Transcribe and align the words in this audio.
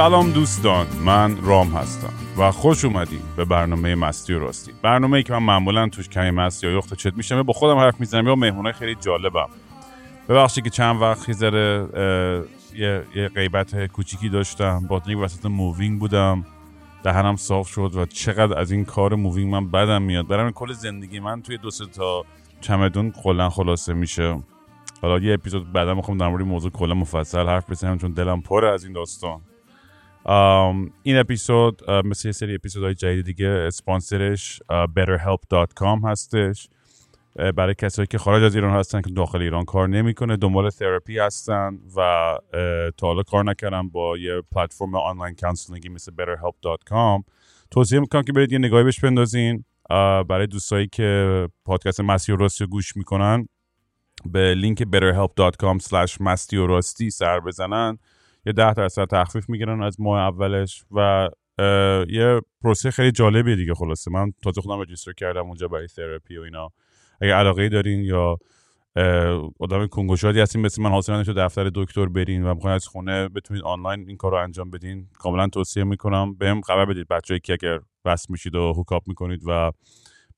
سلام 0.00 0.30
دوستان 0.30 0.86
من 1.04 1.42
رام 1.42 1.68
هستم 1.68 2.12
و 2.38 2.50
خوش 2.50 2.84
اومدیم 2.84 3.22
به 3.36 3.44
برنامه 3.44 3.94
مستی 3.94 4.34
و 4.34 4.38
راستی. 4.38 4.72
برنامه 4.82 5.16
ای 5.16 5.22
که 5.22 5.32
من 5.32 5.38
معمولا 5.38 5.88
توش 5.88 6.08
کمی 6.08 6.30
مستی 6.30 6.66
یا 6.66 6.72
یه 6.72 6.81
خط 6.81 6.94
چت 6.94 7.14
میشم 7.14 7.42
با 7.42 7.52
خودم 7.52 7.78
حرف 7.78 8.00
می‌زنم 8.00 8.26
یا 8.26 8.34
مهمونای 8.34 8.72
خیلی 8.72 8.94
جالبم. 8.94 9.48
ببخشید 10.28 10.64
که 10.64 10.70
چند 10.70 11.02
وقت 11.02 11.20
خرده 11.22 11.86
یه, 12.74 13.02
یه 13.14 13.28
غیبت 13.28 13.86
کوچیکی 13.86 14.28
داشتم 14.28 14.86
با 14.88 15.02
اینکه 15.06 15.24
وسط 15.24 15.46
moving 15.46 16.00
بودم. 16.00 16.46
دهنم 17.02 17.36
صاف 17.36 17.68
شد 17.68 17.94
و 17.94 18.06
چقدر 18.06 18.58
از 18.58 18.70
این 18.70 18.84
کار 18.84 19.14
moving 19.14 19.52
من 19.52 19.70
بدم 19.70 20.02
میاد. 20.02 20.26
برای 20.26 20.52
کل 20.54 20.72
زندگی 20.72 21.20
من 21.20 21.42
توی 21.42 21.58
دو 21.58 21.70
تا 21.70 22.24
چمدون 22.60 23.10
کلا 23.10 23.50
خلاصه 23.50 23.92
میشه. 23.92 24.42
حالا 25.02 25.18
یه 25.18 25.34
اپیزود 25.34 25.72
بعدا 25.72 25.94
می‌خوام 25.94 26.18
در 26.18 26.28
مورد 26.28 26.44
موضوع 26.44 26.70
کلا 26.70 26.94
مفصل 26.94 27.46
حرف 27.46 27.70
بزنم 27.70 27.98
چون 27.98 28.12
دلم 28.12 28.40
پره 28.40 28.70
از 28.72 28.84
این 28.84 28.92
داستان. 28.92 29.40
این 31.02 31.16
اپیزود 31.16 31.90
مثل 31.90 32.28
یه 32.28 32.32
سری 32.32 32.54
اپیزودهای 32.54 32.94
جدید 32.94 33.24
دیگه 33.24 33.46
اسپانسرش 33.48 34.62
betterhelp.com 34.70 36.04
هستش. 36.04 36.68
برای 37.34 37.74
کسایی 37.74 38.06
که 38.06 38.18
خارج 38.18 38.42
از 38.42 38.54
ایران 38.54 38.76
هستن 38.76 39.00
که 39.00 39.10
داخل 39.10 39.42
ایران 39.42 39.64
کار 39.64 39.88
نمی‌کنه 39.88 40.36
دنبال 40.36 40.70
تراپی 40.70 41.18
هستن 41.18 41.78
و 41.96 42.00
تا 42.96 43.06
حالا 43.06 43.22
کار 43.22 43.44
نکردن 43.44 43.88
با 43.88 44.18
یه 44.18 44.42
پلتفرم 44.52 44.94
آنلاین 44.94 45.34
counseling 45.34 45.83
ی 45.83 45.88
مثل 45.88 46.12
betterhelp.com 46.12 47.24
توصیه 47.70 48.00
می‌کنم 48.00 48.22
که 48.22 48.32
برید 48.32 48.52
یه 48.52 48.58
نگاهی 48.58 48.84
بهش 48.84 49.00
بندازین. 49.00 49.64
برای 50.28 50.46
دوستایی 50.46 50.86
که 50.86 51.48
پادکست 51.64 52.00
مستی 52.00 52.32
و 52.32 52.36
راستی 52.36 52.66
گوش 52.66 52.96
می‌کنن 52.96 53.48
به 54.24 54.54
لینک 54.54 54.82
betterhelp.com 54.82 55.78
slash 55.82 56.20
مستی 56.20 57.10
سر 57.10 57.40
بزنن. 57.40 57.98
یه 58.46 58.52
ده 58.52 58.74
درصد 58.74 59.04
تخفیف 59.04 59.50
می‌گیرن 59.50 59.82
از 59.82 60.00
ماه 60.00 60.20
اولش 60.20 60.84
و 60.90 61.28
یه 62.08 62.40
پروسه 62.62 62.90
خیلی 62.90 63.12
جالبیه 63.12 63.56
دیگه 63.56 63.74
خلاصه. 63.74 64.10
من 64.10 64.32
تازه 64.42 64.60
خودم 64.60 64.80
رجیستر 64.80 65.12
کردم 65.12 65.46
اونجا 65.46 65.68
برای 65.68 65.86
تراپی 65.86 66.36
و 66.36 66.42
اینا. 66.42 66.68
اگه 67.20 67.34
علاقه 67.34 67.68
دارین 67.68 68.00
یا 68.00 68.38
آدم 69.60 69.86
کنگوشادی 69.86 70.40
هستین 70.40 70.62
مثل 70.62 70.82
من 70.82 70.90
حاصل 70.90 71.22
تو 71.22 71.32
دفتر 71.32 71.70
دکتر 71.74 72.06
برین 72.06 72.44
و 72.44 72.54
می‌خواین 72.54 72.74
از 72.74 72.86
خونه 72.86 73.28
بتونید 73.28 73.62
آنلاین 73.62 74.08
این 74.08 74.16
کار 74.16 74.32
رو 74.32 74.42
انجام 74.42 74.70
بدین. 74.70 75.08
کاملا 75.18 75.48
توصیه 75.48 75.84
می‌کنم. 75.84 76.34
بهم 76.34 76.60
خبر 76.60 76.84
بدید 76.84 77.08
بچه‌ای 77.08 77.40
که 77.40 77.52
اگر 77.52 77.80
وصل 78.04 78.26
میشید 78.28 78.54
و 78.54 78.72
هوکاپ 78.72 79.02
می‌کنید 79.08 79.42
و 79.46 79.72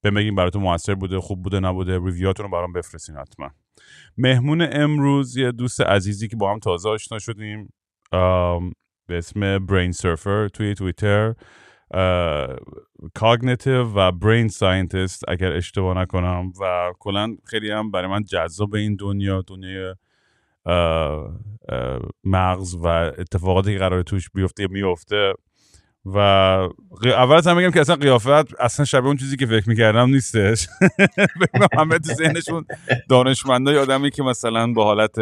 بهم 0.02 0.14
بگین 0.14 0.34
براتون 0.34 0.62
موثر 0.62 0.94
بوده 0.94 1.20
خوب 1.20 1.42
بوده 1.42 1.60
نبوده 1.60 1.92
review 1.92 2.28
اتون 2.28 2.46
رو 2.46 2.52
برام 2.52 2.72
بفرستین 2.72 3.16
حتما. 3.16 3.50
مهمون 4.18 4.68
امروز 4.72 5.36
یه 5.36 5.52
دوست 5.52 5.80
عزیزی 5.80 6.28
که 6.28 6.36
با 6.36 6.52
هم 6.52 6.58
تازه 6.58 6.88
آشنا 6.88 7.18
شدیم. 7.18 7.72
به 9.06 9.18
اسم 9.18 9.66
Brain 9.66 9.92
Surfer 9.92 10.48
توی 10.48 10.74
توییتر. 10.74 11.34
cognitive 13.14 13.82
و 13.82 14.12
brain 14.12 14.48
scientist 14.48 15.24
اگر 15.28 15.52
اشتباه 15.52 15.98
نکنم 15.98 16.52
و 16.60 16.92
کلا 16.98 17.36
خیلی 17.44 17.70
هم 17.70 17.90
برای 17.90 18.10
من 18.10 18.24
جذاب 18.24 18.74
این 18.74 18.96
دنیا 18.96 19.42
دنیای 19.46 19.94
مغز 22.24 22.74
و 22.74 22.86
اتفاقاتی 22.86 23.72
که 23.72 23.78
قرار 23.78 24.02
توش 24.02 24.30
بیفته 24.30 24.66
میفته. 24.66 25.32
و 26.04 26.18
اول 27.04 27.36
از 27.36 27.46
هم 27.46 27.56
بگم 27.56 27.70
که 27.70 27.80
اصلا 27.80 27.96
قیافت 27.96 28.60
اصلا 28.60 28.84
شبیه 28.84 29.06
اون 29.06 29.16
چیزی 29.16 29.36
که 29.36 29.46
فکر 29.46 29.68
می‌کردم 29.68 30.10
نیستش. 30.10 30.68
همه 31.78 31.98
تو 31.98 32.12
ذهنشون 32.12 32.64
دانشمندای 33.08 33.78
آدمی 33.78 34.10
که 34.10 34.22
مثلا 34.22 34.72
با 34.72 34.84
حالت 34.84 35.18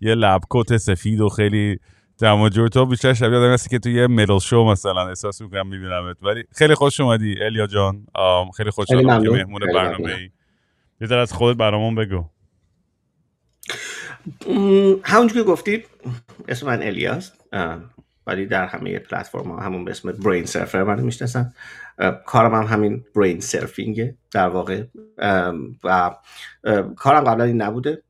یه 0.00 0.14
لبکوت 0.14 0.76
سفید 0.76 1.20
و 1.20 1.28
خیلی 1.28 1.78
دم 2.20 2.48
جور 2.48 2.68
تو 2.68 2.86
بیشتر 2.86 3.14
شبیه 3.14 3.38
آدمی 3.38 3.54
هستی 3.54 3.68
که 3.70 3.78
تو 3.78 3.88
یه 3.88 4.06
مدل 4.06 4.38
شو 4.38 4.64
مثلا 4.64 5.08
احساس 5.08 5.40
می‌کنم 5.40 5.66
میبینمت. 5.66 6.16
ولی 6.22 6.44
خیلی 6.54 6.74
خوش 6.74 7.00
اومدی 7.00 7.42
الیا 7.42 7.66
جان. 7.66 8.06
خیلی 8.56 8.70
خوش 8.70 8.86
که 8.86 8.96
مهمون 8.96 9.60
برنامه 9.74 10.12
ای 10.12 10.30
یه 11.00 11.16
از 11.16 11.32
خودت 11.32 11.58
برامون 11.58 11.94
بگو. 11.94 12.24
همونجور 15.04 15.42
که 15.42 15.42
گفتی 15.42 15.84
اسم 16.48 16.66
من 16.66 16.82
الیاس 16.82 17.32
ولی 18.26 18.46
در 18.46 18.66
همه 18.66 18.98
پلتفرم 18.98 19.50
ها 19.50 19.60
همون 19.60 19.84
به 19.84 19.90
اسم 19.90 20.12
برین 20.12 20.44
سرفر 20.44 20.82
من 20.82 21.00
می‌شناسن. 21.00 21.52
کارم 22.26 22.54
هم 22.54 22.64
همین 22.64 23.04
برین 23.16 23.40
سرفینگه 23.40 24.16
در 24.30 24.48
واقع. 24.48 24.84
و 25.84 26.16
کارم 26.96 27.24
قبلا 27.24 27.44
این 27.44 27.62
نبوده. 27.62 28.02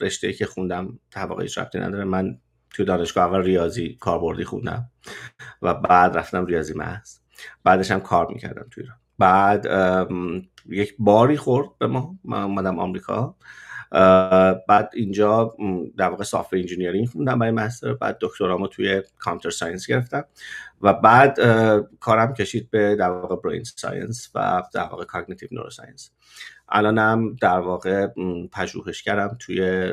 رشته 0.00 0.32
که 0.32 0.46
خوندم 0.46 0.98
واقعی 1.16 1.48
ربطی 1.56 1.78
نداره. 1.78 2.04
من 2.04 2.38
تو 2.78 2.84
دانشگاه 2.84 3.24
اول 3.24 3.42
ریاضی 3.42 3.96
کاربردی 4.00 4.44
خوندم 4.44 4.90
و 5.62 5.74
بعد 5.74 6.16
رفتم 6.16 6.46
ریاضی 6.46 6.74
محض. 6.74 7.18
بعدش 7.64 7.90
هم 7.90 8.00
کار 8.00 8.26
می‌کردم 8.32 8.66
توی 8.70 8.82
ایران. 8.82 8.98
بعد 9.18 9.66
یک 10.68 10.94
باری 10.98 11.36
خورد 11.36 11.68
به 11.78 11.86
ما. 11.86 12.18
من 12.24 12.42
اومدم 12.42 12.78
آمریکا. 12.78 13.34
بعد 14.68 14.90
اینجا 14.94 15.56
در 15.96 16.08
واقع 16.08 16.24
software 16.24 16.54
engineering 16.54 17.08
خوندم 17.08 17.38
برای 17.38 17.52
master. 17.52 17.94
بعد 17.94 18.18
دکترامو 18.20 18.66
توی 18.66 19.02
computer 19.18 19.50
science 19.50 19.86
گرفتم. 19.86 20.24
و 20.82 20.92
بعد 20.92 21.38
کارم 22.00 22.34
کشید 22.34 22.70
به 22.70 22.96
در 22.96 23.10
واقع 23.10 23.36
brain 23.36 23.64
science 23.64 24.30
و 24.34 24.62
در 24.74 24.84
واقع 24.84 25.04
cognitive 25.04 25.48
neuroscience 25.52 26.10
الانم 26.68 27.36
در 27.36 27.58
واقع 27.58 28.06
پژوهش 28.52 29.02
کردم 29.02 29.36
توی 29.38 29.92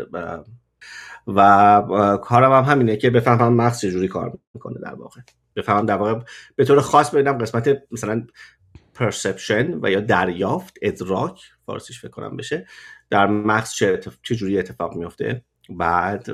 و 1.28 2.18
کارم 2.24 2.52
هم 2.52 2.72
همینه 2.72 2.98
که 2.98 3.10
بفهمم 3.10 3.54
مغز 3.54 3.82
چجوری 3.82 4.08
کار 4.08 4.38
می‌کنه 4.54 4.80
در 4.84 4.94
واقع. 4.94 5.22
بفهمم 5.56 5.86
در 5.86 5.96
واقع 5.96 6.20
به 6.56 6.66
طور 6.66 6.82
خاص 6.82 7.10
ببینم 7.10 7.38
قسمت 7.38 7.78
مثلا 7.92 8.28
perception 8.94 9.80
و 9.82 9.92
یا 9.92 10.00
دریافت 10.00 10.78
ادراک 10.82 11.42
فارسیش 11.66 12.00
فکر 12.00 12.10
کنم 12.10 12.38
بشه 12.38 12.68
در 13.10 13.28
مغز 13.28 13.74
چه, 13.74 13.88
اتف... 13.88 14.18
چه 14.24 14.36
جوری 14.36 14.60
اتفاق 14.60 14.96
میفته 14.96 15.42
بعد 15.70 16.30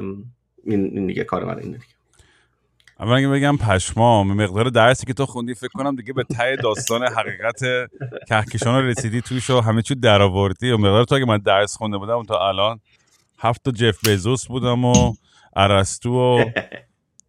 این 0.66 1.08
دیگه 1.08 1.24
کار 1.24 1.46
من 1.46 1.60
اینه 1.60 1.78
دیگه. 1.78 1.94
اما 3.00 3.16
اگه 3.16 3.28
بگم 3.28 3.58
پشمام 3.58 4.34
مقدار 4.34 4.70
درسی 4.70 5.06
که 5.06 5.14
تو 5.14 5.26
خوندی 5.26 5.54
فکر 5.54 5.68
کنم 5.74 5.96
دیگه 5.96 6.14
به 6.14 6.24
ته 6.24 6.56
داستان 6.56 7.04
حقیقت 7.04 7.60
کهکشان 8.28 8.86
رسیدی 8.86 9.22
توش 9.22 9.50
و 9.50 9.62
همه 9.62 9.82
چی 9.82 9.96
درآوردی. 9.96 10.72
و 10.72 10.78
مقدار 10.78 11.04
تو 11.04 11.16
اگه 11.16 11.26
من 11.26 11.38
درس 11.38 11.78
خونده 11.78 11.98
بودم 11.98 12.24
تا 12.24 12.48
الان 12.48 12.80
هفت 13.42 13.64
تا 13.64 13.72
جف 13.72 14.08
بزوس 14.08 14.48
بودم 14.48 14.86
و 14.86 15.14
ارسطو 15.56 16.10
و 16.10 16.46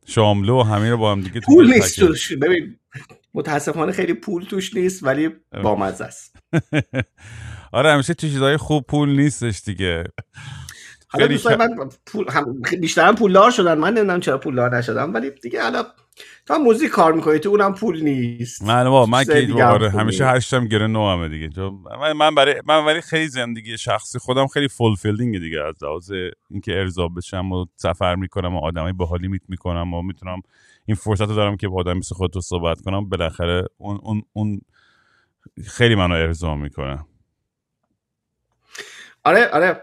شاملو 0.06 0.60
و 0.60 0.62
همه 0.62 0.90
رو 0.90 0.96
با 0.96 1.12
هم 1.12 1.20
دیگه 1.20 1.40
پول 1.40 1.74
نیست 1.74 2.00
توش. 2.00 2.32
ببین 2.32 2.76
متاسفانه 3.34 3.92
خیلی 3.92 4.14
پول 4.14 4.44
توش 4.44 4.76
نیست 4.76 5.04
ولی 5.04 5.30
بامزه 5.62 6.04
است. 6.04 6.36
آره 7.72 7.92
همیشه 7.92 8.14
تو 8.14 8.28
چیزهای 8.28 8.56
خوب 8.56 8.84
پول 8.88 9.20
نیستش 9.20 9.62
دیگه. 9.64 10.04
حالا 11.12 11.26
دوستان 11.26 11.56
من 11.56 11.88
پول 12.06 12.30
هم 12.30 12.60
بیشتر 12.80 13.08
هم 13.08 13.14
پولدار 13.14 13.50
شدن. 13.50 13.78
من 13.78 13.94
نمی‌دونم 13.94 14.20
چرا 14.20 14.38
پولدار 14.38 14.76
نشدم 14.76 15.14
ولی 15.14 15.30
دیگه 15.30 15.62
حالا 15.62 15.84
تا 16.46 16.58
موزیک 16.58 16.90
کار 16.90 17.12
می‌کنی 17.12 17.38
تو 17.38 17.48
اونم 17.48 17.74
پول 17.74 18.02
نیست. 18.02 18.62
من 18.62 18.90
با 18.90 19.06
من 19.06 19.24
که 19.24 19.64
آره 19.64 19.90
همیشه 19.90 20.26
هشتم 20.26 20.68
گره 20.68 20.86
نو 20.86 21.08
همه 21.08 21.28
دیگه 21.28 21.70
من 22.16 22.34
برای 22.34 22.62
من 22.66 22.84
برای 22.84 23.00
خیلی 23.00 23.28
زندگی 23.28 23.78
شخصی 23.78 24.18
خودم 24.18 24.46
خیلی 24.46 24.68
فولفیلینگ 24.68 25.38
دیگه 25.38 25.64
از 25.64 25.74
لحاظ 25.82 26.12
اینکه 26.50 26.72
ارضا 26.72 27.08
بشم 27.08 27.52
و 27.52 27.66
سفر 27.76 28.14
می‌کنم 28.14 28.56
و 28.56 28.58
آدمای 28.58 28.92
باحالی 28.92 29.28
میت 29.28 29.42
می‌کنم 29.48 29.94
و 29.94 30.02
می‌تونم 30.02 30.40
این 30.86 30.94
فرصت 30.94 31.28
رو 31.28 31.34
دارم 31.34 31.56
که 31.56 31.68
با 31.68 31.80
آدم 31.80 31.98
مثل 31.98 32.14
خودتو 32.14 32.40
صحبت 32.40 32.80
کنم 32.80 33.08
بالاخره 33.08 33.64
اون 33.76 33.98
اون 34.02 34.22
اون 34.32 34.60
خیلی 35.66 35.94
منو 35.94 36.14
ارضا 36.14 36.54
می‌کنه. 36.54 37.04
آره 39.24 39.48
آره. 39.48 39.82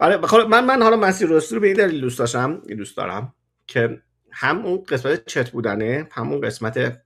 آره 0.00 0.46
من 0.46 0.64
من 0.64 0.82
حالا 0.82 0.96
مسیر 0.96 1.28
راستی 1.28 1.54
رو 1.54 1.60
به 1.60 1.66
این 1.66 1.76
دلیل 1.76 2.00
دوست 2.00 2.18
داشتم 2.18 2.62
دوست 2.78 2.96
دارم 2.96 3.34
که 3.66 4.00
هم 4.30 4.66
اون 4.66 4.84
قسمت 4.88 5.26
چت 5.26 5.50
بودنه 5.50 6.08
همون 6.12 6.40
قسمت 6.40 7.00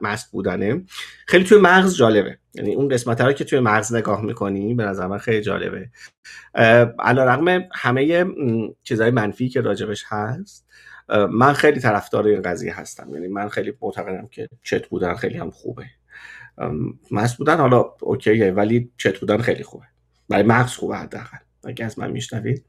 مست 0.00 0.32
بودنه. 0.32 0.84
خیلی 1.26 1.44
توی 1.44 1.58
مغز 1.58 1.96
جالبه. 1.96 2.38
یعنی 2.54 2.74
اون 2.74 2.88
قسمت 2.88 3.20
رو 3.20 3.32
که 3.32 3.44
توی 3.44 3.60
مغز 3.60 3.94
نگاه 3.94 4.22
می‌کنی 4.22 4.74
به 4.74 4.84
نظر 4.84 5.06
من 5.06 5.18
خیلی 5.18 5.40
جالبه. 5.40 5.90
علا 6.98 7.24
رقم 7.24 7.68
همه 7.72 8.26
چیزهای 8.82 9.10
منفی 9.10 9.48
که 9.48 9.60
راجبش 9.60 10.04
هست 10.08 10.66
من 11.30 11.52
خیلی 11.52 11.80
طرفدار 11.80 12.26
این 12.26 12.42
قضیه 12.42 12.80
هستم. 12.80 13.14
یعنی 13.14 13.28
من 13.28 13.48
خیلی 13.48 13.72
معتقدم 13.82 14.28
که 14.30 14.48
چت 14.62 14.86
بودن 14.86 15.14
خیلی 15.14 15.38
هم 15.38 15.50
خوبه. 15.50 15.86
مست 17.10 17.36
بودن 17.38 17.56
حالا 17.56 17.94
اوکیه 18.00 18.50
ولی 18.50 18.92
چت 18.96 19.18
بودن 19.18 19.38
خیلی 19.38 19.62
خوبه. 19.62 19.84
برای 20.28 20.42
مغز 20.42 20.70
خوبه 20.70 20.96
حداقل. 20.96 21.38
اگه 21.64 21.84
از 21.84 21.98
من 21.98 22.10
میشنوید. 22.10 22.64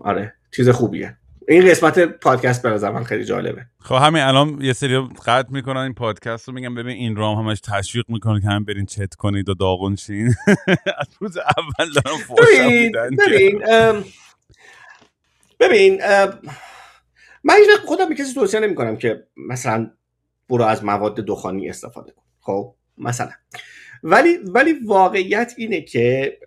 آره 0.00 0.34
چیز 0.56 0.68
خوبیه. 0.68 1.16
این 1.48 1.70
قسمت 1.70 1.98
پادکست 1.98 2.62
به 2.62 2.90
من 2.90 3.04
خیلی 3.04 3.24
جالبه. 3.24 3.66
خب 3.80 3.94
همین 3.94 4.22
الان 4.22 4.58
یه 4.60 4.72
سری 4.72 5.08
قطع 5.26 5.48
می‌کنن 5.50 5.80
این 5.80 5.94
پادکست 5.94 6.48
رو 6.48 6.54
میگم 6.54 6.74
ببین 6.74 6.96
این 6.96 7.16
رام 7.16 7.38
همش 7.38 7.60
تشویق 7.60 8.04
می‌کنه 8.08 8.40
که 8.40 8.46
هم 8.46 8.64
برین 8.64 8.86
چت 8.86 9.14
کنید 9.14 9.48
و 9.48 9.54
داغون 9.54 9.96
شین. 9.96 10.26
از 11.00 11.08
روز 11.20 11.36
اول 11.36 11.92
دارم 11.92 12.18
ببین 12.38 12.92
ببین 13.18 13.62
ببین 15.60 16.00
من 17.44 17.54
خودم 17.86 18.08
به 18.08 18.14
کسی 18.14 18.34
توصیه 18.34 18.60
نمی 18.60 18.74
کنم 18.74 18.96
که 18.96 19.26
مثلا 19.36 19.90
برو 20.48 20.64
از 20.64 20.84
مواد 20.84 21.14
دخانی 21.14 21.68
استفاده 21.68 22.12
کن. 22.12 22.22
خب 22.40 22.74
مثلا. 22.98 23.30
ولی 24.02 24.36
ولی 24.36 24.72
واقعیت 24.72 25.54
اینه 25.56 25.80
که 25.80 26.38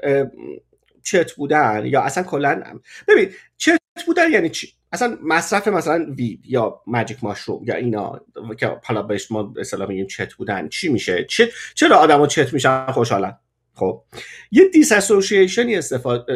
چت 1.09 1.31
بودن 1.31 1.81
یا 1.85 2.01
اصلا 2.01 2.23
کلا 2.23 2.63
ببین 3.07 3.29
چت 3.57 3.79
بودن 4.05 4.31
یعنی 4.31 4.49
چی؟ 4.49 4.73
اصلا 4.91 5.17
مصرف 5.23 5.67
مثلا 5.67 6.13
وید 6.17 6.41
یا 6.45 6.81
ماجیک 6.87 7.23
ماشروم 7.23 7.63
یا 7.63 7.75
اینا 7.75 8.21
که 8.59 8.79
حالا 8.83 9.01
بهش 9.01 9.31
ما 9.31 9.53
اصطلاح 9.59 9.89
میگیم 9.89 10.07
چت 10.07 10.33
بودن 10.33 10.69
چی 10.69 10.89
میشه؟ 10.89 11.23
چت 11.23 11.49
چرا 11.75 11.97
آدما 11.97 12.27
چت 12.27 12.53
میشن؟ 12.53 12.91
خوشحالن. 12.91 13.37
خب 13.73 14.03
یه 14.51 14.67
دیس 14.67 14.91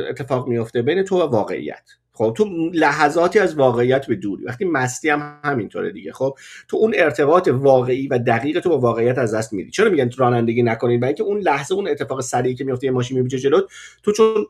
اتفاق 0.10 0.48
میفته 0.48 0.82
بین 0.82 1.04
تو 1.04 1.18
و 1.18 1.22
واقعیت. 1.22 1.90
خب 2.14 2.34
تو 2.38 2.46
لحظاتی 2.74 3.40
از 3.40 3.56
واقعیت 3.56 4.08
به 4.08 4.16
دوری 4.16 4.44
وقتی 4.44 4.66
مستی 4.66 5.10
هم 5.10 5.40
همینطوره 5.44 5.92
دیگه. 5.92 6.12
خب 6.12 6.38
تو 6.68 6.78
اون 6.78 6.94
ارتباط 6.98 7.48
واقعی 7.48 8.08
و 8.08 8.20
دقیق 8.20 8.60
تو 8.60 8.70
با 8.70 8.80
واقعیت 8.80 9.18
از 9.18 9.34
دست 9.34 9.54
میدی. 9.54 9.72
چرا 9.72 9.90
میگن 9.90 10.10
رانندگی 10.18 10.64
نکنید؟ 10.64 11.00
برای 11.00 11.10
اینکه 11.10 11.24
اون 11.24 11.40
لحظه 11.40 11.76
اون 11.76 11.88
اتفاق 11.88 12.22
سریعی 12.22 12.56
که 12.56 12.64
میفته 12.64 12.86
یه 12.86 12.92
ماشین 12.92 13.18
میبیچه 13.18 13.40
جلوت 13.40 13.64
تو 14.04 14.12
چون 14.12 14.46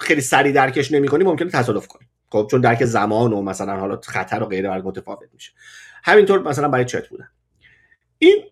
خیلی 0.00 0.20
سریع 0.20 0.52
درکش 0.52 0.92
نمی‌کنی 0.92 1.24
ممکنه 1.24 1.50
تصادف 1.50 1.86
کنی. 1.86 2.08
خب 2.30 2.48
چون 2.50 2.60
درک 2.60 2.84
زمان 2.84 3.32
و 3.32 3.42
مثلا 3.42 3.76
حالا 3.76 4.00
خطر 4.04 4.42
و 4.42 4.46
غیره 4.46 4.82
متفاوت 4.82 5.28
میشه. 5.34 5.52
همینطور 6.04 6.42
مثلا 6.42 6.68
برای 6.68 6.84
چت 6.84 7.08
بودن. 7.08 7.28
این 8.18 8.44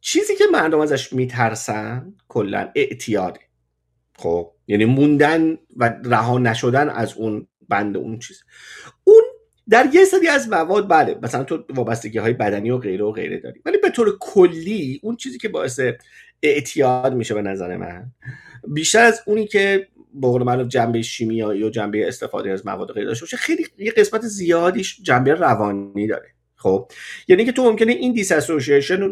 چیزی 0.00 0.36
که 0.36 0.44
مردم 0.52 0.80
ازش 0.80 1.12
میترسن 1.12 2.14
کلا 2.28 2.68
اعتیاده. 2.74 3.40
خب 4.18 4.52
یعنی 4.68 4.84
موندن 4.84 5.58
و 5.76 5.94
رها 6.04 6.38
نشدن 6.38 6.88
از 6.88 7.14
اون 7.14 7.46
بند 7.68 7.96
اون 7.96 8.18
چیز. 8.18 8.42
اون 9.04 9.22
در 9.68 9.88
یه 9.92 10.04
سری 10.04 10.28
از 10.28 10.48
مواد 10.48 10.88
بله 10.88 11.18
مثلا 11.22 11.44
تو 11.44 11.64
وابستگی 11.74 12.18
های 12.18 12.32
بدنی 12.32 12.70
و 12.70 12.78
غیره 12.78 13.04
و 13.04 13.12
غیره 13.12 13.40
داری. 13.40 13.60
ولی 13.64 13.78
به 13.78 13.90
طور 13.90 14.18
کلی 14.20 15.00
اون 15.02 15.16
چیزی 15.16 15.38
که 15.38 15.48
باعث 15.48 15.80
اعتیاد 16.42 17.14
میشه 17.14 17.34
به 17.34 17.42
نظر 17.42 17.76
من 17.76 18.06
بیشتر 18.68 19.04
از 19.04 19.22
اونی 19.26 19.46
که 19.46 19.88
به 20.14 20.26
قول 20.26 20.42
معروف 20.42 20.68
جنبه 20.68 21.02
شیمیایی 21.02 21.62
و 21.62 21.70
جنبه 21.70 22.08
استفاده 22.08 22.50
از 22.50 22.66
مواد 22.66 22.92
غیر 22.92 23.04
داشته 23.04 23.24
باشه 23.24 23.36
خیلی 23.36 23.66
یه 23.78 23.90
قسمت 23.90 24.20
زیادیش 24.20 25.02
جنبه 25.02 25.34
روانی 25.34 26.06
داره. 26.06 26.28
خب 26.56 26.90
یعنی 27.28 27.44
که 27.44 27.52
تو 27.52 27.64
ممکنه 27.64 27.92
این 27.92 28.12
دیس 28.12 28.32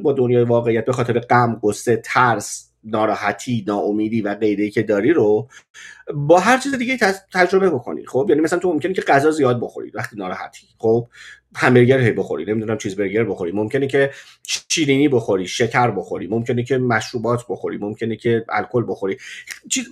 با 0.03 0.13
دنیای 0.13 0.45
واقعیت 0.45 0.85
به 0.85 0.93
خاطر 0.93 1.19
غم 1.19 1.61
قصه 1.63 2.03
ترس 2.05 2.74
ناراحتی 2.85 3.65
ناامیدی 3.67 4.21
و 4.21 4.35
غیره 4.35 4.71
که 4.71 4.83
داری 4.83 5.13
رو 5.13 5.49
با 6.15 6.41
هر 6.41 6.59
چیز 6.59 6.75
دیگه 6.75 6.99
تجربه 7.33 7.71
بکنی. 7.71 8.07
خب؟ 8.07 8.27
یعنی 8.29 8.41
مثلا 8.41 8.59
تو 8.59 8.73
ممکنه 8.73 8.93
که 8.93 9.03
غذا 9.03 9.31
زیاد 9.31 9.61
بخوری 9.61 9.91
وقتی 9.95 10.17
ناراحتی. 10.17 10.67
خب؟ 10.79 11.09
همبرگر 11.57 12.01
هی 12.01 12.13
بخوری 12.13 12.45
نمی‌دونم 12.45 12.79
چیز 12.79 12.97
برگر 12.97 13.25
بخوری. 13.25 13.53
ممکنه 13.53 13.87
که 13.87 14.11
شیرینی 14.69 15.09
بخوری 15.09 15.47
شکر 15.47 15.91
بخوری. 15.91 16.27
ممکنه 16.27 16.63
که 16.63 16.79
مشروبات 16.79 17.45
بخوری. 17.49 17.79
ممکنه 17.79 18.17
که 18.17 18.45
الکل 18.49 18.85
بخوری. 18.89 19.17
چیز 19.71 19.89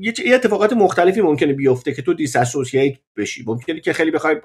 یه 0.00 0.34
اتفاقات 0.34 0.72
مختلفی 0.72 1.20
ممکنه 1.20 1.52
بیفته 1.52 1.92
که 1.92 2.02
تو 2.02 2.14
دیساسوسییت 2.14 2.98
بشی. 3.16 3.44
ممکنه 3.46 3.80
که 3.80 3.92
خیلی 3.92 4.10
بخوای 4.10 4.36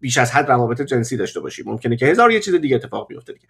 بیش 0.00 0.18
از 0.18 0.30
حد 0.30 0.50
روابط 0.50 0.82
جنسی 0.82 1.16
داشته 1.16 1.40
باشی. 1.40 1.62
ممکنه 1.66 1.96
که 1.96 2.06
هزار 2.06 2.32
یه 2.32 2.40
چیز 2.40 2.54
دیگه 2.54 2.76
اتفاق 2.76 3.08
بیفته 3.08 3.32
دیگه. 3.32 3.46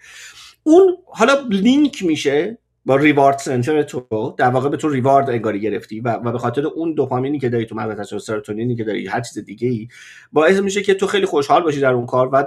اون 0.62 0.96
حالا 1.06 1.46
لینک 1.50 2.02
میشه. 2.02 2.58
با 2.86 2.96
ریوارد 2.96 3.38
سنتر 3.38 3.82
تو 3.82 4.34
در 4.38 4.50
واقع 4.50 4.68
به 4.68 4.76
تو 4.76 4.88
ریوارد 4.88 5.30
انگاری 5.30 5.60
گرفتی 5.60 6.00
و, 6.00 6.12
و 6.12 6.32
به 6.32 6.38
خاطر 6.38 6.66
اون 6.66 6.94
دوپامینی 6.94 7.38
که 7.38 7.48
داری 7.48 7.66
تو 7.66 7.74
مغزت 7.74 8.12
و 8.12 8.18
سروتونینی 8.18 8.76
که 8.76 8.84
داری 8.84 9.06
هر 9.06 9.20
چیز 9.20 9.44
دیگه 9.44 9.68
ای 9.68 9.88
باعث 10.32 10.58
میشه 10.58 10.82
که 10.82 10.94
تو 10.94 11.06
خیلی 11.06 11.26
خوشحال 11.26 11.62
باشی 11.62 11.80
در 11.80 11.92
اون 11.92 12.06
کار 12.06 12.28
و 12.32 12.46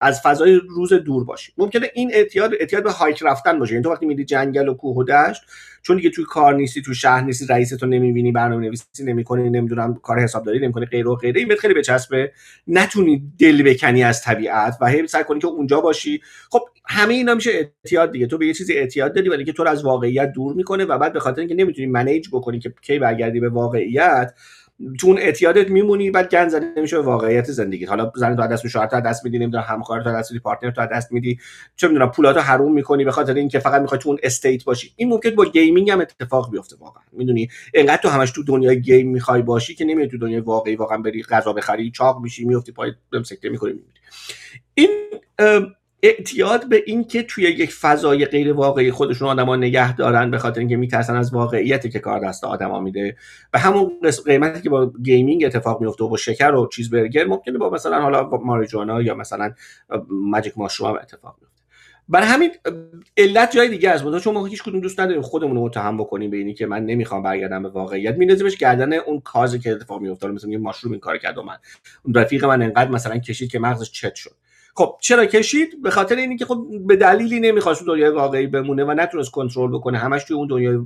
از 0.00 0.20
فضای 0.20 0.60
روز 0.68 0.92
دور 0.92 1.24
باشی. 1.24 1.52
ممکنه 1.58 1.90
این 1.94 2.10
اعتیاد 2.14 2.54
اعتیاد 2.60 2.82
به 2.82 2.90
هایک 2.90 3.22
رفتن 3.22 3.58
باشه. 3.58 3.72
یعنی 3.72 3.84
تو 3.84 3.90
وقتی 3.90 4.06
میری 4.06 4.24
جنگل 4.24 4.68
و 4.68 4.74
کوه 4.74 4.96
و 4.96 5.04
دشت 5.04 5.42
چون 5.86 5.96
دیگه 5.96 6.10
توی 6.10 6.24
کار 6.24 6.54
نیستی 6.54 6.82
تو 6.82 6.94
شهر 6.94 7.24
نیستی 7.24 7.46
رئیس 7.46 7.70
تو 7.70 7.86
نمی‌بینی 7.86 8.32
برنامه 8.32 8.66
نویسی 8.66 9.04
نمی‌کنی 9.04 9.50
نمی‌دونم 9.50 9.94
کار 9.94 10.20
حسابداری 10.20 10.58
نمی‌کنی 10.60 10.86
غیره 10.86 11.10
و 11.10 11.14
غیره 11.14 11.40
این 11.40 11.56
خیلی 11.56 11.74
بچسبه. 11.74 12.32
نتونی 12.66 13.32
دل 13.38 13.62
بکنی 13.62 14.04
از 14.04 14.22
طبیعت 14.22 14.76
و 14.80 14.86
هی 14.86 15.06
سعی 15.06 15.24
کنی 15.24 15.40
که 15.40 15.46
اونجا 15.46 15.80
باشی. 15.80 16.20
خب 16.50 16.60
همه 16.86 17.14
اینا 17.14 17.34
میشه 17.34 17.50
اعتیاد 17.50 18.12
دیگه. 18.12 18.26
تو 18.26 18.38
به 18.38 18.46
یه 18.46 18.52
چیزی 18.54 18.72
اعتیاد 18.72 19.14
داری 19.14 19.28
ولی 19.28 19.44
که 19.44 19.52
تو 19.52 19.62
از 19.62 19.84
واقعیت 19.84 20.32
دور 20.32 20.54
می‌کنه 20.54 20.84
و 20.84 20.98
بعد 20.98 21.12
به 21.12 21.20
خاطر 21.20 21.40
اینکه 21.40 21.54
نمی‌تونی 21.54 21.86
manage 21.86 22.28
بکنی 22.32 22.58
که 22.58 22.72
کی 22.82 22.98
برگردی 22.98 23.40
به 23.40 23.48
واقعیت 23.48 24.34
تو 25.00 25.06
اون 25.06 25.18
اعتیادت 25.18 25.70
میمونی 25.70 26.10
بعد 26.10 26.30
گند 26.30 26.48
زده 26.48 26.66
نمیشه 26.76 26.96
به 26.96 27.02
واقعیت 27.02 27.44
زندگی 27.44 27.84
حالا 27.84 28.12
زن 28.16 28.36
تو 28.36 28.46
دست 28.46 28.66
شوهر 28.66 28.86
تو 28.86 29.00
دست 29.00 29.24
میدی 29.24 29.38
نمی‌دونم 29.38 29.64
همکار 29.68 30.02
تو 30.02 30.12
دست 30.12 30.32
میدی 30.32 30.42
partner 30.42 30.70
تو 30.70 30.86
دست 30.86 31.12
میدی. 31.12 31.38
چه 31.76 31.88
می‌دونم 31.88 32.10
پولاتو 32.10 32.40
حروم 32.40 32.74
می‌کنی 32.74 33.04
به 33.04 33.10
خاطر 33.10 33.34
اینکه 33.34 33.58
فقط 33.58 33.80
می‌خوای 33.80 34.00
تو 34.00 34.08
اون 34.08 34.18
state 34.22 34.64
باشی. 34.64 34.92
این 34.96 35.08
ممکن 35.08 35.30
با 35.30 35.44
gaming 35.44 35.90
هم 35.90 36.00
اتفاق 36.00 36.50
بیفته 36.50 36.76
واقعا. 36.80 37.02
می‌دونی؟ 37.12 37.48
انقدر 37.74 38.02
تو 38.02 38.08
همش 38.08 38.30
تو 38.30 38.42
دنیای 38.42 38.80
game 38.80 39.10
می‌خوای 39.10 39.42
باشی 39.42 39.74
که 39.74 39.84
نمیای 39.84 40.08
تو 40.08 40.18
دنیای 40.18 40.40
واقعی 40.40 40.76
واقعا 40.76 40.98
بری 40.98 41.22
غذا 41.22 41.52
بخری 41.52 41.90
چاق 41.90 42.20
میشی 42.22 42.44
میفتی 42.44 42.72
پای 42.72 42.92
سکته 43.24 43.48
می‌کنی 43.48 43.74
این 44.74 44.90
اعتیاد 46.04 46.68
به 46.68 46.82
این 46.86 47.04
که 47.04 47.22
توی 47.22 47.44
یک 47.44 47.72
فضای 47.72 48.24
غیر 48.24 48.52
واقعی 48.52 48.90
خودشون 48.90 49.28
آدما 49.28 49.56
نگه 49.56 49.96
دارن 49.96 50.30
به 50.30 50.38
خاطر 50.38 50.58
اینکه 50.60 50.76
میترسن 50.76 51.16
از 51.16 51.34
واقعیتی 51.34 51.90
که 51.90 51.98
کار 51.98 52.20
دست 52.20 52.44
آدما 52.44 52.80
میده. 52.80 53.16
و 53.54 53.58
همون 53.58 53.92
قیمتی 54.26 54.62
که 54.62 54.70
با 54.70 54.92
gaming 55.02 55.44
اتفاق 55.44 55.80
میفته 55.80 56.04
و 56.04 56.08
با 56.08 56.16
شکر 56.16 56.54
و 56.54 56.68
چیز 56.72 56.90
برگر 56.90 57.24
ممکنه 57.24 57.58
با 57.58 57.70
مثلا 57.70 58.00
حالا 58.00 58.24
با 58.24 58.38
marijuana 58.38 59.02
یا 59.02 59.14
مثلا 59.14 59.52
magic 60.10 60.58
mushroom 60.58 60.94
اتفاق 60.94 61.36
میفته. 61.40 61.54
برای 62.08 62.26
همین 62.26 62.50
علت 63.16 63.52
جای 63.52 63.68
دیگه 63.68 63.90
است 63.90 64.04
منتها 64.04 64.20
چون 64.20 64.34
ما 64.34 64.46
هیچ 64.46 64.62
کدوم 64.62 64.80
دوست 64.80 65.00
نداریم 65.00 65.22
خودمون 65.22 65.56
رو 65.56 65.64
متهم 65.64 65.96
بکنیم 65.96 66.30
به 66.30 66.36
اینی 66.36 66.54
که 66.54 66.66
من 66.66 66.84
نمی‌خوام 66.84 67.22
برگردم 67.22 67.62
به 67.62 67.68
واقعیت. 67.68 68.16
میندازیمش 68.16 68.56
گردن 68.56 68.92
اون 68.92 69.20
cause 69.20 69.52
ی 69.52 69.58
که 69.58 69.70
اتفاق 69.70 70.00
میفته 70.00 70.28
مثلا 70.28 70.50
یه 70.50 70.58
mushroom 70.58 70.92
این 70.92 71.00
کار 71.00 71.18
کرد 71.18 71.38
و 71.38 71.42
من. 71.42 71.56
رفیق 72.14 72.44
من 72.44 72.62
انقدر 72.62 72.90
مثلا 72.90 73.18
کشید 73.18 73.50
که 73.50 73.58
مغزش 73.58 73.92
چت 73.92 74.14
شد. 74.14 74.34
خب 74.74 74.96
چرا 75.00 75.26
کشید؟ 75.26 75.82
به 75.82 75.90
خاطر 75.90 76.16
اینی 76.16 76.36
که 76.36 76.44
خب 76.44 76.66
به 76.86 76.96
دلیلی 76.96 77.40
نمی‌خواست 77.40 77.86
دنیای 77.86 78.10
واقعی 78.10 78.46
بمونه 78.46 78.84
و 78.84 78.94
نتونست 78.94 79.30
کنترل 79.30 79.70
بکنه. 79.70 79.98
همش 79.98 80.24
توی 80.24 80.36
اون 80.36 80.48
دنیای 80.48 80.78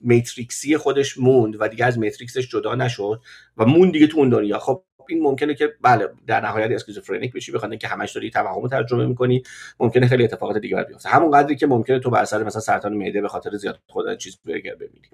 Matrix 0.00 0.65
ی 0.65 0.76
خودش 0.76 1.18
موند 1.18 1.56
و 1.60 1.68
دیگه 1.68 1.84
از 1.84 1.98
Matrix 1.98 2.36
ش 2.36 2.48
جدا 2.48 2.74
نشد 2.74 3.20
و 3.56 3.64
موند 3.64 3.92
دیگه 3.92 4.06
تو 4.06 4.18
اون 4.18 4.28
دنیا. 4.28 4.58
خب 4.58 4.82
این 5.08 5.22
ممکنه 5.22 5.54
که 5.54 5.74
بله 5.82 6.08
در 6.26 6.40
نهایت 6.40 6.70
schizophrenic 6.70 7.32
بشی 7.32 7.52
بخاطر 7.52 7.76
که 7.76 7.88
همش 7.88 8.12
داری 8.12 8.30
توهم 8.30 8.68
ترجمه 8.68 9.06
می‌کنی 9.06 9.42
ممکنه 9.80 10.06
خیلی 10.06 10.24
اتفاقات 10.24 10.58
دیگه 10.58 10.76
بر 10.76 10.84
بیفته. 10.84 11.08
همون 11.08 11.30
قدری 11.30 11.56
که 11.56 11.66
ممکنه 11.66 11.98
تو 11.98 12.10
بر 12.10 12.22
اثر 12.22 12.42
مثلا 12.42 12.60
سرطان 12.60 12.92
معده 12.92 13.20
به 13.20 13.28
خاطر 13.28 13.56
زیاد 13.56 13.78
خودت 13.86 14.18
چیز 14.18 14.38
برگر 14.46 14.74
ببینی. 14.74 15.08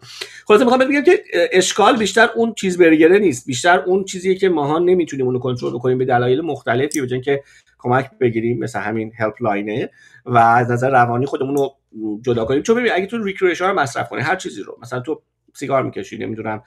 خلاص 0.46 0.60
می‌خوام 0.60 0.80
بگم 0.80 1.02
که 1.02 1.24
اشکال 1.52 1.96
بیشتر 1.96 2.28
اون 2.34 2.54
چیز 2.54 2.78
برگره 2.78 3.18
نیست. 3.18 3.46
بیشتر 3.46 3.78
اون 3.80 4.04
چیزیه 4.04 4.34
که 4.34 4.48
ماها 4.48 4.78
نمی‌تونیم 4.78 5.26
اونو 5.26 5.38
کنترل 5.38 5.74
بکنیم 5.74 5.98
به 5.98 6.04
دلایل 6.04 6.40
مختلفی 6.40 7.00
بجن 7.00 7.20
که 7.20 7.42
کمک 7.78 8.10
بگیریم 8.20 8.58
مثل 8.58 8.78
همین 8.78 9.12
help 9.18 9.42
line 9.42 9.81
ه 9.81 9.90
و 10.26 10.38
از 10.38 10.70
نظر 10.70 10.90
روانی 10.90 11.26
خودمون 11.26 11.56
رو 11.56 11.76
جدا 12.22 12.44
کنیم. 12.44 12.62
چون 12.62 12.76
ببین 12.76 12.92
اگه 12.94 13.06
تو 13.06 13.24
recreation 13.24 13.66
رو 13.66 13.74
مصرف 13.74 14.08
کنی 14.08 14.20
هر 14.20 14.36
چیزی 14.36 14.62
رو 14.62 14.78
مثلا 14.82 15.00
تو 15.00 15.22
سیگار 15.54 15.82
می‌کشی 15.82 16.18
نمی‌دونم 16.18 16.62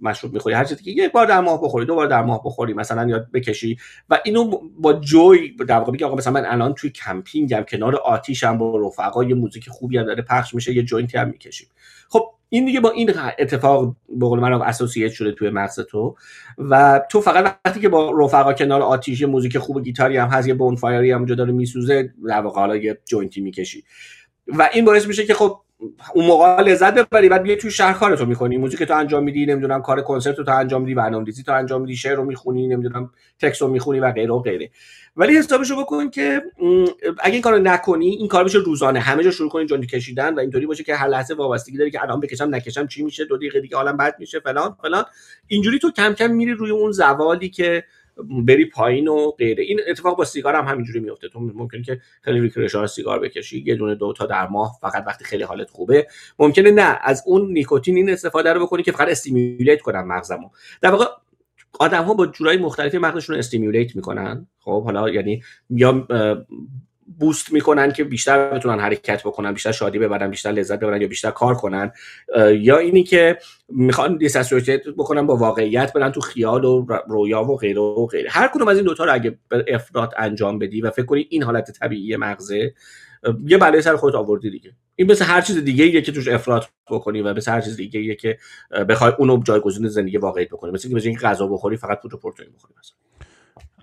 مشروب 0.00 0.32
می‌خوری. 0.32 0.54
هر 0.54 0.64
چیزی 0.64 0.84
که 0.84 0.90
یک 0.90 1.12
بار 1.12 1.26
در 1.26 1.40
ماه 1.40 1.62
بخوری 1.62 1.86
دو 1.86 1.94
بار 1.94 2.06
در 2.06 2.22
ماه 2.22 2.42
بخوری 2.44 2.74
مثلا 2.74 3.08
یاد 3.08 3.30
بکشی. 3.32 3.76
و 4.10 4.18
اینو 4.24 4.60
با 4.78 4.92
joy 4.92 5.56
در 5.68 5.78
واقع 5.78 6.04
آقا 6.04 6.16
مثلا 6.16 6.32
من 6.32 6.46
الان 6.46 6.74
توی 6.74 6.90
کمپینگم 6.90 7.64
کنار 7.68 7.96
آتیشم 7.96 8.58
با 8.58 8.86
رفقا 8.86 9.24
یه 9.24 9.34
موزیک 9.34 9.68
خوبی 9.68 9.98
هم 9.98 10.04
داره 10.04 10.22
پخش 10.22 10.54
میشه 10.54 10.72
یه 10.72 10.82
joint 10.82 11.12
ی 11.12 11.18
هم 11.18 11.28
می‌کشیم. 11.28 11.68
خب 12.08 12.30
این 12.48 12.64
دیگه 12.64 12.80
با 12.80 12.90
این 12.90 13.12
اتفاق 13.38 13.96
به 14.08 14.26
قول 14.26 14.40
من 14.40 14.52
associate 14.52 15.12
شده 15.12 15.32
توی 15.32 15.50
مغز 15.50 15.80
تو. 15.80 16.16
و 16.58 17.00
تو 17.10 17.20
فقط 17.20 17.58
وقتی 17.66 17.80
که 17.80 17.88
با 17.88 18.10
رفقا 18.18 18.52
کنار 18.52 18.82
آتیش 18.82 19.22
موزیک 19.22 19.58
خوب 19.58 19.84
گیتاری 19.84 20.16
هم 20.16 20.28
هست 20.28 20.48
یه 20.48 20.54
bonfire 20.54 21.03
ی 21.03 21.10
هم 21.10 21.18
اونجا 21.18 21.34
داره 21.34 21.52
میسوزه 21.52 22.14
در 22.28 22.40
واقع 22.40 22.60
حالا 22.60 22.76
یه 22.76 22.98
joint 23.04 23.34
ی 23.34 23.40
می‌کشی. 23.40 23.84
و 24.46 24.68
این 24.72 24.84
باعث 24.84 25.06
میشه 25.06 25.26
که 25.26 25.34
خب 25.34 25.60
اون 26.14 26.26
موقع 26.26 26.62
لذت 26.62 26.94
ببری 26.94 27.28
بعد 27.28 27.42
بیای 27.42 27.56
توی 27.56 27.70
شهر 27.70 27.92
کارتو 27.92 28.26
می‌کنی. 28.26 28.56
موزیک 28.56 28.82
تو 28.82 28.94
انجام 28.94 29.22
میدی 29.22 29.46
نمی‌دونم 29.46 29.82
کار 29.82 30.02
کنسرت 30.02 30.36
تو 30.36 30.50
انجام 30.50 30.80
میدی 30.82 30.94
برنامه‌ریزی 30.94 31.42
تو 31.42 31.52
انجام 31.52 31.80
میدی 31.80 31.96
شعر 31.96 32.14
رو 32.14 32.24
می‌خونی 32.24 32.68
نمی‌دونم 32.68 33.10
text 33.40 33.62
رو 33.62 33.68
می‌خونی 33.68 34.00
و 34.00 34.12
غیره 34.12 34.32
و 34.32 34.38
غیره. 34.38 34.70
ولی 35.16 35.36
حسابشو 35.36 35.76
بکن 35.76 36.10
که 36.10 36.42
اگه 37.20 37.32
این 37.32 37.42
کارو 37.42 37.58
نکنی 37.58 38.08
این 38.08 38.28
کار 38.28 38.44
بشه 38.44 38.58
روزانه. 38.58 39.00
همه 39.00 39.24
جا 39.24 39.30
شروع 39.30 39.50
کنی 39.50 39.66
joint 39.66 39.83
ی 39.83 39.86
کشیدن 39.86 40.34
و 40.34 40.40
اینطوری 40.40 40.66
باشه 40.66 40.84
که 40.84 40.94
هر 40.94 41.08
لحظه 41.08 41.34
وابستگی 41.34 41.78
داری 41.78 41.90
که 41.90 42.02
الان 42.02 42.20
بکشم 42.20 42.54
نکشم 42.54 42.86
چی 42.86 43.02
میشه 43.02 43.24
دو 43.24 43.36
دقیقه 43.36 43.60
دیگه 43.60 43.76
حالم 43.76 43.96
بد 43.96 44.14
میشه 44.18 44.40
فلان 44.40 44.76
فلان. 44.82 45.04
اینجوری 45.46 45.78
تو 45.78 45.90
کم 45.90 46.14
کم 46.14 46.30
میری 46.30 46.52
روی 46.52 46.70
اون 46.70 46.92
زوالی 46.92 47.48
که 47.48 47.84
بری 48.46 48.64
پایین 48.64 49.08
و 49.08 49.30
غیره. 49.30 49.64
این 49.64 49.80
اتفاق 49.88 50.18
با 50.18 50.24
سیگار 50.24 50.54
هم 50.54 50.64
همینجوری 50.64 51.00
میفته 51.00 51.28
تو 51.28 51.40
ممکنه 51.40 51.82
که 51.82 52.00
خیلی 52.22 52.40
recreational 52.40 52.86
سیگار 52.86 53.18
بکشی 53.18 53.62
یه 53.66 53.74
دونه 53.74 53.94
دو 53.94 54.12
تا 54.12 54.26
در 54.26 54.46
ماه 54.46 54.78
فقط 54.80 55.04
وقتی 55.06 55.24
خیلی 55.24 55.42
حالت 55.42 55.70
خوبه. 55.70 56.06
ممکنه 56.38 56.70
نه 56.70 56.98
از 57.02 57.22
اون 57.26 57.52
نیکوتین 57.52 57.96
این 57.96 58.10
استفاده 58.10 58.52
رو 58.52 58.66
بکنی 58.66 58.82
که 58.82 58.92
فقط 58.92 59.08
stimulate 59.08 59.82
کنن 59.82 60.00
مغزمو. 60.00 60.48
در 60.80 60.90
واقع 60.90 61.04
آدم 61.80 62.04
ها 62.04 62.14
با 62.14 62.26
جورای 62.26 62.56
مختلفی 62.56 62.98
مغزشون 62.98 63.34
رو 63.34 63.38
استیمولیت 63.38 63.96
می‌کنن. 63.96 64.46
خب 64.58 64.84
حالا 64.84 65.10
یعنی 65.10 65.42
یا 65.70 66.06
بوست 67.18 67.52
می‌کنن 67.52 67.92
که 67.92 68.04
بیشتر 68.04 68.50
بتونن 68.50 68.80
حرکت 68.80 69.22
بکنن 69.22 69.52
بیشتر 69.52 69.72
شادی 69.72 69.98
ببرن 69.98 70.30
بیشتر 70.30 70.50
لذت 70.50 70.80
ببرن 70.80 71.02
یا 71.02 71.08
بیشتر 71.08 71.30
کار 71.30 71.54
کنن. 71.54 71.92
یا 72.58 72.78
اینی 72.78 73.02
که 73.02 73.38
می‌خوان 73.68 74.16
دیساسوسییت 74.16 74.88
بکنن 74.88 75.26
با 75.26 75.36
واقعیت 75.36 75.92
برن 75.92 76.12
تو 76.12 76.20
خیال 76.20 76.64
و 76.64 76.86
رویا 77.08 77.44
و 77.44 77.56
غیره 77.56 77.80
و 77.80 78.06
غیره. 78.06 78.30
هر 78.30 78.48
کدوم 78.48 78.68
از 78.68 78.76
این 78.76 78.86
دوتا 78.86 79.04
رو 79.04 79.14
اگه 79.14 79.38
افراد 79.68 80.14
انجام 80.16 80.58
بدی 80.58 80.80
و 80.80 80.90
فکر 80.90 81.06
کنی 81.06 81.26
این 81.30 81.42
حالت 81.42 81.70
طبیعی 81.70 82.16
مغزه 82.16 82.74
یه 83.46 83.58
بلای 83.58 83.82
سر 83.82 83.96
خودت 83.96 84.14
آوردی 84.14 84.50
دیگه. 84.50 84.72
این 84.96 85.10
مثل 85.10 85.24
هر 85.24 85.40
چیز 85.40 85.56
دیگه 85.56 85.86
یه 85.86 86.02
که 86.02 86.12
توش 86.12 86.28
افراط 86.28 86.66
بکنی 86.90 87.22
و 87.22 87.34
مثل 87.34 87.52
هر 87.52 87.60
چیز 87.60 87.76
دیگه 87.76 88.14
که 88.14 88.38
بخوای 88.88 89.12
اونو 89.18 89.42
جایگزین 89.42 89.88
زندگی 89.88 90.16
واقعی 90.16 90.44
بکنی. 90.44 90.70
مثل 90.72 90.88
اینکه 91.04 91.26
غذا 91.26 91.46
بخوری 91.46 91.76
فقط 91.76 92.00
پروتئین 92.00 92.48
بخوری 92.56 92.74
مثلا. 92.80 93.25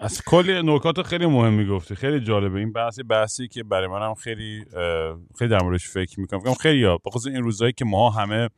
از 0.03 0.21
کلی 0.25 0.61
نکات 0.63 1.01
خیلی 1.01 1.25
مهم 1.25 1.53
می‌گفتی. 1.53 1.95
خیلی 1.95 2.19
جالبه. 2.19 2.59
این 2.59 2.73
بحثی 2.73 3.03
بحثی 3.03 3.47
که 3.47 3.63
برای 3.63 3.87
منم 3.87 4.13
خیلی 4.13 4.65
خیلی 5.39 5.51
در 5.51 5.61
موردش 5.63 5.87
فکر 5.89 6.19
می‌کنم. 6.19 6.39
فکر 6.39 6.53
خیلی 6.53 6.83
ها 6.83 6.99
بخاطر 7.05 7.29
این 7.29 7.43
روزایی 7.43 7.73
که 7.73 7.85
ما 7.85 8.09
همه 8.09 8.49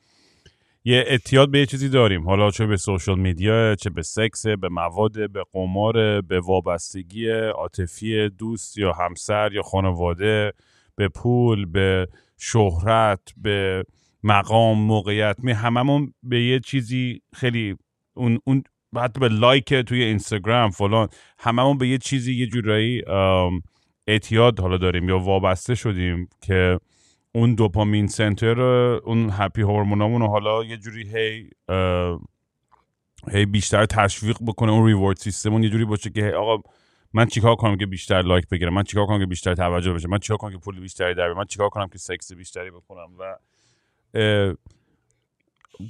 یه 0.84 1.04
اعتیاد 1.08 1.52
به 1.52 1.60
یه 1.60 1.66
چیزی 1.66 1.90
داریم. 1.90 2.28
حالا 2.30 2.52
چه 2.52 2.66
به 2.66 2.78
سوشال 2.78 3.20
میدیا 3.20 3.76
چه 3.76 3.90
به 3.90 4.02
سکس 4.02 4.48
به 4.48 4.70
مواد 4.70 5.32
به 5.32 5.44
قمار 5.54 6.22
به 6.22 6.40
وابستگی 6.40 7.30
عاطفی 7.30 8.30
دوست 8.30 8.78
یا 8.78 8.92
همسر 8.92 9.50
یا 9.54 9.62
خانواده 9.62 10.54
به 10.96 11.08
پول 11.08 11.66
به 11.66 12.08
شهرت 12.38 13.22
به 13.38 13.86
مقام 14.24 14.80
موقعیت. 14.80 15.36
می 15.40 15.52
هممون 15.52 16.14
به 16.24 16.44
یه 16.44 16.60
چیزی 16.60 17.22
خیلی 17.34 17.76
اون 18.14 18.40
اون 18.46 18.64
حتی 18.98 19.20
به 19.20 19.28
like 19.28 19.74
توی 19.74 20.04
اینستاگرام 20.04 20.70
فلان 20.70 21.08
هممون 21.40 21.78
به 21.78 21.88
یه 21.88 21.98
چیزی 21.98 22.34
یه 22.34 22.48
جورایی 22.48 23.02
اعتیاد 24.08 24.60
حالا 24.60 24.78
داریم 24.78 25.10
یا 25.10 25.20
وابسته 25.20 25.76
شدیم 25.76 26.30
که 26.42 26.80
اون 27.32 27.56
dopamine 27.56 28.08
center 28.08 28.62
اون 28.62 29.30
happy 29.32 29.62
hormone 29.62 30.04
امون 30.04 30.22
رو 30.22 30.28
حالا 30.28 30.64
یه 30.64 30.78
جوری 30.78 31.10
هی 31.16 31.50
هی 33.32 33.46
بیشتر 33.46 33.86
تشویق 33.86 34.38
بکنه 34.48 34.72
اون 34.72 34.86
reward 34.86 35.18
system 35.18 35.48
مون 35.48 35.64
یه 35.64 35.70
جوری 35.70 35.86
باشه 35.86 36.10
که 36.10 36.32
آقا 36.32 36.64
من 37.14 37.26
چیکار 37.26 37.56
کنم 37.56 37.78
که 37.78 37.86
بیشتر 37.86 38.22
like 38.22 38.48
بگیرم؟ 38.48 38.74
من 38.74 38.84
چیکار 38.84 39.06
کنم 39.06 39.20
که 39.20 39.26
بیشتر 39.26 39.56
توجه 39.56 39.94
بشه؟ 39.94 40.08
من 40.08 40.20
چیکار 40.20 40.38
کنم 40.38 40.52
که 40.52 40.58
پول 40.58 40.80
بیشتری 40.80 41.16
در 41.16 41.34
من 41.34 41.46
چیکار 41.46 41.70
کنم 41.70 41.88
که 41.88 41.98
سکس 41.98 42.34
بیشتری 42.34 42.72
بکنم 42.72 43.08
و 43.20 43.36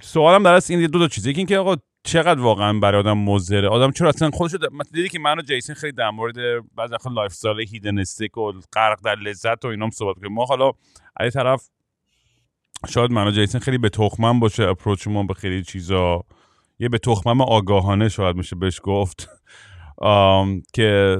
سوالم 0.01 0.43
در 0.43 0.62
این 0.69 0.85
دو 0.85 1.00
تا 1.00 1.07
چیزه. 1.07 1.29
یکی 1.29 1.39
اینکه 1.39 1.57
آقا 1.57 1.75
چقدر 2.05 2.41
واقعا 2.41 2.79
برای 2.79 3.00
آدم 3.00 3.17
مضره؟ 3.17 3.67
آدم 3.67 3.91
چرا 3.91 4.09
اصلا 4.09 4.29
خودش 4.31 4.55
دیدی 4.93 5.09
که 5.09 5.19
من 5.19 5.39
و 5.39 5.41
جیسن 5.41 5.74
خیلی 5.74 5.91
در 5.91 6.09
مورد 6.09 6.35
بعضی 6.75 6.93
وقت 6.93 7.07
lifestyle 7.07 7.67
hedonistic 7.67 8.38
و 8.38 8.51
غرق 8.74 9.00
در 9.05 9.15
لذت 9.15 9.65
و 9.65 9.67
اینام 9.67 9.89
صحبت 9.89 10.15
کنیم 10.15 10.33
ما 10.33 10.45
حالا 10.45 10.71
از 11.17 11.33
طرف 11.33 11.69
شاید 12.89 13.12
من 13.12 13.27
و 13.27 13.31
جیسن 13.31 13.59
خیلی 13.59 13.77
به 13.77 13.89
تخمم 13.89 14.39
باشه 14.39 14.63
approach 14.63 15.07
ما 15.07 15.24
به 15.24 15.33
خیلی 15.33 15.63
چیزا. 15.63 16.24
یه 16.79 16.89
به 16.89 16.97
تخمم 16.97 17.41
آگاهانه 17.41 18.09
شاید 18.09 18.35
میشه 18.35 18.55
بهش 18.55 18.79
گفت. 18.83 19.29
که 20.74 21.17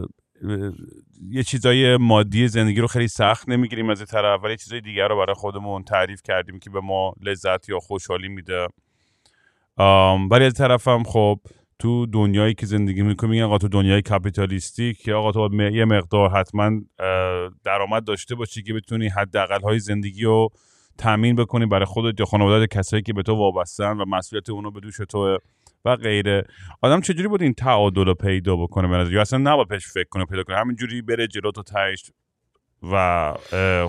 یه 1.30 1.44
چیزای 1.44 1.98
مادی 1.98 2.48
زندگی 2.48 2.82
رو 2.82 2.88
خیلی 2.88 3.08
سخت 3.08 3.50
نمی‌گیریم 3.50 3.90
از 3.90 4.06
طرف 4.06 4.44
ولی 4.44 4.58
چیزای 4.58 4.82
دیگر 4.82 5.08
رو 5.08 5.18
برای 5.18 5.34
خودمون 5.34 5.84
تعریف 5.84 6.22
کردیم 6.24 6.60
که 6.60 6.70
به 6.70 6.82
ما 6.82 7.14
لذت 7.22 7.70
یا 7.70 7.80
خوشحالی 7.80 8.28
میده. 8.28 8.68
ولی 10.32 10.46
از 10.46 10.54
طرفم 10.54 11.04
خب 11.04 11.40
تو 11.80 12.06
دنیایی 12.06 12.54
که 12.54 12.66
زندگی 12.66 13.02
می‌کنی 13.02 13.30
میگن 13.30 13.44
آقا 13.44 13.58
تو 13.58 13.68
دنیای 13.68 14.02
کاپیتالیستی 14.02 14.94
که 14.94 15.14
آقا 15.14 15.32
تو 15.32 15.62
یه 15.72 15.86
مقدار 15.86 16.30
حتما 16.30 16.82
درآمد 17.64 18.04
داشته 18.04 18.36
باشی 18.36 18.64
که 18.64 18.74
بتونی 18.74 19.08
حداقل 19.08 19.62
های 19.62 19.80
زندگی 19.80 20.24
رو 20.24 20.50
تامین 20.98 21.36
بکنی 21.36 21.66
برای 21.66 21.86
خودت 21.86 22.20
یا 22.20 22.26
خانواده 22.26 22.68
کسایی 22.68 23.04
که 23.04 23.14
به 23.14 23.24
تو 23.24 23.36
وابستن 23.36 23.98
و 23.98 24.06
مسئولیت 24.06 24.50
اونو 24.50 24.72
به 24.72 24.80
دوش 24.80 24.98
تو 24.98 25.38
و 25.86 25.96
غیره. 25.96 26.44
آدم 26.82 27.02
چجوری 27.02 27.28
بود 27.28 27.42
این 27.42 27.54
تعادل 27.54 28.06
رو 28.06 28.14
پیدا 28.14 28.56
بکنه 28.56 28.88
به 28.88 29.14
یا 29.14 29.22
اصلا 29.22 29.40
نباید 29.40 29.68
پیش 29.68 29.88
فکر 29.88 30.10
کنه 30.10 30.26
پیدا 30.26 30.44
کنه 30.44 30.58
همینجوری 30.58 31.02
بره 31.02 31.28
جلو 31.28 31.52
تو 31.52 31.64
تهش 31.64 32.12
و 32.92 33.34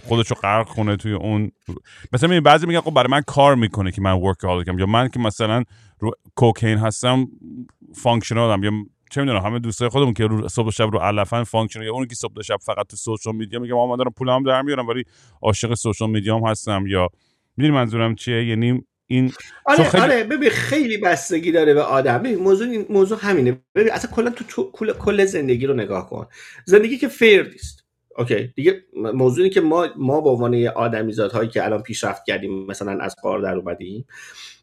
خودشو 0.03 0.35
غرق 0.35 0.69
کنه 0.69 0.97
توی 0.97 1.13
اون. 1.13 1.53
مثلا 2.13 2.41
بعضی 2.41 2.67
میگن 2.67 2.81
خب 2.81 2.91
برای 2.91 3.11
من 3.11 3.21
کار 3.21 3.55
می‌کنه 3.55 3.93
که 3.93 4.01
من 4.03 4.13
workaholic 4.13 4.73
م 4.73 4.79
یا 4.79 4.87
من 4.87 5.09
که 5.09 5.19
مثلا 5.19 5.63
رو 5.99 6.11
cocaine 6.35 6.79
هستم 6.79 7.29
functional 7.95 8.58
م 8.58 8.65
یا 8.65 8.71
چه 9.11 9.21
می‌دونم 9.21 9.43
همه 9.43 9.59
دوستای 9.59 9.89
خودمون 9.89 10.15
که 10.15 10.27
رو 10.27 10.49
صبح 10.49 10.71
شب 10.71 10.91
رو 10.93 10.99
علفن 10.99 11.43
functional 11.43 11.87
یا 11.87 11.93
اون 11.93 12.07
که 12.07 12.15
صبح 12.15 12.43
شب 12.43 12.57
فقط 12.63 12.87
تو 12.87 12.97
social 12.97 13.37
media 13.37 13.61
میگم 13.61 13.89
من 13.89 13.97
دارم 13.97 14.11
پولم 14.11 14.43
در 14.43 14.63
میارم 14.63 14.89
ولی 14.89 15.05
عاشق 15.43 15.75
social 15.75 16.11
media 16.11 16.41
م 16.41 16.47
هستم. 16.47 16.87
یا 16.87 17.09
می‌دونی 17.57 17.77
منظورم 17.79 18.15
چیه؟ 18.15 18.45
یعنی 18.45 18.85
این 19.07 19.33
آره 19.65 19.85
خیلی... 19.85 20.05
آره 20.05 20.25
ببین 20.25 20.51
خیلی 20.51 20.97
بستگی 20.97 21.53
داره 21.53 21.75
به 21.75 21.83
آدم. 21.83 22.19
ببین 22.19 22.39
موضوع 22.39 22.69
این 22.69 22.87
موضوع 22.91 23.19
همینه. 23.21 23.63
ببین 23.75 23.93
اصلا 23.93 24.11
کلا 24.11 24.31
تو, 24.31 24.71
کل... 24.73 24.93
کل 24.93 25.25
زندگی 25.25 25.67
رو 25.67 25.75
نگاه 25.75 26.11
کن. 26.11 26.27
زندگی 26.65 26.99
که 26.99 27.09
fair 27.09 27.49
نیست 27.49 27.86
okay. 28.19 28.53
دیگه 28.55 28.83
موضوعی 29.15 29.51
که 29.51 29.61
ما 29.61 29.87
ما 29.97 30.21
به 30.21 30.31
عنوان 30.31 30.67
آدمیزاد 30.67 31.33
هایی 31.33 31.49
که 31.49 31.65
الان 31.65 31.83
پیشرفت 31.83 32.25
کردیم 32.25 32.67
مثلا 32.67 32.99
از 33.01 33.17
غار 33.23 33.41
در 33.41 33.57
اومدیم 33.57 34.07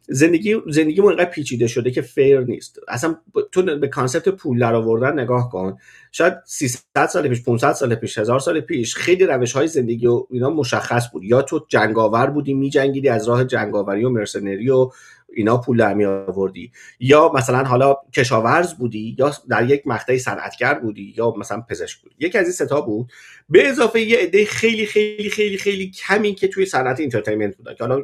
زندگی 0.08 0.56
زندگی 0.68 1.02
انقدر 1.02 1.30
پیچیده 1.30 1.68
شده 1.68 1.92
که 1.92 2.02
fair 2.02 2.40
نیست. 2.40 2.80
اصلا 2.88 3.16
تو 3.52 3.62
به 3.62 3.88
concept 3.88 4.30
پول 4.30 4.60
در 4.60 4.76
آوردن 4.76 5.20
نگاه 5.20 5.50
کن. 5.50 5.78
شاید 6.12 6.34
300 6.46 7.06
سال 7.06 7.28
پیش 7.28 7.44
500 7.44 7.72
سال 7.74 7.96
پیش 7.96 8.18
هزار 8.18 8.40
سال 8.40 8.62
پیش 8.62 8.96
خیلی 8.96 9.26
روش 9.26 9.54
های 9.54 9.68
زندگی 9.68 10.08
و 10.08 10.26
اینا 10.30 10.50
مشخص 10.50 11.12
بود. 11.12 11.24
یا 11.24 11.42
تو 11.42 11.66
جنگاور 11.68 12.28
بودی 12.28 12.54
میجنگیدی 12.54 13.10
از 13.10 13.28
راه 13.28 13.46
جنگاوری 13.46 14.04
و 14.04 14.10
mercenary 14.10 14.70
و 14.70 14.90
اینا 15.36 15.58
پول 15.58 15.78
در 15.78 15.94
می 15.94 16.06
آوردی؟ 16.06 16.72
یا 17.00 17.32
مثلا 17.36 17.64
حالا 17.64 17.96
کشاورز 18.14 18.74
بودی 18.74 19.16
یا 19.20 19.32
در 19.50 19.70
یک 19.70 19.88
مقطعی 19.88 20.20
صنعتگر 20.20 20.74
بودی 20.74 21.14
یا 21.18 21.34
مثلا 21.38 21.62
پزشک 21.70 22.02
بودی؟ 22.02 22.16
یکی 22.20 22.38
از 22.38 22.46
این 22.46 22.54
سه 22.54 22.72
تا 22.72 22.82
بود. 22.82 23.12
به 23.50 23.70
اضافه 23.70 24.02
یه 24.02 24.18
عده 24.18 24.46
خیلی 24.46 24.86
خیلی 24.86 25.30
خیلی 25.30 25.58
خیلی 25.58 25.92
کمی 25.92 26.36
که 26.36 26.48
توی 26.48 26.66
صنعت 26.66 27.00
entertainment 27.00 27.58
بودن 27.58 27.74
که 27.74 27.84
حالا 27.84 28.04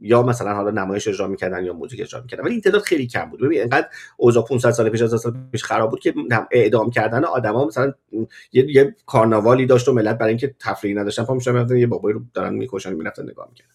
یا 0.00 0.22
مثلا 0.22 0.54
حالا 0.54 0.70
نمایش 0.70 1.08
اجرا 1.08 1.26
می‌کردن 1.26 1.64
یا 1.64 1.72
موزیک 1.72 2.00
اجرا 2.00 2.20
می‌کردن. 2.20 2.44
ولی 2.44 2.52
این 2.52 2.60
تعداد 2.60 2.82
خیلی 2.82 3.06
کم 3.06 3.30
بود. 3.30 3.40
ببین 3.40 3.62
انقدر 3.62 3.86
اوضاع 4.16 4.44
500 4.44 4.70
سال 4.70 4.88
پیش 4.88 5.02
هزار 5.02 5.20
سال 5.20 5.36
پیش 5.52 5.64
خراب 5.64 5.90
بود 5.90 6.00
که 6.00 6.14
اعدام 6.50 6.90
کردن 6.90 7.24
آدما 7.24 7.66
مثلا 7.66 7.94
یه, 8.52 8.66
یه 8.68 8.94
کارناوالی 9.06 9.66
داشت 9.66 9.88
و 9.88 9.92
ملت 9.92 10.18
برای 10.18 10.30
اینکه 10.30 10.54
تفریحی 10.60 10.96
نداشتن 10.96 11.24
پا 11.24 11.34
می‌شدن 11.34 11.76
یه 11.76 11.86
بابایی 11.86 12.14
رو 12.14 12.22
دارن 12.34 12.54
می‌کشن 12.54 12.92
می‌رفتن 12.92 13.22
نگاه 13.22 13.48
می‌کردن. 13.50 13.70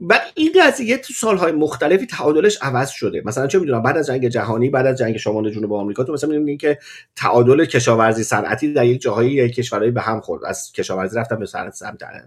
و 0.00 0.20
این 0.34 0.52
قضیه 0.62 0.98
تو 0.98 1.12
سالهای 1.12 1.52
مختلفی 1.52 2.06
تعادلش 2.06 2.58
عوض 2.62 2.90
شده. 2.90 3.22
مثلا 3.24 3.46
چه 3.46 3.58
می‌دونم 3.58 3.82
بعد 3.82 3.96
از 3.96 4.06
جنگ 4.06 4.28
جهانی 4.28 4.70
بعد 4.70 4.86
از 4.86 4.98
جنگ 4.98 5.16
شمال 5.16 5.50
جنوب 5.50 5.72
آمریکا 5.72 6.04
تو 6.04 6.12
مثلا 6.12 6.30
می‌بینید 6.30 6.60
که 6.60 6.78
تعادل 7.16 7.64
کشاورزی 7.64 8.24
صنعتی 8.24 8.72
در 8.72 8.86
یک 8.86 9.00
جاهایی 9.00 9.50
کشورهایی 9.50 9.90
به 9.90 10.00
هم 10.00 10.20
خورد. 10.20 10.44
از 10.44 10.72
کشاورزی 10.72 11.18
رفتن 11.18 11.38
به 11.38 11.46
صنعت 11.46 11.74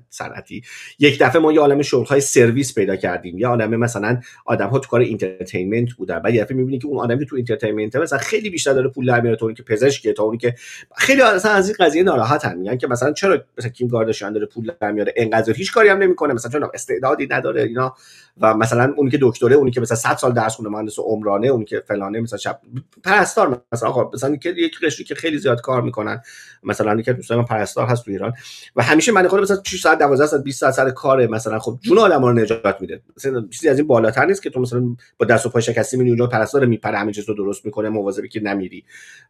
صنعتی. 0.09 0.63
یک 0.99 1.19
دفعه 1.19 1.41
ما 1.41 1.51
یه 1.51 1.59
عالم 1.59 1.81
های 2.07 2.21
سرویس 2.21 2.73
پیدا 2.73 2.95
کردیم. 2.95 3.37
یه 3.37 3.47
عالم 3.47 3.75
مثلا 3.75 4.21
آدم 4.45 4.67
ها 4.67 4.79
تو 4.79 4.89
کار 4.89 4.99
entertainment 4.99 5.91
بودن. 5.91 6.19
بعد 6.19 6.33
یه 6.33 6.43
دفعه 6.43 6.57
می‌بینید 6.57 6.81
که 6.81 6.87
اون 6.87 6.99
آدمی 6.99 7.25
تو 7.25 7.35
entertainment 7.35 7.95
مثلا 7.95 8.19
خیلی 8.19 8.49
بیشتر 8.49 8.73
داره 8.73 8.89
پول 8.89 9.05
در 9.05 9.21
میاره 9.21 9.37
تا 9.37 9.53
که 9.53 9.63
پزشکه 9.63 10.13
تا 10.13 10.23
اونی 10.23 10.37
که 10.37 10.55
خیلی 10.95 11.21
اصلا 11.21 11.51
از 11.51 11.67
این 11.67 11.75
قضیه 11.79 12.03
ناراحتن. 12.03 12.57
میگن 12.57 12.77
که 12.77 12.87
مثلا 12.87 13.13
چرا 13.13 13.43
مثلا 13.57 13.69
کیم 13.71 13.89
کارداشیان 13.89 14.33
داره 14.33 14.45
پول 14.45 14.71
در 14.81 14.91
میاره؟ 14.91 15.13
انقدر 15.15 15.53
هیچ 15.53 15.73
کاری 15.73 15.89
هم 15.89 15.97
نمی‌کنه. 15.97 16.33
مثلا 16.33 16.51
چون 16.51 16.69
استعدادی 16.73 17.27
نداره. 17.27 17.58
داره 17.59 17.69
اینا. 17.69 17.95
و 18.41 18.53
مثلا 18.53 18.93
اونی 18.97 19.11
که 19.11 19.19
دکتره 19.21 19.55
اونی 19.55 19.71
که 19.71 19.81
مثلا 19.81 19.97
100 19.97 20.17
سال 20.17 20.33
درس 20.33 20.55
خونده 20.55 20.69
مهندس 20.69 20.99
عمرانه 20.99 21.47
اونی 21.47 21.65
که 21.65 21.83
فلانه 21.87 22.19
مثلا 22.19 22.37
شب 22.37 22.59
پرستار 23.03 23.61
مثلا. 23.73 23.89
آقا 23.89 24.11
مثلا 24.13 24.35
که 24.35 24.49
یک 24.49 24.79
قشری 24.79 25.05
که 25.05 25.15
خیلی 25.15 25.37
زیاد 25.37 25.61
کار 25.61 25.81
می‌کنن 25.81 26.21
مثلا 26.63 27.01
که 27.01 27.13
دوستان 27.13 27.37
من 27.37 27.43
پرستار 27.45 27.87
هست 27.87 28.05
تو 28.05 28.11
ایران. 28.11 28.33
و 28.75 28.83
همیشه 28.83 29.11
من 29.11 29.27
خود 29.27 29.39
مثلا 29.39 29.61
6 29.65 29.81
ساعت 29.81 29.99
12 29.99 30.25
ساعت 30.25 30.43
20 30.43 30.59
ساعت 30.59 30.73
سر 30.73 30.89
کاره 30.89 31.27
مثلا 31.27 31.59
خب 31.59 31.79
جون 31.81 31.97
آدم 31.97 32.25
رو 32.25 32.33
نجات 32.33 32.81
میده. 32.81 33.01
مثلا 33.17 33.47
چیزی 33.51 33.69
از 33.69 33.77
این 33.77 33.87
بالاتر 33.87 34.25
نیست 34.25 34.43
که 34.43 34.49
تو 34.49 34.59
مثلا 34.59 34.95
با 35.17 35.25
دست 35.25 35.45
و 35.45 35.49
پای 35.49 35.61
شکسته 35.61 35.97
میری 35.97 36.09
اونجا 36.09 36.27
پرستار 36.27 36.65
میپره 36.65 36.97
همه 36.97 37.11
چیز 37.11 37.29
رو 37.29 37.35
درست 37.35 37.65
می‌کنه 37.65 37.89
مواظبی 37.89 38.29
که 38.29 38.39
نمیری. 38.39 38.83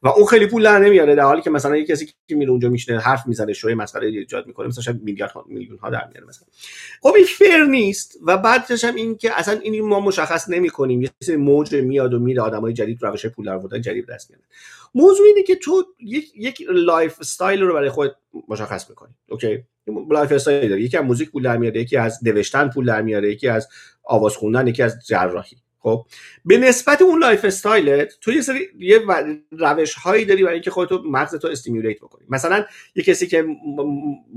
و 0.04 0.08
اون 0.08 0.26
خیلی 0.26 0.48
پول 0.48 0.64
در 0.64 0.80
نمیاره 0.80 1.16
در 1.16 1.24
حالی 1.24 1.42
که 1.42 1.50
مثلا 1.50 1.78
یه 1.78 1.86
کسی 1.86 2.06
که 2.28 2.36
میره 2.36 2.52
اونجا 2.52 2.70
میشینه 2.70 3.00
حرف 3.00 3.28
می‌زنه 3.28 3.54
شوی 3.54 3.74
مسخره 3.74 4.08
ایجاد 4.08 4.48
می‌کنه 4.48 4.68
مثلا 4.68 4.84
شاید 4.84 5.04
میلیارد 5.04 5.32
میلیون 5.48 5.78
ها 5.78 5.90
در 5.90 6.08
میاره 6.08 6.28
مثلا. 6.28 6.48
خب 7.02 7.14
این 7.16 7.26
فر 7.26 7.66
نیست. 7.66 8.18
و 8.22 8.38
بعدش 8.38 8.84
هم 8.84 8.96
این 8.96 9.18
که 9.18 9.40
اصلا 9.40 9.60
این 9.60 9.86
ما 9.86 10.00
مشخص 10.00 10.50
نمی 10.50 10.70
کنیم 10.70 11.02
یه 11.02 11.10
سری 11.24 11.36
موج 11.36 11.76
میاد 11.76 12.14
و 12.14 12.20
میره 12.20 12.42
آدمای 12.42 12.74
جدید 12.74 13.04
روش 13.04 13.26
پول 13.26 13.60
در 13.72 13.80
جدید 13.80 14.06
دست 14.06 14.30
میارن 14.30 14.46
موضوع 14.96 15.28
اینه 15.28 15.44
که 15.44 15.56
تو 15.56 15.84
یک 16.00 16.32
یک 16.36 16.66
lifestyle 16.70 17.62
رو 17.62 17.74
برای 17.74 17.90
خود 17.90 18.16
مشخص 18.48 18.90
می‌کنی. 18.90 19.14
okay؟ 19.30 19.63
lifestyle 20.12 20.70
داری. 20.70 20.82
یکی 20.82 20.98
از 20.98 21.06
موزیک 21.06 21.32
پول 21.32 21.44
در 21.44 21.58
میاره 21.58 21.82
یکی 21.82 21.98
از 21.98 22.20
نوشتن 22.24 22.70
پول 22.70 22.86
در 22.86 23.02
میاره 23.02 23.32
یکی 23.32 23.48
از 23.48 23.68
آواز 24.04 24.36
خوندن 24.36 24.68
یکی 24.68 24.84
از 24.84 25.08
جراحی. 25.08 25.58
خب 25.82 26.06
به 26.46 26.58
نسبت 26.58 27.02
اون 27.02 27.20
lifestyle 27.20 27.46
ت 27.46 28.13
تو 28.22 28.32
یه 28.32 28.42
سری 28.42 28.68
یه 28.80 29.02
روش 29.52 29.94
هایی 29.94 30.26
داری 30.26 30.44
برای 30.44 30.54
اینکه 30.54 30.72
خودتو 30.72 31.04
مغز 31.06 31.36
تو 31.36 31.48
stimulate 31.48 31.98
بکنی. 31.98 32.26
مثلا 32.30 32.66
یه 32.96 33.04
کسی 33.04 33.28
که 33.28 33.46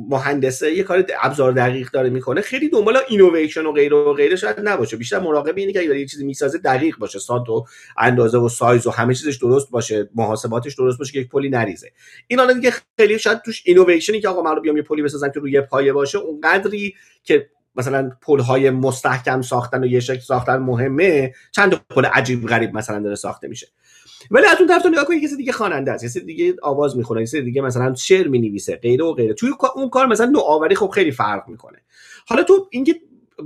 مهندسه 0.09 0.73
یه 0.73 0.83
کار 0.83 1.05
ابزار 1.23 1.53
دقیق 1.53 1.91
داره 1.91 2.11
می‌کنه 2.11 2.41
خیلی 2.41 2.69
دنبال 2.69 2.99
اینویشن 3.09 3.67
و 3.67 3.73
غیره 3.73 3.97
و 3.97 4.13
غیره 4.13 4.37
شاید 4.37 4.57
نباشه. 4.61 4.97
بیشتر 4.97 5.19
مراقب 5.19 5.57
اینه 5.57 5.73
که 5.73 5.81
اگه 5.81 5.99
یه 5.99 6.07
چیزی 6.07 6.25
می‌سازه 6.25 6.59
دقیق 6.59 6.97
باشه. 6.97 7.19
سانت 7.19 7.49
و 7.49 7.65
اندازه 7.99 8.39
و 8.39 8.49
سایز 8.49 8.87
و 8.87 8.91
همه 8.91 9.15
چیزش 9.15 9.37
درست 9.37 9.71
باشه. 9.71 10.11
محاسباتش 10.15 10.75
درست 10.75 10.99
باشه 10.99 11.13
که 11.13 11.19
یک 11.19 11.29
پلی 11.29 11.49
نریزه. 11.49 11.93
این 12.27 12.39
حالا 12.39 12.53
دیگه 12.53 12.73
خیلی 12.97 13.19
شاید 13.19 13.43
توش 13.43 13.63
اینویشنی 13.65 14.21
که 14.21 14.29
آقا 14.29 14.43
من 14.43 14.57
رو 14.57 14.63
بیام 14.63 14.77
یه 14.77 14.83
پلی 14.83 15.03
بسازم 15.03 15.31
که 15.31 15.41
روی 15.41 15.61
پایه 15.61 15.93
باشه 15.93 16.19
اونقدری 16.19 16.95
که 17.25 17.49
مثلا 17.77 18.11
پل 18.23 18.41
های 18.41 18.71
مستحکم 18.71 19.43
ساختن 19.43 19.85
و 19.85 19.87
یه 19.87 20.01
شکل 20.01 20.21
ساختن 20.21 20.57
مهمه 20.57 21.35
چند 21.53 21.75
پل 21.91 22.05
عجیب 22.05 22.47
غریب 22.47 22.75
مثلا 22.75 22.99
داره 22.99 23.15
ساخته 23.15 23.49
میشه. 23.49 23.69
ولی 24.31 24.47
از 24.47 24.57
اون 24.59 24.69
طرف 24.69 24.83
تو 24.83 24.89
نگاه 24.89 25.05
کنی 25.05 25.21
کسی 25.21 25.37
دیگه 25.37 25.53
خواننده 25.53 25.93
است 25.93 26.05
کسی 26.05 26.21
دیگه 26.21 26.55
آواز 26.63 26.97
می‌خونه 26.97 27.23
کسی 27.23 27.43
دیگه 27.43 27.63
مثلا 27.63 27.95
شعر 27.95 28.29
می‌نویسه 28.29 28.77
غیره 28.77 29.05
و 29.05 29.13
غیره. 29.13 29.35
توی 29.35 29.51
اون 29.77 29.91
کار 29.91 30.07
مثلا 30.07 30.27
نوآوری 30.27 30.75
خب 30.75 30.89
خیلی 30.89 31.11
فرق 31.11 31.49
می‌کنه. 31.49 31.79
حالا 32.27 32.43
تو 32.43 32.69
اینکه 32.71 32.95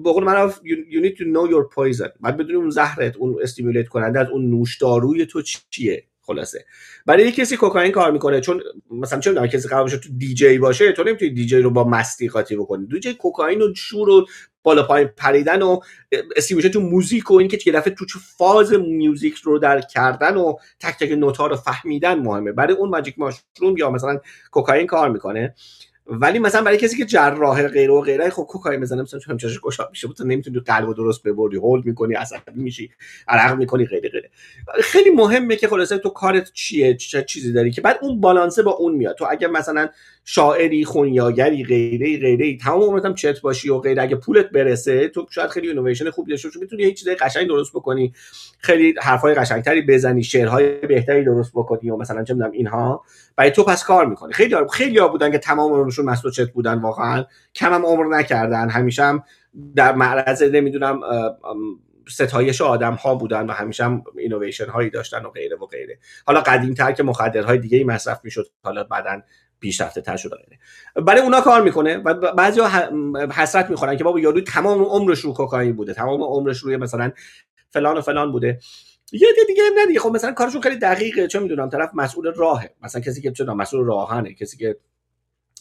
به 0.04 0.12
قول 0.12 0.25
من 0.25 0.50
you 0.50 1.04
need 1.04 1.16
to 1.16 1.23
know 1.23 1.50
your 1.50 1.75
poison. 1.75 2.11
بعد 2.21 2.37
بدونی 2.37 2.54
اون 2.54 2.71
زهرت 2.71 3.16
اون 3.16 3.37
stimulate 3.42 3.88
کننده 3.88 4.21
از 4.21 4.28
اون 4.28 4.50
نوشداروی 4.50 5.26
تو 5.26 5.42
چیه؟ 5.42 6.04
خلاصه. 6.26 6.64
برای 7.06 7.33
کسی 7.33 7.56
کوکائین 7.56 7.92
کار 7.92 8.11
می‌کنه 8.11 8.40
چون 8.40 8.62
مثلا 8.90 9.21
چه 9.21 9.30
می‌دونم 9.30 9.47
کسی 9.47 9.68
قرار 9.68 9.83
باشه 9.83 9.97
تو 9.97 10.09
دیجی 10.18 10.59
باشه 10.59 10.92
تو 10.92 11.04
نمی‌تونی 11.04 11.30
دیجی 11.30 11.59
رو 11.59 11.71
با 11.71 11.85
مستی 11.85 12.28
قاطی 12.28 12.56
بکنی. 12.56 12.87
دیجی 12.87 13.14
کوکائین 13.14 13.62
و 13.62 13.75
شور 13.75 14.09
و 14.09 14.26
بالا 14.62 14.83
پایین 14.83 15.11
پریدن 15.16 15.62
و 15.62 15.80
stimulation 16.37 16.73
تو 16.73 16.80
موزیک 16.80 17.30
و 17.30 17.35
اینکه 17.35 17.59
یه 17.66 17.73
دفعه 17.73 17.95
تو 17.95 18.18
فاز 18.37 18.73
music 18.73 19.35
رو 19.35 19.59
در 19.59 19.80
کردن 19.80 20.37
و 20.37 20.54
تک 20.80 20.99
تک 20.99 21.11
نوتا 21.11 21.47
رو 21.47 21.56
فهمیدن 21.56 22.14
مهمه. 22.14 22.52
برای 22.52 22.75
اون 22.75 22.88
magic 22.88 23.18
mushroom 23.18 23.76
یا 23.76 23.90
مثلا 23.90 24.21
کوکائین 24.50 24.87
کار 24.87 25.11
می‌کنه. 25.11 25.54
ولی 26.06 26.38
مثلا 26.38 26.62
برای 26.62 26.76
کسی 26.76 26.96
که 26.96 27.04
جراح 27.04 27.68
غیر 27.68 27.90
و 27.90 28.00
غیره 28.00 28.30
خب 28.30 28.42
کوکائین 28.42 28.80
بزنه 28.80 29.02
مثلا 29.02 29.20
چون 29.20 29.32
همچنانش 29.32 29.60
گشاد 29.60 29.88
میشه 29.90 30.08
تو 30.08 30.25
نمی‌تونی 30.25 30.60
قلب 30.60 30.96
درست 30.96 31.22
ببری 31.22 31.56
هولد 31.56 31.84
می‌کنی 31.84 32.14
عصبی 32.14 32.52
میشی 32.54 32.90
عرق 33.28 33.56
می‌کنی 33.58 33.86
غیره 33.86 34.10
غیره. 34.10 34.30
خیلی 34.80 35.10
مهمه 35.10 35.56
که 35.56 35.68
خلاصه 35.68 35.98
تو 35.98 36.08
کارت 36.08 36.52
چیه 36.52 36.94
چه 36.94 37.22
چیزی 37.22 37.52
داری 37.52 37.70
که 37.70 37.80
بعد 37.80 37.98
اون 38.02 38.20
بالانسه 38.20 38.62
با 38.62 38.70
اون 38.70 38.94
میاد. 38.94 39.16
تو 39.16 39.26
اگه 39.30 39.48
مثلا 39.48 39.88
شاعری 40.25 40.84
خونیاگری 40.84 41.64
غیره 41.64 42.18
غیره 42.18 42.56
تمام 42.56 42.82
عمرت 42.82 43.04
هم 43.04 43.14
چت 43.14 43.40
باشی 43.40 43.70
و 43.70 43.78
غیره 43.78 44.02
اگه 44.02 44.16
پولت 44.16 44.50
برسه 44.50 45.08
تو 45.08 45.26
شاید 45.30 45.50
خیلی 45.50 45.68
اینویشن 45.68 46.10
خوب 46.10 46.28
داشته 46.28 46.48
باشی 46.48 46.60
می‌تونی 46.60 46.82
یه 46.82 46.92
چیز 46.92 47.08
قشنگ 47.08 47.46
درست 47.48 47.72
بکنی. 47.72 48.12
خیلی 48.58 48.94
حرفای 49.02 49.34
قشنگتری 49.34 49.82
بزنی 49.82 50.22
شعرهای 50.22 50.86
بهتری 50.86 51.25
درست 51.25 51.52
بکنی 51.54 51.90
و 51.90 51.96
مثلا 51.96 52.25
چه 52.25 52.34
می‌دونم 52.34 52.52
اینها. 52.52 53.04
برای 53.36 53.50
تو 53.50 53.64
پس 53.64 53.84
کار 53.84 54.06
می‌کنه. 54.06 54.32
خیلی 54.32 54.56
خیلی 54.72 55.00
بودن 55.00 55.32
که 55.32 55.38
تمام 55.38 55.72
عمرشون 55.99 56.31
مست 56.31 56.31
چت 56.31 56.53
بودن 56.53 56.81
واقعا. 56.81 57.25
کم 57.55 57.75
هم 57.75 57.87
عمر 57.87 58.17
نکردن. 58.17 58.69
همیشه 58.69 59.05
هم 59.05 59.23
در 59.76 59.95
معرض 59.95 60.43
نمی‌دونم 60.43 61.00
ستایش 62.09 62.61
آدم 62.61 62.95
ها 62.95 63.15
بودن 63.15 63.47
و 63.47 63.52
همیشه 63.52 63.85
هم 63.85 64.04
اینویشن 64.19 64.67
هایی 64.67 64.91
داشتن 64.91 65.25
و 65.25 65.30
غیره 65.30 65.56
و 65.56 65.67
غیره. 65.67 65.99
حالا 66.26 66.41
قدیم 66.41 66.75
تر 66.75 66.93
که 66.93 67.02
مخدرهای 67.02 67.59
دیگه 67.59 67.78
ای 67.78 67.85
مصرف 67.85 68.21
می‌شد 68.25 68.47
حالا 68.63 68.85
بعدا 68.85 69.23
پیشرفته 69.61 70.00
تر 70.00 70.17
شده 70.17 70.37
برای 71.06 71.21
اونا 71.21 71.41
کار 71.41 71.63
می‌کنه 71.63 71.97
و 71.97 72.32
بعضی 72.32 72.61
حسرت 73.32 73.71
می‌خورن 73.71 73.97
که 73.97 74.04
بابا 74.04 74.21
یارو 74.21 74.41
تمام 74.41 74.82
عمرش 74.82 75.21
رو 75.21 75.32
کوکائین 75.32 75.76
بوده. 75.76 75.95
تمام 75.95 76.23
عمرش 76.23 76.59
روی 76.59 76.76
مثلا 76.76 77.13
فلان 77.71 77.97
و 77.97 78.00
فلان 78.00 78.32
بوده. 78.32 78.59
یه 79.13 79.28
دیگه 79.47 79.63
هم 79.63 79.73
ندیگه. 79.82 80.00
خب 80.00 80.11
مثلا 80.11 80.32
کارشون 80.32 80.61
خیلی 80.61 80.76
دقیقه. 80.76 81.26
چه 81.26 81.39
می‌دونم 81.39 81.71
طرف 81.71 81.91
مسئول 81.95 82.35
راهه. 82.35 82.75
مثلا 82.82 83.00
کسی 83.00 83.21
که 83.21 83.32
چه 83.32 83.45
مسئول 83.45 83.87
راه‌آهنه. 83.86 84.34
کسی 84.35 84.56
که 84.56 84.76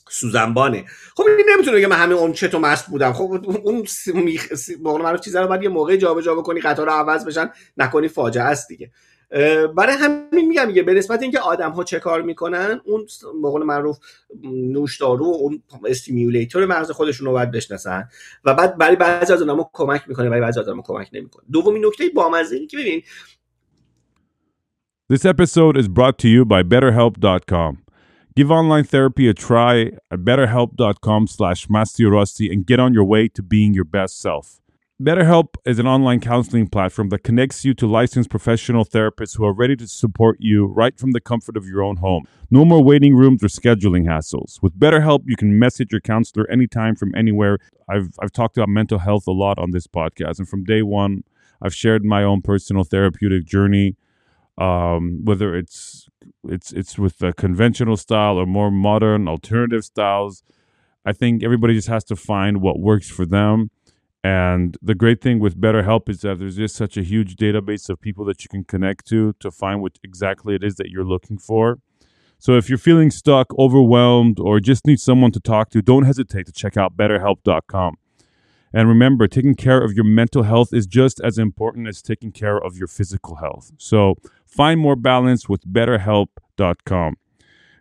سوزنبانه. 0.09 0.85
خب 1.15 1.23
این 1.37 1.45
نمی‌تونه 1.53 1.77
بگه 1.77 1.87
من 1.87 1.95
همه 1.95 2.15
اون 2.15 2.33
چه 2.33 2.47
تو 2.47 2.59
مست 2.59 2.87
بودم. 2.87 3.13
خب 3.13 3.45
اون 3.63 3.83
میخ... 4.13 4.51
معروف 4.83 5.19
چیزا 5.21 5.41
رو 5.41 5.47
باید 5.47 5.63
یه 5.63 5.69
موقع 5.69 5.95
جابجا 5.95 6.35
بکنی 6.35 6.59
قطار 6.59 6.89
عوض 6.89 7.25
بشن 7.25 7.49
نکنی 7.77 8.07
فاجعه 8.07 8.43
است 8.43 8.67
دیگه. 8.67 8.91
برای 9.77 9.95
همین 9.99 10.47
میگم 10.47 10.67
میگه 10.67 10.83
به 10.83 10.93
نسبت 10.93 11.21
اینکه 11.21 11.39
آدم 11.39 11.71
ها 11.71 11.83
چه 11.83 11.99
کار 11.99 12.21
می‌کنن 12.21 12.81
اون 12.85 13.05
به 13.41 13.49
قول 13.49 13.63
معروف 13.63 13.97
نوشدارو 14.43 15.25
اون 15.25 15.63
stimulator 15.85 16.65
مغز 16.65 16.91
خودشون 16.91 17.27
رو 17.27 17.33
باید 17.33 17.51
بشناسن. 17.51 18.09
و 18.45 18.53
بعد 18.53 18.77
برای 18.77 18.95
بعضی 18.95 19.33
از 19.33 19.41
اونها 19.41 19.69
کمک 19.73 20.03
می‌کنه 20.07 20.29
برای 20.29 20.41
بعضی 20.41 20.59
از 20.59 20.67
اونها 20.67 20.83
کمک 20.87 21.09
نمی‌کنه. 21.13 21.45
دومین 21.51 21.85
نکته 21.85 22.09
بامزه 22.15 22.65
که 22.65 22.77
ببین 22.77 23.03
This 25.13 25.25
episode 25.25 25.77
is 25.77 25.87
brought 25.87 26.17
to 26.17 26.27
you 26.27 26.45
by 26.45 26.63
BetterHelp.com. 26.63 27.84
Give 28.35 28.51
online 28.51 28.83
therapy 28.83 29.29
a 29.29 29.33
try 29.33 29.91
at 30.11 30.19
betterhelp.com 30.19 31.27
slash 31.27 31.67
mastiorossi 31.67 32.51
and 32.51 32.65
get 32.65 32.81
on 32.81 32.93
your 32.93 33.05
way 33.05 33.29
to 33.29 33.41
being 33.41 33.73
your 33.73 33.85
best 33.85 34.19
self. 34.19 34.59
BetterHelp 35.01 35.55
is 35.63 35.79
an 35.79 35.87
online 35.87 36.19
counseling 36.19 36.67
platform 36.67 37.07
that 37.09 37.23
connects 37.23 37.63
you 37.63 37.73
to 37.75 37.87
licensed 37.87 38.29
professional 38.29 38.83
therapists 38.83 39.37
who 39.37 39.45
are 39.45 39.53
ready 39.53 39.77
to 39.77 39.87
support 39.87 40.35
you 40.41 40.65
right 40.65 40.99
from 40.99 41.11
the 41.11 41.21
comfort 41.21 41.55
of 41.55 41.65
your 41.65 41.81
own 41.81 41.95
home. 41.97 42.27
No 42.51 42.65
more 42.65 42.83
waiting 42.83 43.15
rooms 43.15 43.41
or 43.41 43.47
scheduling 43.47 44.05
hassles. 44.05 44.61
With 44.61 44.77
BetterHelp, 44.77 45.23
you 45.25 45.37
can 45.37 45.57
message 45.57 45.93
your 45.93 46.01
counselor 46.01 46.45
anytime 46.51 46.95
from 46.97 47.15
anywhere. 47.15 47.57
I've, 47.87 48.09
I've 48.21 48.33
talked 48.33 48.57
about 48.57 48.67
mental 48.67 48.99
health 48.99 49.27
a 49.27 49.31
lot 49.31 49.57
on 49.59 49.71
this 49.71 49.87
podcast, 49.87 50.39
and 50.39 50.49
from 50.49 50.65
day 50.65 50.81
one, 50.81 51.23
I've 51.61 51.73
shared 51.73 52.03
my 52.03 52.21
own 52.21 52.41
personal 52.41 52.83
therapeutic 52.83 53.45
journey. 53.45 53.95
Um, 54.57 55.21
whether 55.25 55.55
it's 55.55 56.07
it's 56.45 56.71
it's 56.71 56.97
with 56.97 57.17
the 57.17 57.33
conventional 57.33 57.97
style 57.97 58.37
or 58.37 58.45
more 58.45 58.71
modern 58.71 59.27
alternative 59.27 59.83
styles, 59.83 60.43
I 61.05 61.13
think 61.13 61.43
everybody 61.43 61.73
just 61.73 61.89
has 61.89 62.03
to 62.05 62.15
find 62.15 62.61
what 62.61 62.79
works 62.79 63.09
for 63.09 63.25
them 63.25 63.69
and 64.25 64.75
the 64.81 64.95
great 64.95 65.21
thing 65.21 65.37
with 65.37 65.61
BetterHelp 65.61 66.09
is 66.09 66.21
that 66.21 66.39
there's 66.39 66.55
just 66.55 66.75
such 66.75 66.97
a 66.97 67.03
huge 67.03 67.35
database 67.35 67.89
of 67.89 68.01
people 68.01 68.25
that 68.25 68.43
you 68.43 68.49
can 68.49 68.63
connect 68.63 69.05
to 69.09 69.33
to 69.33 69.51
find 69.51 69.83
what 69.83 69.99
exactly 70.03 70.55
it 70.55 70.63
is 70.63 70.77
that 70.77 70.89
you're 70.89 71.03
looking 71.03 71.37
for. 71.37 71.77
So 72.39 72.57
if 72.57 72.67
you're 72.67 72.79
feeling 72.79 73.11
stuck, 73.11 73.53
overwhelmed, 73.59 74.39
or 74.39 74.59
just 74.59 74.87
need 74.87 74.99
someone 74.99 75.31
to 75.33 75.39
talk 75.39 75.69
to, 75.69 75.83
don't 75.83 76.05
hesitate 76.05 76.47
to 76.47 76.51
check 76.51 76.75
out 76.75 76.97
betterhelp.com. 76.97 77.97
And 78.73 78.89
remember, 78.89 79.27
taking 79.27 79.53
care 79.53 79.79
of 79.79 79.93
your 79.93 80.03
mental 80.03 80.41
health 80.41 80.73
is 80.73 80.87
just 80.87 81.21
as 81.21 81.37
important 81.37 81.87
as 81.87 82.01
taking 82.01 82.31
care 82.31 82.57
of 82.57 82.79
your 82.79 82.87
physical 82.87 83.35
health. 83.35 83.73
So 83.77 84.15
find 84.55 84.79
more 84.79 84.95
balance 84.95 85.49
with 85.49 85.65
betterhelp.com. 85.65 87.15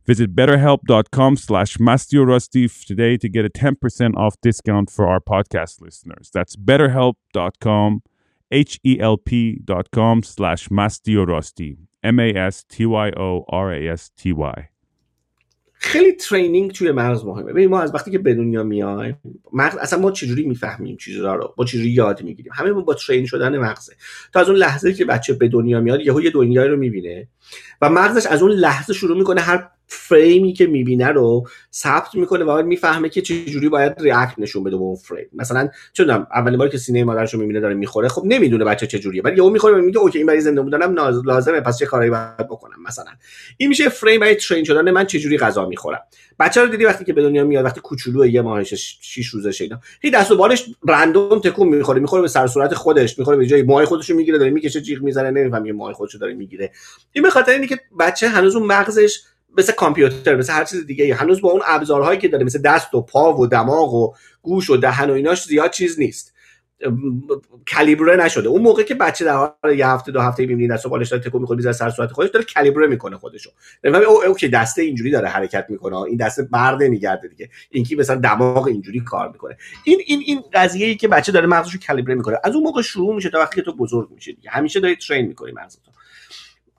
Visit 0.06 0.34
betterhelp.com 0.34 1.36
slash 1.36 1.78
mastiorusty 1.78 2.86
today 2.86 3.16
to 3.16 3.28
get 3.28 3.46
a 3.46 3.48
10% 3.48 4.16
off 4.16 4.34
discount 4.42 4.90
for 4.90 5.06
our 5.06 5.20
podcast 5.20 5.80
listeners. 5.80 6.30
That's 6.32 6.56
betterhelp.com, 6.56 8.02
H-E-L-P 8.50 9.60
dot 9.64 9.90
com 9.90 10.22
slash 10.22 10.68
mastiorusty, 10.68 11.78
M-A-S-T-Y-O-R-A-S-T-Y. 12.02 14.68
خیلی 15.84 16.12
ترینینگ 16.12 16.72
توی 16.72 16.92
مغز 16.92 17.24
مهمه. 17.24 17.52
ببین 17.52 17.70
ما 17.70 17.80
از 17.80 17.94
وقتی 17.94 18.10
که 18.10 18.18
به 18.18 18.34
دنیا 18.34 18.62
میایم 18.62 19.18
مغز 19.52 19.76
اصلا 19.76 19.98
ما 19.98 20.10
چجوری 20.10 20.42
می‌فهمیم 20.42 20.96
چیزا 20.96 21.34
رو؟ 21.34 21.54
با 21.56 21.64
چجوری 21.64 21.90
یاد 21.90 22.22
می‌گیریم؟ 22.22 22.52
همه 22.54 22.72
با 22.72 22.94
ترین 22.94 23.26
شدن 23.26 23.58
مغزه. 23.58 23.92
تا 24.32 24.40
از 24.40 24.48
اون 24.48 24.58
لحظه 24.58 24.92
که 24.92 25.04
بچه 25.04 25.32
به 25.32 25.48
دنیا 25.48 25.80
میاد 25.80 26.00
یهو 26.00 26.20
یه 26.20 26.30
دنیایی 26.30 26.68
رو 26.68 26.76
می‌بینه 26.76 27.28
و 27.82 27.90
مغزش 27.90 28.26
از 28.26 28.42
اون 28.42 28.50
لحظه 28.50 28.92
شروع 28.92 29.18
می‌کنه 29.18 29.40
هر 29.40 29.68
فریمی 29.86 30.52
که 30.52 30.66
می‌بینه 30.66 31.08
رو 31.08 31.48
ثبت 31.72 32.14
می‌کنه 32.14 32.44
و 32.44 32.62
می‌فهمه 32.62 33.08
که 33.08 33.22
چجوری 33.22 33.68
باید 33.68 33.92
ریاکت 34.00 34.34
نشون 34.38 34.64
بده 34.64 34.76
به 34.76 34.82
اون 34.82 34.96
فریم 34.96 35.26
مثلا 35.32 35.68
چون 35.92 36.10
اولین 36.10 36.58
باری 36.58 36.70
که 36.70 36.78
سینه 36.78 37.04
مادرش 37.04 37.34
رو 37.34 37.40
می‌بینه 37.40 37.60
داره 37.60 37.74
می‌خوره 37.74 38.08
خب 38.08 38.22
نمی‌دونه 38.24 38.64
بچه 38.64 38.86
چجوریه. 38.86 39.22
ولی 39.22 39.36
یهو 39.36 39.50
می‌خوره 39.50 39.80
میگه 39.80 39.98
اوکی 39.98 40.18
این 40.18 40.26
برای 40.26 40.40
زنده 40.40 40.62
بودنم 40.62 40.94
لازمه 41.24 41.60
پس 41.60 41.78
چه 41.78 41.86
کارایی 41.86 42.10
باید 42.10 42.36
بکنم؟ 42.36 42.82
مثلا. 42.86 43.10
این 43.56 43.68
میشه 43.68 43.88
فریم 43.88 44.20
برای 44.20 44.34
ترین 44.34 44.64
شدن 44.64 44.90
من 44.90 45.06
چجوری 45.06 45.38
غذا 45.38 45.66
می‌خورم. 45.66 46.00
بچه 46.38 46.60
رو 46.60 46.68
دیدی 46.68 46.84
وقتی 46.84 47.04
که 47.04 47.12
به 47.12 47.22
دنیا 47.22 47.44
میاد 47.44 47.64
وقتی 47.64 47.80
کوچولو 47.80 48.26
یه 48.26 48.42
ماهش 48.42 48.74
6 48.74 49.26
روزشه 49.26 49.64
اینا. 49.64 49.80
هی 50.02 50.10
دست 50.10 50.30
و 50.30 50.36
بالش 50.36 50.64
رندوم 50.88 51.38
تکون 51.38 51.68
می‌خوره 51.68 52.00
می‌خوره 52.00 52.22
به 52.22 52.28
سر 52.28 52.46
صورت 52.46 52.74
خودش 52.74 53.18
می‌خوره 53.18 53.36
به 53.36 53.46
جای 53.46 53.62
ماه 53.62 53.84
خودش 53.84 54.10
رو 54.10 54.16
می‌گیره 54.16 54.38
داره 54.38 54.50
می‌کشه 54.50 54.80
جیغ 54.80 55.02
می‌زنه 55.02 55.30
نمیفهم 55.30 55.66
یه 55.66 55.72
ماه 55.72 55.92
خودش 55.92 56.14
رو 56.14 56.20
داره 56.20 56.34
می‌گیره. 56.34 56.72
این 57.12 57.24
به 57.24 57.30
خاطر 57.30 57.52
اینه 57.52 57.66
که 57.66 57.80
بچه 57.98 58.28
هنوز 58.28 58.56
اون 58.56 58.66
مغزش 58.66 59.20
مثل 59.58 59.72
کامپیوتر 59.72 60.36
مثل 60.36 60.52
هر 60.52 60.64
چیز 60.64 60.86
دیگه 60.86 61.14
هنوز 61.14 61.40
با 61.40 61.50
اون 61.50 61.62
ابزارهایی 61.66 62.18
که 62.18 62.28
داره 62.28 62.44
مثل 62.44 62.62
دست 62.62 62.94
و 62.94 63.00
پا 63.00 63.36
و 63.36 63.46
دماغ 63.46 63.94
و 63.94 64.14
گوش 64.42 64.70
و 64.70 64.76
دهن 64.76 65.10
و 65.10 65.12
ایناش 65.12 65.44
زیاد 65.44 65.70
چیز 65.70 65.98
نیست. 65.98 66.34
کالیبره 67.74 68.16
نشده. 68.16 68.48
اون 68.48 68.62
موقع 68.62 68.82
که 68.82 68.94
بچه 68.94 69.24
در 69.24 69.36
حال 69.36 69.78
یه 69.78 69.88
هفته 69.88 70.12
دو 70.12 70.20
هفته 70.20 70.46
می‌بینی 70.46 70.68
دست 70.68 70.86
و 70.86 70.88
بالش 70.88 71.08
داره 71.08 71.22
تکون 71.22 71.40
می‌خوره 71.40 71.72
سر 71.72 71.90
صورت 71.90 72.12
خودش 72.12 72.30
داره 72.30 72.46
کالیبره 72.54 72.86
می‌کنه 72.86 73.16
خودشو. 73.16 73.50
او 73.84 74.24
اوکی 74.24 74.48
دسته 74.48 74.82
اینجوری 74.82 75.10
داره 75.10 75.28
حرکت 75.28 75.66
می‌کنه 75.68 75.96
این 75.96 76.16
دسته 76.16 76.42
برد 76.42 76.82
نمیگرده 76.82 77.28
دیگه. 77.28 77.48
اینکه 77.70 77.96
مثلا 77.96 78.16
دماغ 78.16 78.66
اینجوری 78.66 79.00
کار 79.00 79.28
می‌کنه. 79.32 79.56
این 79.84 80.00
این 80.06 80.22
این 80.26 80.42
قضیه 80.52 80.86
ای 80.86 80.96
که 80.96 81.08
بچه 81.08 81.32
داره 81.32 81.46
مغزشو 81.46 81.78
کالیبره 81.86 82.14
می‌کنه 82.14 82.38
از 82.44 82.54
اون 82.54 82.64
موقع 82.64 82.82
شروع 82.82 83.14
میشه 83.14 83.30
تا 83.30 83.38
وقتی 83.38 83.62
تو 83.62 83.76
بزرگ 83.76 84.10
میشه 84.10 84.32
دیگه. 84.32 84.50
همیشه 84.50 84.80
داری 84.80 84.96
ترین 84.96 85.26
می‌کنی 85.26 85.52
مغزتو. 85.52 85.90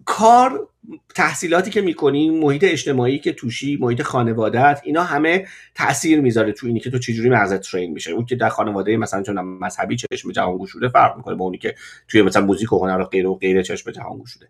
کار 0.06 0.68
تحصیلاتی 1.16 1.72
که 1.72 1.82
می‌کنی 1.82 2.30
محیط 2.30 2.64
اجتماعی 2.64 3.20
که 3.20 3.34
توشی 3.34 3.78
محیط 3.82 4.02
خانوادت 4.02 4.82
اینا 4.84 5.04
همه 5.04 5.48
تاثیر 5.76 6.22
می‌ذاره 6.22 6.52
تو 6.52 6.68
اینی 6.68 6.80
که 6.80 6.90
تو 6.90 7.00
چجوری 7.00 7.30
مغزت 7.30 7.62
ترین 7.72 7.92
میشه. 7.92 8.12
اون 8.12 8.26
که 8.26 8.36
در 8.36 8.50
خانواده 8.50 8.98
مثلا 8.98 9.24
چون 9.24 9.40
مذهبی 9.40 9.96
چشم 9.96 10.32
جهان 10.32 10.58
گشوده 10.58 10.88
فرق 10.90 11.18
می‌کنه 11.18 11.36
با 11.36 11.46
اونی 11.46 11.58
که 11.58 11.76
توی 12.08 12.22
مثلا 12.22 12.46
موزیک 12.46 12.74
و 12.74 12.80
هنر 12.80 13.02
و 13.02 13.06
غیره 13.06 13.30
و 13.30 13.36
غیره 13.36 13.64
چشم 13.64 13.92
جهان 13.92 14.20
گشوده. 14.20 14.48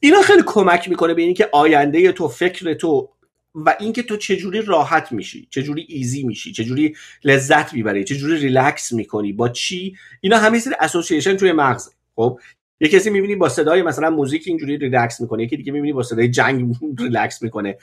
اینا 0.00 0.22
خیلی 0.22 0.42
کمک 0.46 0.88
می‌کنه 0.88 1.14
به 1.14 1.22
اینکه 1.22 1.48
آینده 1.52 2.12
تو 2.12 2.28
فکر 2.28 2.74
تو 2.74 3.08
و 3.54 3.76
اینکه 3.80 4.02
تو 4.02 4.16
چجوری 4.16 4.62
راحت 4.62 5.12
میشی 5.12 5.48
چجوری 5.50 5.86
easy 5.88 6.22
میشی 6.22 6.52
چجوری 6.52 6.96
لذت 7.24 7.74
می‌بری 7.74 8.04
چجوری 8.04 8.36
ریلکس 8.36 8.92
می‌کنی 8.92 9.32
با 9.32 9.48
چی؟ 9.48 9.96
اینا 10.20 10.38
همه 10.38 10.58
سری 10.58 10.74
association 10.80 11.36
توی 11.36 11.52
مغز. 11.52 11.90
خب؟ 12.16 12.40
یه 12.80 12.88
کسی 12.88 13.10
می‌بینی 13.10 13.36
با 13.36 13.48
صدای 13.48 13.82
مثلا 13.82 14.10
موزیک 14.10 14.42
اینجوری 14.46 14.78
ریلکس 14.78 15.20
می‌کنه 15.20 15.42
یکی 15.42 15.56
دیگه 15.56 15.72
می‌بینی 15.72 15.92
با 15.92 16.02
صدای 16.02 16.28
جنگ 16.28 16.74
ریلکس 16.98 17.42
می‌کنه. 17.42 17.76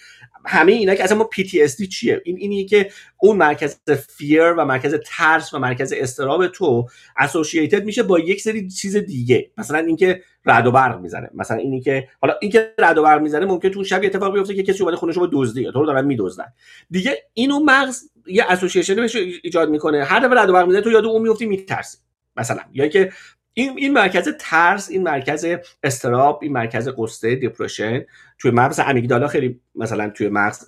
همه 0.46 0.72
اینا 0.72 0.96
که 0.96 1.04
اصلا 1.04 1.18
ما 1.18 1.30
PTSD 1.36 1.88
چیه؟ 1.88 2.22
این 2.26 2.38
اینیه 2.38 2.66
که 2.66 2.90
اون 3.18 3.38
مرکز 3.38 3.76
fear 4.10 4.54
و 4.54 4.66
مرکز 4.66 4.96
ترس 5.06 5.54
و 5.54 5.60
مرکز 5.60 5.94
اضطراب 5.98 6.48
تو 6.48 6.88
associated 7.18 7.86
میشه 7.86 8.04
با 8.04 8.20
یک 8.20 8.42
سری 8.42 8.68
چیز 8.70 8.98
دیگه. 8.98 9.52
مثلا 9.58 9.80
اینکه 9.80 10.22
رعد 10.46 10.68
و 10.68 10.72
برق 10.72 11.00
می‌زنه. 11.02 11.30
مثلا 11.34 11.58
اینی 11.58 11.82
که 11.82 12.08
حالا 12.22 12.34
اینکه 12.42 12.74
رعد 12.80 12.98
و 12.98 13.04
برق 13.04 13.22
می‌زنه 13.22 13.46
ممکن 13.46 13.70
تو 13.70 13.84
شب 13.84 14.02
اتفاق 14.04 14.34
بیفته 14.34 14.56
که 14.56 14.64
کسی 14.64 14.84
اومده 14.84 14.98
خونش 14.98 15.16
رو 15.18 15.30
دزدی. 15.34 15.64
تو 15.64 15.80
رو 15.80 15.86
دارن 15.86 16.06
میدزدن. 16.06 16.46
دیگه 16.92 17.18
اینو 17.34 17.60
مغز 17.60 18.02
یه 18.28 18.46
association 18.50 19.08
ایجاد 19.44 19.70
می‌کنه. 19.70 20.04
هر 20.04 20.20
دفعه 20.20 20.40
رعد 20.39 20.50
و 20.50 20.54
برق 20.54 20.68
می‌زنه 20.68 20.82
تو 20.82 20.92
یاد 20.92 21.06
اون 21.06 21.22
میفتی 21.22 21.46
میترسی. 21.46 21.98
مثلا. 22.38 22.62
یا 22.74 22.88
که 22.88 23.12
این 23.58 23.78
این 23.78 23.94
مرکز 23.94 24.30
ترس 24.39 24.89
این 24.89 25.04
مرکز 25.04 25.46
اضطراب 25.84 26.39
این 26.41 26.54
مرکز 26.54 26.89
غصه 26.98 27.36
depression 27.36 28.06
توی 28.39 28.52
مغز 28.52 28.80
amygdala 28.86 29.28
خیلی 29.28 29.60
مثلا 29.76 30.10
توی 30.10 30.30
مغز 30.30 30.65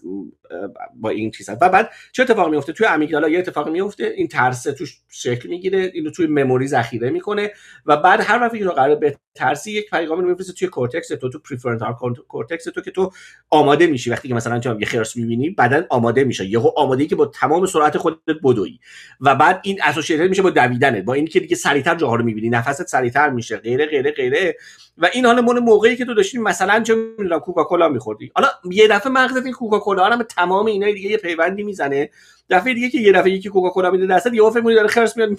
با 0.96 1.10
این 1.10 1.32
چیز 1.32 1.50
و 1.50 1.70
بعد 1.70 1.90
چه 2.12 2.24
اتفاقی 2.24 2.52
میفته 2.52 2.74
توی 2.74 2.88
amygdala 2.88 3.30
یه 3.30 3.40
اتفاقی 3.40 3.72
میفته 3.72 4.14
این 4.18 4.28
ترس 4.28 4.64
توش 4.64 5.02
شکل 5.10 5.50
می‌گیره 5.50 5.92
اینو 5.94 6.12
توی 6.12 6.28
memory 6.28 6.68
ذخیره 6.68 7.10
می‌کنه 7.10 7.52
و 7.86 7.98
بعد 7.98 8.22
هر 8.24 8.42
وقتی 8.42 8.60
رو 8.60 8.72
قرار 8.72 8.96
به 8.96 9.18
ترسی 9.36 9.72
یک 9.72 9.90
پیغامی 9.90 10.22
رو 10.22 10.30
میفرسته 10.30 10.54
توی 10.54 10.68
کورتکس 10.68 11.08
تو 11.08 11.30
تو 11.30 11.40
prefrontal 11.40 11.94
cortex 12.28 12.64
تو 12.64 12.82
که 12.82 12.92
تو 12.92 13.12
آماده 13.50 13.88
میشی. 13.88 14.10
وقتی 14.10 14.28
که 14.28 14.34
مثلا 14.34 14.60
چون 14.60 14.80
یه 14.80 14.86
خرس 14.86 15.16
می‌بینی 15.16 15.50
بدن 15.50 15.86
آماده 15.90 16.24
میشه. 16.24 16.46
یهو 16.46 16.72
آماده 16.76 17.06
که 17.06 17.16
با 17.16 17.26
تمام 17.26 17.66
سرعت 17.66 17.98
خودت 17.98 18.18
بدوی. 18.44 18.80
و 19.22 19.36
بعد 19.36 19.60
این 19.64 19.80
associated 19.84 20.30
میشه 20.30 20.42
با 20.42 20.50
دویدنت. 20.50 21.04
با 21.04 21.14
اینکه 21.14 21.40
دیگه 21.40 21.56
سریعتر 21.56 21.96
جاها 21.96 22.16
رو 22.16 22.26
می‌بینی. 22.26 22.50
نفست 22.50 22.88
سریعتر 22.88 23.30
میشه. 23.30 23.58
غیره 23.58 23.86
غیره 23.86 24.12
غیره. 24.12 24.56
و 24.98 25.10
این 25.14 25.26
حالا 25.26 25.42
مون 25.42 25.60
موقعی 25.60 25.96
که 25.96 26.06
تو 26.06 26.14
داشتی 26.14 26.38
مثلا 26.38 26.80
چه 26.80 26.96
می‌دونم 26.96 27.40
کوکاکولا 27.40 27.90
میخوردی. 27.90 28.32
حالا 28.36 28.48
یه 28.72 28.88
دفعه 28.88 29.12
مغزت 29.12 29.46
این 29.46 29.54
کوکاکولا 29.54 30.08
رو 30.08 30.24
تمام 30.24 30.66
اینا 30.66 30.92
دیگه 30.92 31.10
یه 31.10 31.18
پیوندی 31.18 31.64
می‌زنه. 31.64 32.10
دفعه 32.50 32.74
دیگه 32.74 32.90
که 32.90 32.98
یه 32.98 33.12
دفعه 33.12 33.32
یکی 33.32 33.50
کوکاکولا 33.50 33.92
میده 33.92 34.08
دستت 34.08 34.34
یهو 34.34 34.52
فکر 34.52 34.76
داره 34.76 34.88
خرس 34.88 35.18
میاد 35.18 35.30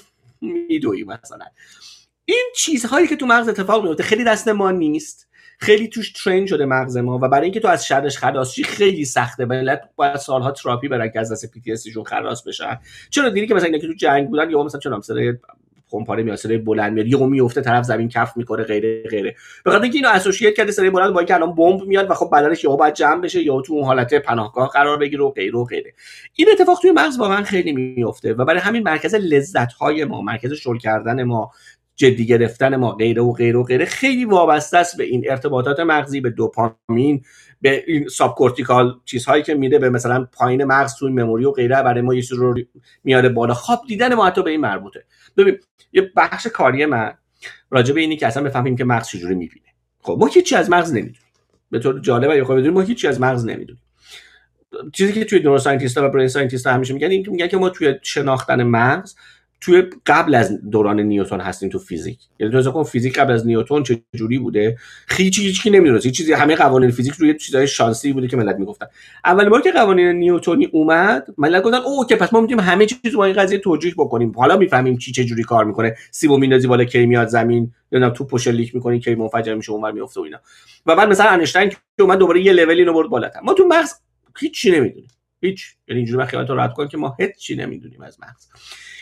میدوی 0.40 1.04
مثلا. 1.04 1.44
این 2.24 2.52
چیزهایی 2.56 3.06
که 3.06 3.16
تو 3.16 3.26
مغز 3.26 3.48
اتفاق 3.48 3.84
میفته 3.84 4.02
خیلی 4.02 4.24
دست 4.24 4.48
ما 4.48 4.70
نیست. 4.70 5.28
خیلی 5.60 5.88
توش 5.88 6.12
ترین 6.12 6.46
شده 6.46 6.64
مغز 6.64 6.96
ما 6.96 7.16
و 7.22 7.28
برای 7.28 7.44
اینکه 7.44 7.60
تو 7.60 7.68
از 7.68 7.86
شرش 7.86 8.18
خلاص 8.18 8.52
شی 8.52 8.64
خیلی 8.64 9.04
سخته. 9.04 9.44
ملت 9.44 9.90
باید 9.96 10.16
سالها 10.16 10.50
تراپی 10.50 10.88
برن 10.88 11.10
که 11.10 11.20
از 11.20 11.32
دست 11.32 11.50
پی 11.50 11.60
تی 11.60 11.90
شون 11.90 12.04
خلاص 12.04 12.42
بشن. 12.42 12.78
چرا 13.10 13.28
دیدی 13.28 13.46
که 13.46 13.54
مثلا 13.54 13.66
اینا 13.66 13.78
که 13.78 13.86
تو 13.86 13.92
جنگ 13.92 14.28
بودن 14.28 14.50
یا 14.50 14.62
مثلا 14.62 14.80
چون 14.80 14.96
مثلا 14.96 15.36
خمپاره 15.90 16.22
میاد 16.22 16.36
صدای 16.36 16.58
بلند 16.58 16.92
میاد 16.92 17.06
یهو 17.06 17.26
میفته 17.26 17.60
طرف 17.60 17.84
زمین 17.84 18.08
کف 18.08 18.36
می‌کنه 18.36 18.62
غیره 18.62 19.02
غیره. 19.10 19.34
به 19.64 19.70
خاطر 19.70 19.82
اینکه 19.82 19.98
اینو 19.98 20.08
اسوسییت 20.08 20.54
کرده 20.54 20.72
صدای 20.72 20.90
بلند 20.90 21.12
با 21.12 21.20
اینکه 21.20 21.34
الان 21.34 21.54
بمب 21.54 21.82
میاد 21.82 22.10
و 22.10 22.14
خب 22.14 22.30
بدنش 22.32 22.64
یهو 22.64 22.76
باید 22.76 22.94
جمع 22.94 23.20
بشه 23.20 23.42
یا 23.42 23.60
تو 23.60 23.72
اون 23.72 23.84
حالت 23.84 24.14
پناهگاه 24.14 24.68
قرار 24.68 24.96
بگیره 24.96 25.24
و 25.24 25.30
غیره 25.30 25.58
و 25.58 25.64
غیره. 25.64 25.92
این 26.34 26.48
اتفاق 26.52 26.78
توی 26.82 26.92
مغز 26.92 27.18
واقعا 27.18 27.42
خیلی 27.42 27.72
میفته 27.72 28.32
و 28.32 28.44
برای 28.44 28.60
همین 28.60 28.82
مرکز 28.82 29.14
لذت 29.14 29.72
های 29.72 30.04
ما 30.04 30.22
مرکز 30.22 30.52
شل 30.52 30.78
کردن 30.78 31.22
ما 31.22 31.50
جدی 31.98 32.26
گرفتن 32.26 32.76
ما 32.76 32.92
غیره 32.92 33.22
و 33.22 33.32
غیره 33.32 33.58
و 33.58 33.62
غیره. 33.62 33.84
خیلی 33.84 34.24
وابسته 34.24 34.78
است 34.78 34.96
به 34.96 35.04
این 35.04 35.24
ارتباطات 35.30 35.80
مغزی 35.80 36.20
به 36.20 36.30
دوپامین 36.30 37.22
به 37.60 37.84
این 37.86 38.08
ساب 38.08 38.34
کورتیکال 38.34 39.00
چیزهایی 39.04 39.42
که 39.42 39.54
میده 39.54 39.78
به 39.78 39.90
مثلا 39.90 40.28
پایین 40.32 40.64
مغز 40.64 40.94
توی 40.94 41.12
مموری 41.12 41.44
و 41.44 41.50
غیره. 41.50 41.82
برای 41.82 42.00
ما 42.00 42.14
یه 42.14 42.22
چیز 42.22 42.32
رو 42.32 42.54
میاره 43.04 43.28
بالا. 43.28 43.54
خواب 43.54 43.80
دیدن 43.88 44.14
ما 44.14 44.26
حتی 44.26 44.42
به 44.42 44.50
این 44.50 44.60
مربوطه. 44.60 45.04
ببین 45.36 45.58
یه 45.92 46.10
بخش 46.16 46.46
کاری 46.46 46.86
من 46.86 47.12
راجع 47.70 47.94
به 47.94 48.00
اینی 48.00 48.16
که 48.16 48.26
اصلا 48.26 48.42
بفهمیم 48.42 48.76
که 48.76 48.84
مغز 48.84 49.08
چجوری 49.08 49.34
می‌بینه. 49.34 49.66
خب 50.02 50.16
ما 50.20 50.26
هیچی 50.26 50.56
از 50.56 50.70
مغز 50.70 50.92
نمی‌دونیم. 50.92 51.20
به 51.70 51.78
طور 51.78 52.00
جالب 52.00 52.36
یا 52.36 52.44
بدونیم 52.44 52.72
ما 52.72 52.80
هیچی 52.80 53.08
از 53.08 53.20
مغز 53.20 53.44
نمی‌دونیم. 53.44 53.82
چیزی 54.92 55.12
که 55.12 55.24
توی 55.24 55.40
neuroscientist 55.40 55.98
و 55.98 56.08
brain 56.08 56.28
scientist 56.28 56.66
همیشه 56.66 56.94
میگن 56.94 57.10
این 57.10 57.26
میگن 57.30 57.46
که 57.46 57.56
ما 57.56 57.70
توی 57.70 57.94
شناختن 58.02 58.62
مغز 58.62 59.14
توی 59.60 59.82
قبل 60.06 60.34
از 60.34 60.70
دوران 60.70 61.00
نیوتن 61.00 61.40
هستیم 61.40 61.68
تو 61.68 61.78
فیزیک. 61.78 62.18
یعنی 62.38 62.62
تو 62.62 62.70
کن 62.70 62.82
فیزیک 62.82 63.18
قبل 63.18 63.32
از 63.32 63.46
نیوتن 63.46 63.82
چه 63.82 64.02
جوری 64.14 64.38
بوده؟ 64.38 64.78
هیچ 65.10 65.38
هیچ 65.38 65.66
نمی‌دونه 65.66 66.00
هیچ 66.00 66.16
چیزی 66.16 66.32
همه 66.32 66.54
قوانین 66.54 66.90
فیزیک 66.90 67.14
روی 67.14 67.34
چیزای 67.34 67.66
شانسی 67.66 68.12
بوده 68.12 68.28
که 68.28 68.36
ملت 68.36 68.56
می‌گفتن. 68.56 68.86
اول 69.24 69.48
بار 69.48 69.62
که 69.62 69.72
قوانین 69.72 70.08
نیوتنی 70.08 70.66
اومد 70.72 71.26
ملت 71.38 71.62
گفتن 71.62 71.76
او 71.76 72.06
که 72.06 72.16
پس 72.16 72.32
ما 72.32 72.40
می‌تونیم 72.40 72.64
همه 72.64 72.86
چیز 72.86 73.16
با 73.16 73.24
این 73.24 73.34
قضیه 73.34 73.58
توجیه 73.58 73.94
بکنیم. 73.98 74.32
حالا 74.36 74.56
می‌فهمیم 74.56 74.96
چی 74.96 75.12
چه 75.12 75.24
جوری 75.24 75.42
کار 75.42 75.64
می‌کنه. 75.64 75.96
سیبو 76.10 76.38
میندازی 76.38 76.66
بالا 76.66 76.84
کی 76.84 77.06
میاد 77.06 77.28
زمین 77.28 77.72
یا 77.92 78.10
توپو 78.10 78.24
شلیک 78.24 78.74
می‌کنی 78.74 79.00
کی 79.00 79.14
منفجر 79.14 79.54
میشه 79.54 79.72
اونور 79.72 79.92
میفته 79.92 80.20
و 80.20 80.24
اینا. 80.24 80.38
و 80.86 80.96
بعد 80.96 81.08
مثلا 81.08 81.30
انشتین 81.30 81.68
که 81.70 81.76
اومد 82.00 82.18
دوباره 82.18 82.40
یه 82.40 82.52
لولی 82.52 82.84
رو 82.84 82.92
برد 82.92 83.08
بالاتر. 83.08 83.40
ما 83.40 83.54
تو 83.54 83.64
مغز 83.64 83.92
هیچ 84.38 84.66
نمی‌دونیم. 84.66 85.08
هیچ 85.40 85.74
یعنی 85.88 85.98
اینجوری 85.98 86.26
خیالتو 86.26 86.54
راحت 86.54 86.72
کن 86.72 86.88
که 86.88 86.96
ما 86.96 87.16
هیچ 87.20 87.52
نمی‌دونیم 87.56 88.02
از 88.02 88.20
مغز 88.20 88.48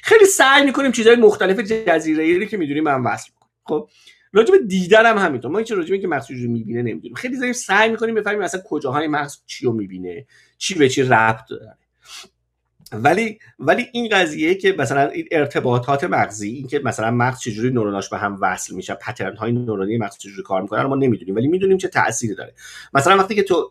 خیلی 0.02 0.24
سعی 0.24 0.64
می‌کنیم 0.64 0.92
چیزهای 0.92 1.16
مختلف 1.16 1.58
جزیره 1.58 2.24
ای 2.24 2.46
که 2.46 2.56
می‌دونیم 2.56 2.84
من 2.84 3.02
وصل 3.02 3.30
کنیم. 3.40 3.52
خب 3.64 3.88
راجع 4.32 4.52
به 4.52 4.58
دیدن 4.58 5.06
هم 5.06 5.18
همینطور. 5.18 5.50
ما 5.50 5.58
هیچ 5.58 5.72
راجع 5.72 5.90
به 5.90 5.98
که 5.98 6.08
مغز 6.08 6.30
رو 6.30 6.50
می‌بینه 6.50 6.82
نمی‌دونیم. 6.82 7.14
خیلی 7.14 7.36
زیاد 7.36 7.52
سعی 7.52 7.90
می‌کنیم 7.90 8.14
بفهمیم 8.14 8.40
مثلا 8.40 8.60
کجاهای 8.68 9.06
مغز 9.06 9.38
چی 9.46 9.64
رو 9.64 9.72
می‌بینه 9.72 10.26
چی 10.58 10.74
به 10.74 10.88
چی 10.88 11.02
ربط 11.02 11.48
داره. 11.50 11.76
ولی 12.92 13.38
ولی 13.58 13.86
این 13.92 14.08
قضیه 14.08 14.54
که 14.54 14.74
مثلا 14.78 15.08
این 15.08 15.28
ارتباطات 15.30 16.04
مغزی 16.04 16.48
این 16.48 16.66
که 16.66 16.78
مثلا 16.78 17.10
مغز 17.10 17.40
چجوری 17.40 17.70
نوروناش 17.70 18.08
به 18.08 18.18
هم 18.18 18.38
وصل 18.40 18.74
میشه 18.74 18.94
پترن 18.94 19.36
های 19.36 19.52
نورونی 19.52 19.98
مغز 19.98 20.18
چجوری 20.18 20.42
کار 20.42 20.62
می‌کنه 20.62 20.82
ما 20.82 20.96
نمی‌دونیم. 20.96 21.34
ولی 21.34 21.48
می‌دونیم 21.48 21.78
چه 21.78 21.88
تأثیری 21.88 22.34
داره. 22.34 22.54
مثلا 22.94 23.16
وقتی 23.16 23.34
که 23.34 23.42
تو 23.42 23.70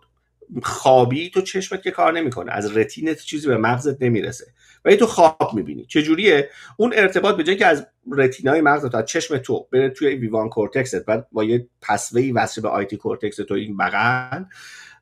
خوابی 0.64 1.30
تو 1.30 1.42
چشمت 1.42 1.82
که 1.82 1.92
کار 1.92 2.14
نمی‌کنه. 2.14 2.52
از 2.52 2.78
رتینت 2.78 3.22
چیزی 3.22 3.48
به 3.48 3.58
مغزت 3.58 4.02
نمی‌رسه. 4.02 4.46
ولی 4.86 4.96
تو 4.96 5.06
خواب 5.06 5.52
می‌بینی. 5.54 5.86
چجوریه؟ 5.86 6.50
اون 6.78 6.94
ارتباط 6.96 7.36
به 7.36 7.44
جای 7.44 7.56
که 7.56 7.66
از 7.66 7.88
retina 8.12 8.55
ی 8.55 8.62
مغز 8.62 8.86
تا 8.86 9.02
چشم 9.02 9.38
تو 9.38 9.68
بره 9.72 9.90
توی 9.90 10.16
V1 10.16 10.50
cortex 10.50 10.98
ت 10.98 11.06
بعد 11.06 11.28
با 11.32 11.44
یه 11.44 11.68
pathway 11.82 12.25
ی 12.25 12.32
وصل 12.32 12.62
به 12.62 12.70
IT 12.70 12.98
cortex 12.98 13.36
تو 13.36 13.54
این 13.54 13.78
بغل 13.78 14.44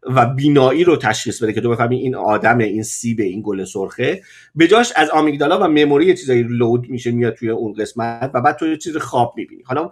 و 0.04 0.26
بینایی 0.26 0.84
رو 0.84 0.98
تشخیص 0.98 1.44
بده 1.44 1.54
که 1.54 1.62
تو 1.62 1.70
بفهمی 1.70 1.98
این 1.98 2.16
آدم 2.16 2.58
این 2.58 2.84
سیب 2.84 3.20
این 3.20 3.42
گل 3.46 3.66
سرخه. 3.66 4.22
به 4.56 4.68
جاش 4.68 4.94
از 4.96 5.10
amygdala 5.10 5.60
و 5.60 5.64
memory 5.64 6.14
چیزایی 6.14 6.44
load 6.44 6.90
میشه 6.90 7.12
میاد 7.12 7.34
توی 7.34 7.50
اون 7.50 7.74
قسمت 7.74 8.32
و 8.34 8.42
بعد 8.42 8.56
تو 8.56 8.68
یه 8.68 8.78
چیز 8.78 8.98
خواب 8.98 9.34
می‌بینی. 9.38 9.64
حالا 9.64 9.92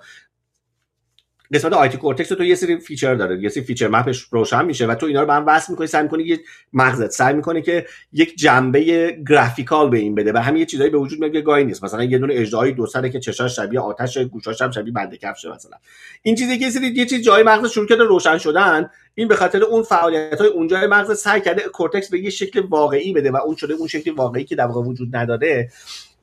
قسمت 1.54 1.74
IT 1.74 1.98
cortex 1.98 2.30
تو 2.30 2.44
یه 2.44 2.56
سری 2.56 2.78
feature 2.78 3.15
داره 3.16 3.44
یه 3.44 3.50
سری 3.50 3.64
feature 3.63 3.88
map 3.88 4.07
ش 4.07 4.20
روشن 4.32 4.66
میشه 4.66 4.88
و 4.88 4.96
تو 4.96 5.06
اینا 5.06 5.22
رو 5.22 5.28
به 5.28 5.34
هم 5.34 5.44
وصل 5.48 5.74
می‌کنی 5.74 5.88
سعی 5.88 6.04
می‌کنی 6.04 6.24
یه 6.24 6.40
مغزت 6.74 7.12
سعی 7.12 7.34
می‌کنه 7.34 7.62
که 7.62 7.86
یک 8.14 8.36
جنبه 8.36 9.12
graphical 9.30 9.89
به 9.90 9.98
این 9.98 10.16
بده 10.16 10.34
و 10.34 10.38
همین 10.38 10.60
یه 10.60 10.66
چیزایی 10.66 10.90
به 10.90 10.98
وجود 10.98 11.20
میاد 11.20 11.32
که 11.32 11.42
گاهی 11.42 11.64
نیست. 11.64 11.84
مثلا 11.84 12.04
یه 12.04 12.18
دونه 12.18 12.34
اژدهای 12.38 12.72
دو 12.72 12.86
سره 12.86 13.10
که 13.10 13.20
چشاش 13.20 13.56
شبیه 13.56 13.80
آتش 13.80 14.18
گوشاش 14.18 14.62
هم 14.62 14.72
شبیه 14.72 14.94
بند 14.94 15.17
کفشه 15.18 15.50
مثلا. 15.50 15.78
این 16.22 16.36
چیزی 16.36 16.60
که 16.60 16.70
سری 16.70 16.88
یه 16.88 17.06
چیز 17.06 17.26
جای 17.26 17.44
مغز 17.44 17.70
شروع 17.70 17.88
کرده 17.88 18.04
روشن 18.04 18.38
شدن 18.38 18.90
این 19.16 19.28
به 19.28 19.36
خاطر 19.36 19.64
اون 19.64 19.84
فعالیت 19.84 20.42
های 20.42 20.50
اونجای 20.50 20.88
مغز 20.88 21.20
سعی 21.20 21.42
کرده 21.42 21.62
کورتکس 21.62 22.10
به 22.10 22.20
یه 22.20 22.30
شکل 22.30 22.60
واقعی 22.60 23.14
بده 23.14 23.32
و 23.32 23.38
اون 23.38 23.56
شده 23.56 23.74
اون 23.74 23.88
شکل 23.88 24.12
واقعی 24.12 24.44
که 24.44 24.56
در 24.56 24.66
واقع 24.66 24.82
وجود 24.82 25.16
نداره 25.16 25.70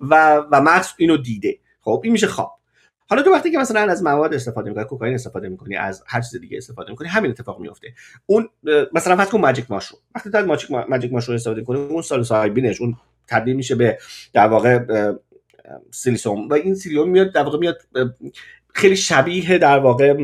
و 0.01 0.37
و 0.51 0.61
مغز 0.61 0.89
اینو 0.97 1.17
دیده. 1.17 1.59
خب 1.81 2.01
این 2.05 2.13
میشه 2.13 2.27
خواب. 2.27 2.58
حالا 3.11 3.23
تو 3.23 3.31
وقتی 3.31 3.51
که 3.51 3.59
مثلا 3.59 3.81
از 3.81 4.03
مواد 4.03 4.35
استفاده 4.35 4.69
می‌کنی 4.69 4.85
کوکائین 4.85 5.15
استفاده 5.15 5.49
می‌کنی 5.49 5.77
از 5.77 6.05
هر 6.07 6.21
چیز 6.21 6.41
دیگه 6.41 6.57
استفاده 6.57 6.91
می‌کنی 6.91 7.09
همین 7.09 7.31
اتفاق 7.31 7.61
میفته 7.61 7.95
اون 8.27 8.49
مثلا 8.93 9.17
فرض 9.17 9.29
کن 9.29 9.41
ماجیک 9.41 9.71
ماشروم 9.71 10.01
وقتی 10.15 10.31
تو 10.31 10.47
ماجیک 10.47 10.71
ماجیک 10.71 11.13
ماشروم 11.13 11.35
استفاده 11.35 11.63
کنی 11.63 11.79
اون 11.79 12.03
سایبینش 12.03 12.81
اون 12.81 12.97
تبدیل 13.27 13.57
میشه 13.57 13.75
به 13.75 13.99
در 14.33 14.47
واقع 14.47 14.85
سیلیسوم 15.91 16.49
و 16.49 16.55
این 16.55 16.75
سیلیوم 16.75 17.09
میاد 17.09 17.33
در 17.33 17.43
واقع 17.43 17.59
میاد 17.59 17.79
خیلی 18.75 18.97
شبیه 18.97 19.59
در 19.59 19.79
واقع 19.79 20.15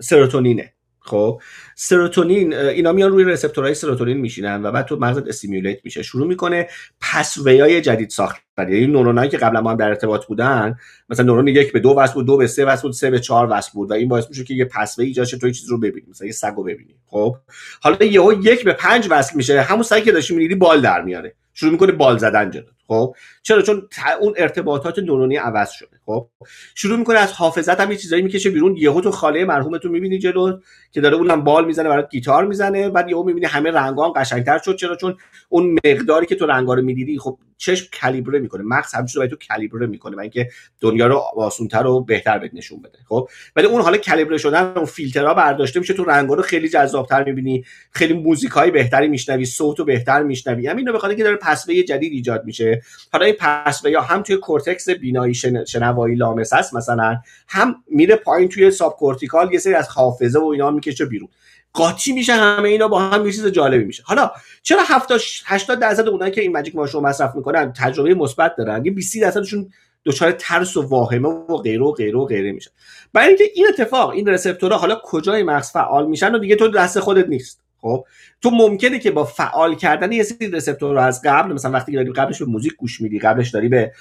سروتونینه 0.00 0.72
خب. 1.00 1.40
سروتونین 1.74 2.54
اینا 2.54 2.92
میان 2.92 3.10
روی 3.10 3.24
رسپتورهای 3.24 3.74
سروتونین 3.74 4.16
میشینن 4.16 4.62
و 4.62 4.72
بعد 4.72 4.86
تو 4.86 4.96
مغزت 4.96 5.28
استیمولیت 5.28 5.78
میشه. 5.84 6.02
شروع 6.02 6.26
می‌کنه 6.26 6.68
پسویای 7.00 7.80
جدید 7.80 8.10
ساختن. 8.10 8.42
یعنی 8.58 8.86
نورونایی 8.86 9.30
که 9.30 9.36
قبلا 9.36 9.60
ما 9.60 9.70
هم 9.70 9.76
در 9.76 9.88
ارتباط 9.88 10.26
بودن 10.26 10.76
مثلا 11.08 11.26
نورون 11.26 11.48
یک 11.48 11.72
به 11.72 11.80
دو 11.80 11.90
وصل 11.90 12.14
بود 12.14 12.26
دو 12.26 12.36
به 12.36 12.46
سه 12.46 12.64
وصل 12.64 12.82
بود 12.82 12.92
سه 12.92 13.10
به 13.10 13.18
چهار 13.20 13.48
وصل 13.50 13.70
بود 13.74 13.90
و 13.90 13.94
این 13.94 14.08
باعث 14.08 14.28
میشه 14.28 14.44
که 14.44 14.54
یه 14.54 14.64
پسوی 14.64 15.06
ایجاد 15.06 15.26
شه 15.26 15.38
تو 15.38 15.46
یه 15.46 15.52
چیز 15.52 15.68
رو 15.68 15.78
ببینی 15.78 16.06
مثلا 16.10 16.26
یه 16.26 16.32
سگو 16.32 16.64
ببینی. 16.64 16.94
خب. 17.06 17.36
حالا 17.82 18.04
یهو 18.04 18.32
یک 18.42 18.64
به 18.64 18.72
پنج 18.72 19.08
وصل 19.10 19.36
میشه. 19.36 19.60
همون 19.60 19.82
سگی 19.82 20.02
که 20.02 20.12
داشتی 20.12 20.34
می‌دیدی 20.34 20.54
بال 20.54 20.80
در 20.80 21.02
میاره. 21.02 21.34
شروع 21.54 21.72
می‌کنه 21.72 21.92
بال 21.92 22.18
زدن 22.18 22.50
جلو. 22.50 22.64
خب؟ 22.90 23.14
چرا؟ 23.42 23.62
چون 23.62 23.88
اون 24.20 24.34
ارتباطات 24.36 24.98
نورونی 24.98 25.36
عوض 25.36 25.70
شده 25.70 26.00
خب؟ 26.06 26.26
شروع 26.74 26.98
می‌کنه 26.98 27.18
از 27.18 27.32
حافظت 27.32 27.80
هم 27.80 27.90
یه 27.90 27.96
چیزایی 27.96 28.22
می‌کشه 28.22 28.50
بیرون. 28.50 28.76
یهو 28.76 29.00
تو 29.00 29.10
خاله 29.10 29.44
مرحومتون 29.44 29.92
می‌بینی 29.92 30.18
جلو 30.18 30.58
که 30.92 31.00
داره 31.00 31.16
اونم 31.16 31.44
بال 31.44 31.64
می‌زنه 31.64 31.88
برات 31.88 32.10
گیتار 32.10 32.46
می‌زنه. 32.46 32.88
بعد 32.88 33.10
یهو 33.10 33.22
می‌بینی 33.22 33.46
همه 33.46 33.70
رنگا 33.70 34.06
هم 34.06 34.12
قشنگتر 34.12 34.58
شد. 34.58 34.76
چرا؟ 34.76 34.96
چون 34.96 35.16
اون 35.48 35.78
مقداری 35.84 36.26
که 36.26 36.34
تو 36.34 36.46
رنگا 36.46 36.74
رو 36.74 36.82
می‌دیدی 36.82 37.18
خب 37.18 37.38
چشم 37.56 37.86
کالیبره 38.00 38.38
می‌کنه. 38.38 38.62
مغز 38.62 38.94
همچون 38.94 39.26
تو 39.26 39.36
کالیبره 39.48 39.86
می‌کنه 39.86 40.16
و 40.16 40.20
اینکه 40.20 40.48
دنیا 40.80 41.06
رو 41.06 41.16
آسونتر 41.36 41.86
و 41.86 42.00
بهتر 42.00 42.38
بهت 42.38 42.54
نشون 42.54 42.82
بده 42.82 42.98
خب؟ 43.08 43.28
ولی 43.56 43.66
اون 43.66 43.82
حالا 43.82 43.98
کالیبره 43.98 44.38
شدن 44.38 44.72
اون 44.76 44.84
فیلترها 44.84 45.34
برداشته 45.34 45.80
میشه. 45.80 45.94
تو 45.94 46.04
رنگا 46.04 46.34
رو 46.34 46.42
خیلی 46.42 46.68
جذابتر 46.68 47.24
می‌بینی. 47.24 47.64
خیلی 47.90 48.14
موزیکای 48.14 48.70
بهتری 48.70 49.08
میشنوی 49.08 49.44
صوت 49.44 49.80
بهتر 49.80 50.22
میشنوی. 50.22 50.66
همین 50.66 50.86
رو 50.86 50.92
بخاطر 50.92 51.14
که 51.14 51.22
داره 51.22 51.36
pathway 51.36 51.82
جدید 51.82 52.12
ایجاد 52.12 52.44
میشه. 52.44 52.79
حالا 53.12 53.26
این 53.26 53.34
pathway 53.38 53.90
یا 53.90 54.00
هم 54.00 54.22
توی 54.22 54.36
کورتکس 54.36 54.88
بینایی 54.88 55.34
شنوایی 55.66 56.14
لامسه‌ست 56.14 56.74
مثلا 56.74 57.18
هم 57.48 57.76
میره 57.88 58.16
پایین 58.16 58.48
توی 58.48 58.70
subcortical 58.70 59.52
یه 59.52 59.58
سری 59.58 59.74
از 59.74 59.88
حافظه 59.88 60.38
و 60.38 60.44
اینا 60.44 60.70
می‌کشه 60.70 61.04
بیرون. 61.04 61.28
قاطی 61.72 62.12
میشه 62.12 62.32
همه 62.32 62.68
اینا 62.68 62.88
با 62.88 62.98
هم 62.98 63.26
یه 63.26 63.32
چیز 63.32 63.46
جالبی 63.46 63.84
میشه. 63.84 64.02
حالا 64.06 64.30
چرا 64.62 64.82
70 64.86 65.20
80 65.44 65.78
درصد 65.78 66.08
اونایی 66.08 66.32
که 66.32 66.40
این 66.40 66.52
ماجیک 66.52 66.76
ماشو 66.76 67.00
مصرف 67.00 67.34
می‌کنن 67.34 67.72
تجربه 67.72 68.14
مثبت 68.14 68.56
دارن؟ 68.56 68.84
یه 68.84 68.90
20 68.90 69.20
درصدشون 69.20 69.70
دچار 70.04 70.32
ترس 70.32 70.76
و 70.76 70.82
واهمه 70.82 71.28
و 71.28 71.56
غیره 71.56 71.82
و 71.82 71.92
غیره 71.92 72.18
و 72.18 72.24
غیره 72.24 72.52
میشن. 72.52 72.70
برای 73.12 73.28
اینکه 73.28 73.44
این 73.54 73.66
اتفاق 73.68 74.10
این 74.10 74.28
رسپتورها 74.28 74.78
حالا 74.78 75.00
کجای 75.04 75.42
مغز 75.42 75.70
فعال 75.70 76.06
میشن 76.06 76.34
و 76.34 76.38
دیگه 76.38 76.56
تو 76.56 76.68
دست 76.68 77.00
خودت 77.00 77.28
نیست. 77.28 77.60
خب 77.80 78.04
تو 78.40 78.50
ممکنه 78.50 78.98
که 78.98 79.10
با 79.10 79.24
فعال 79.24 79.74
کردن 79.74 80.12
یه 80.12 80.22
سری 80.22 80.50
رسپتور 80.50 80.94
رو 80.94 81.00
از 81.00 81.22
قبل 81.24 81.52
مثلا 81.52 81.70
وقتی 81.70 81.92
داری 81.92 82.12
قبلش 82.12 82.38
به 82.38 82.44
موزیک 82.44 82.76
گوش 82.76 83.00
میدی 83.00 83.18
قبلش 83.18 83.50
داری 83.50 83.68
به 83.68 83.92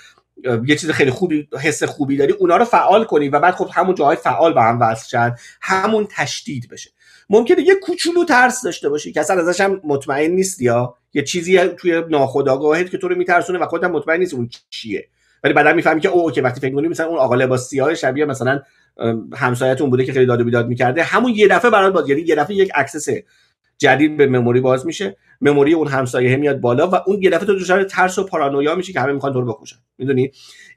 یه 0.65 0.75
چیز 0.75 0.91
خیلی 0.91 1.11
خوبی 1.11 1.47
حس 1.61 1.83
خوبی 1.83 2.17
داری 2.17 2.33
اونا 2.33 2.57
رو 2.57 2.65
فعال 2.65 3.03
کنی 3.03 3.29
و 3.29 3.39
بعد 3.39 3.53
خب 3.53 3.69
همون 3.73 3.95
جاهای 3.95 4.15
فعال 4.15 4.53
با 4.53 4.61
هم 4.61 4.79
وصل 4.81 5.07
شن 5.07 5.35
همون 5.61 6.07
تشدید 6.11 6.69
بشه. 6.69 6.89
ممکنه 7.29 7.61
یه 7.61 7.75
کوچولو 7.75 8.25
ترس 8.25 8.63
داشته 8.63 8.89
باشی 8.89 9.11
که 9.11 9.19
اصلا 9.19 9.41
ازش 9.41 9.61
هم 9.61 9.81
مطمئن 9.83 10.31
نیستی 10.31 10.65
یا؟ 10.65 10.95
یه 11.13 11.23
چیزی 11.23 11.59
توی 11.67 12.03
ناخودآگاهت 12.09 12.91
که 12.91 12.97
تو 12.97 13.07
رو 13.07 13.15
میترسونه 13.15 13.59
و 13.59 13.65
خودت 13.65 13.83
هم 13.83 13.91
مطمئن 13.91 14.19
نیستی 14.19 14.35
اون 14.35 14.49
چیه. 14.69 15.07
ولی 15.43 15.53
بعدا 15.53 15.73
می‌فهمی 15.73 16.01
که 16.01 16.09
او 16.09 16.31
که 16.31 16.41
وقتی 16.41 16.61
فکر 16.61 16.75
کنی 16.75 16.87
مثلا 16.87 17.05
اون 17.07 17.17
آقا 17.17 17.35
لباس 17.35 17.69
سیاه 17.69 17.95
شبیه 17.95 18.25
مثلا 18.25 18.61
همسایتون 19.33 19.89
بوده 19.89 20.05
که 20.05 20.13
خیلی 20.13 20.25
داد 20.25 20.41
و 20.41 20.43
بیداد 20.43 20.67
می‌کرده 20.67 21.03
همون 21.03 21.31
یه 21.31 21.47
دفعه 21.47 21.71
برات 21.71 21.93
باز 21.93 22.09
یعنی 22.09 22.21
یه 22.21 22.35
دفعه 22.35 22.55
یک 22.55 22.71
access 22.75 23.09
جدید 23.79 24.17
به 24.17 24.27
memory 24.27 24.61
باز 24.61 24.85
میشه. 24.85 25.17
memory 25.41 25.73
اون 25.73 25.87
همسایه 25.87 26.37
میاد 26.37 26.59
بالا 26.59 26.89
و 26.89 26.95
اون 26.95 27.21
یه 27.21 27.29
دفعه 27.29 27.45
تو 27.45 27.59
دچار 27.59 27.83
ترس 27.83 28.19
و 28.19 28.23
پارانویا 28.23 28.75
میشی 28.75 28.93
که 28.93 28.99
همه 28.99 29.13
می‌خوان 29.13 29.33
تو 29.33 29.41
رو 29.41 29.53
بکشن. 29.53 29.77
می‌دونی؟ 29.97 30.31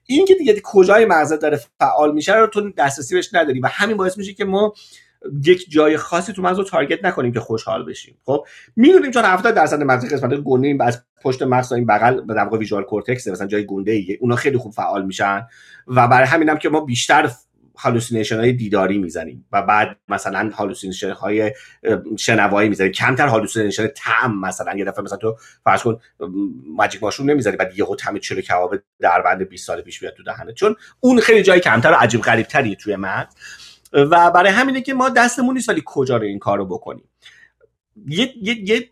این 0.07 0.27
که 0.27 0.35
دیگه 0.35 0.61
کجای 0.65 1.05
مغزت 1.05 1.41
داره 1.41 1.61
فعال 1.79 2.15
میشه 2.15 2.37
رو 2.37 2.47
تو 2.47 2.71
دسترسی 2.71 3.15
بهش 3.15 3.35
نداری 3.35 3.61
و 3.61 3.67
همین 3.67 3.97
باعث 3.97 4.19
میشه 4.19 4.33
که 4.33 4.45
ما 4.45 4.75
یک 5.45 5.71
جای 5.71 5.97
خاصی 5.97 6.33
تو 6.33 6.43
مغز 6.43 6.59
رو 6.59 6.65
target 6.65 7.05
نکنیم 7.05 7.33
که 7.33 7.41
خوشحال 7.41 7.85
بشیم. 7.85 8.19
خب؟ 8.25 8.45
می‌دونیم 8.77 9.11
چون 9.11 9.25
70 9.25 9.55
درصد 9.55 9.83
مغز 9.83 10.13
قسمت 10.13 10.35
گونه 10.35 10.77
از 10.81 11.03
پشت 11.23 11.43
مغز 11.43 11.73
این 11.73 11.87
بغل 11.87 12.21
به 12.21 12.35
واقع 12.35 12.59
visual 12.59 12.83
cortex 12.83 13.29
مثلا 13.29 13.47
جای 13.47 13.67
گنده 13.67 13.93
ای 13.93 14.19
اونا 14.21 14.37
خیلی 14.37 14.59
خوب 14.59 14.73
فعال 14.73 15.07
میشن 15.07 15.47
و 15.87 16.09
برای 16.09 16.27
همینم 16.27 16.59
که 16.59 16.69
ما 16.69 16.81
بیشتر 16.81 17.31
hallucination 17.83 18.39
های 18.39 18.53
دیداری 18.53 18.99
می‌زنیم 18.99 19.47
و 19.53 19.63
بعد 19.63 19.97
مثلا 20.09 20.51
hallucination 20.55 21.11
های 21.11 21.53
شنوایی 22.19 22.69
می‌زنیم. 22.69 22.93
کمتر 22.93 23.27
hallucination 23.27 23.87
طعم 23.87 24.41
مثلا. 24.41 24.75
یه 24.77 24.85
دفعه 24.85 25.05
مثلا 25.05 25.19
تو 25.19 25.37
فرض 25.65 25.83
کن 25.83 26.01
ماجیک 26.77 27.03
ماشروم 27.03 27.31
نمی‌زنی 27.31 27.57
بعد 27.57 27.79
یهو 27.79 27.97
طعم 27.97 28.19
چلو 28.19 28.41
کباب 28.41 28.75
در 29.01 29.23
بند 29.23 29.49
20 29.49 29.67
سال 29.67 29.81
پیش 29.81 30.01
بیاد 30.01 30.15
تو 30.15 30.23
دهنت. 30.23 30.55
چون 30.55 30.77
اون 31.01 31.21
خیلی 31.21 31.43
جای 31.43 31.61
کمتر 31.61 31.93
و 31.93 31.95
عجیب 31.95 32.21
غریب 32.21 32.47
تری 32.47 32.77
توی 32.77 32.97
مغز. 32.97 33.35
و 33.93 34.31
برای 34.31 34.53
همینه 34.53 34.81
که 34.81 34.95
ما 34.95 35.09
دستمون 35.09 35.55
نیست 35.55 35.69
ولی 35.69 35.83
کجا 35.87 36.17
رو 36.17 36.23
این 36.23 36.39
کارو 36.39 36.67
بکنیم. 36.67 37.05
یه, 38.07 38.33
یه, 38.43 38.91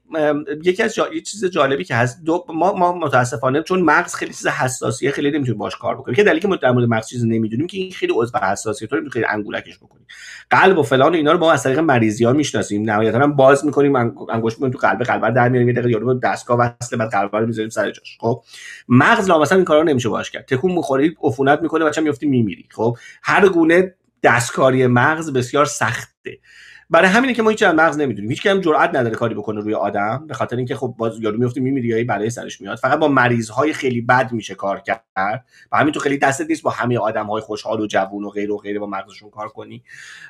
یکی 0.64 0.82
از 0.82 0.98
یه 1.12 1.20
چیز 1.20 1.44
جالبی 1.44 1.84
که 1.84 1.94
هست 1.94 2.24
دو 2.24 2.44
ما, 2.48 2.72
ما 2.72 2.92
متاسفانه 2.92 3.62
چون 3.62 3.80
مغز 3.80 4.14
خیلی 4.14 4.32
چیز 4.32 4.46
حساسیه 4.46 5.10
خیلی 5.10 5.30
نمی‌تونیم 5.30 5.58
باش 5.58 5.76
کار 5.76 5.96
بکنیم. 5.96 6.14
که 6.14 6.24
دلیلی 6.24 6.40
که 6.40 6.48
ما 6.48 6.56
در 6.56 6.70
مورد 6.70 6.88
مغز 6.88 7.08
چیزی 7.08 7.28
نمی‌دونیم 7.28 7.66
که 7.66 7.76
این 7.76 7.92
خیلی 7.92 8.12
عضو 8.16 8.38
حساسیه. 8.38 8.88
تو 8.88 8.96
خیلی 9.12 9.24
انگولکش 9.28 9.78
بکنیم 9.78 10.06
قلب 10.50 10.78
و 10.78 10.82
فلان 10.82 11.12
و 11.12 11.16
اینا 11.16 11.32
رو 11.32 11.38
ما 11.38 11.52
از 11.52 11.62
طریق 11.62 11.78
مریضی 11.78 12.24
ها 12.24 12.32
می‌شناسیم. 12.32 12.90
نهایتا 12.90 13.18
هم 13.18 13.36
باز 13.36 13.66
می‌کنیم 13.66 13.96
انگشت 14.30 14.56
می‌کنیم 14.56 14.72
تو 14.72 14.78
قلب 14.78 15.02
قلب 15.02 15.34
در 15.34 15.48
میاریم 15.48 15.68
یه 15.68 15.74
دقیقه 15.74 15.90
یارو 15.90 16.14
دستگاه 16.14 16.58
وصله 16.58 16.98
بعد 16.98 17.10
قلب 17.10 17.36
رو 17.36 17.46
می‌ذاریم 17.46 17.70
سر 17.70 17.90
جاش. 17.90 18.18
خب؟ 18.20 18.42
مغز 18.88 19.28
لا 19.28 19.38
مثلا 19.38 19.56
این 19.56 19.64
کارا 19.64 19.82
نمیشه 19.82 20.08
باش 20.08 20.30
کرد. 20.30 20.44
تکون 20.44 20.72
می‌خوری 20.72 21.16
عفونت 21.22 21.62
می‌کنه 21.62 21.84
بچا 21.84 22.02
میفتی 22.02 22.26
میمیری. 22.26 22.64
خب؟ 22.70 22.96
هر 23.22 23.48
گونه 23.48 23.94
دستکاری 24.22 24.86
مغز 24.86 25.32
بسیار 25.32 25.64
سخته. 25.64 26.38
برای 26.90 27.08
همینه 27.08 27.34
که 27.34 27.42
ما 27.42 27.50
هیچ 27.50 27.62
مغز 27.62 27.98
نمی‌دونیم. 27.98 28.30
هیچ 28.30 28.46
هم 28.46 28.60
جرئت 28.60 28.94
نداره 28.94 29.14
کاری 29.14 29.34
بکنه 29.34 29.60
روی 29.60 29.74
آدم 29.74 30.26
به 30.26 30.34
خاطر 30.34 30.56
اینکه 30.56 30.76
خب 30.76 30.94
باز 30.98 31.20
یارو 31.20 31.38
میفته 31.38 31.60
میمیری 31.60 31.88
یا 31.88 32.04
برای 32.04 32.30
سرش 32.30 32.60
میاد. 32.60 32.78
فقط 32.78 32.98
با 32.98 33.08
مریض 33.08 33.50
های 33.50 33.72
خیلی 33.72 34.00
بد 34.00 34.32
میشه 34.32 34.54
کار 34.54 34.80
کرد. 34.80 35.04
و 35.72 35.76
همین 35.76 35.92
تو 35.92 36.00
خیلی 36.00 36.18
دست 36.18 36.40
نیست 36.40 36.62
با 36.62 36.70
همه 36.70 36.98
آدم 36.98 37.26
های 37.26 37.42
خوشحال 37.42 37.80
و 37.80 37.86
جوون 37.86 38.24
و 38.24 38.28
غیر 38.28 38.52
و 38.52 38.56
غیره 38.56 38.78
با 38.78 38.86
مغزشون 38.86 39.30
کار 39.30 39.48
کنی. 39.48 39.82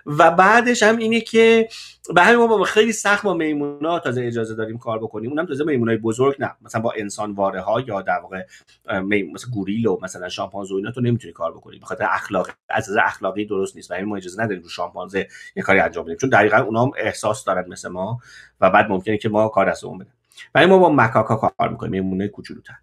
و 0.06 0.30
بعدش 0.30 0.82
هم 0.82 0.96
اینه 0.96 1.20
که 1.20 1.68
به 2.14 2.22
همین 2.22 2.46
ما 2.46 2.64
خیلی 2.64 2.92
سخت 2.92 3.24
با 3.24 3.34
میمونا 3.34 3.98
تازه 3.98 4.24
اجازه 4.24 4.54
داریم 4.54 4.78
کار 4.78 4.98
بکنیم. 4.98 5.30
اونم 5.30 5.46
تازه 5.46 5.64
میمونای 5.64 5.96
بزرگ 5.96 6.36
نه. 6.38 6.50
مثلا 6.62 6.80
با 6.80 6.92
انسان 6.96 7.32
واره 7.32 7.60
ها 7.60 7.80
یا 7.80 8.02
در 8.02 8.18
واقع 8.18 8.42
مثلا 9.34 9.50
گوریل 9.52 9.86
و 9.86 9.98
مثلا 10.02 10.28
شامپانزه 10.28 10.74
و 10.74 10.76
اینا 10.76 10.90
تو 10.90 11.00
نمی‌تونی 11.00 11.32
کار 11.32 11.52
بکنی. 11.52 11.78
به 11.78 11.86
خاطر 11.86 12.06
اخلاق 12.10 12.50
از 12.68 12.96
اخلاقی 13.04 13.44
درست 13.44 13.76
نیست 13.76 13.90
و 13.90 13.94
همین 13.94 14.06
ما 14.06 14.16
اجازه 14.16 14.42
نداریم 14.42 14.62
رو 14.62 14.68
شامپانزه 14.68 15.28
یه 15.56 15.62
کاری 15.62 15.80
انجام 15.80 16.04
بدیم. 16.04 16.16
چون 16.16 16.30
دقیقا 16.50 16.66
اونا 16.66 16.82
هم 16.82 16.90
احساس 16.96 17.44
دارن 17.44 17.68
مثل 17.68 17.88
ما 17.88 18.20
و 18.60 18.70
بعد 18.70 18.88
ممکنه 18.88 19.18
که 19.18 19.28
ما 19.28 19.48
کار 19.48 19.68
از 19.68 19.84
اون 19.84 19.98
بدیم. 19.98 20.12
ولی 20.54 20.66
ما 20.66 20.78
با 20.78 20.92
مکاکا 20.92 21.36
کار 21.58 21.68
می‌کنیم 21.68 21.90
میمونه 21.92 22.28
کوچولوتر. 22.28 22.74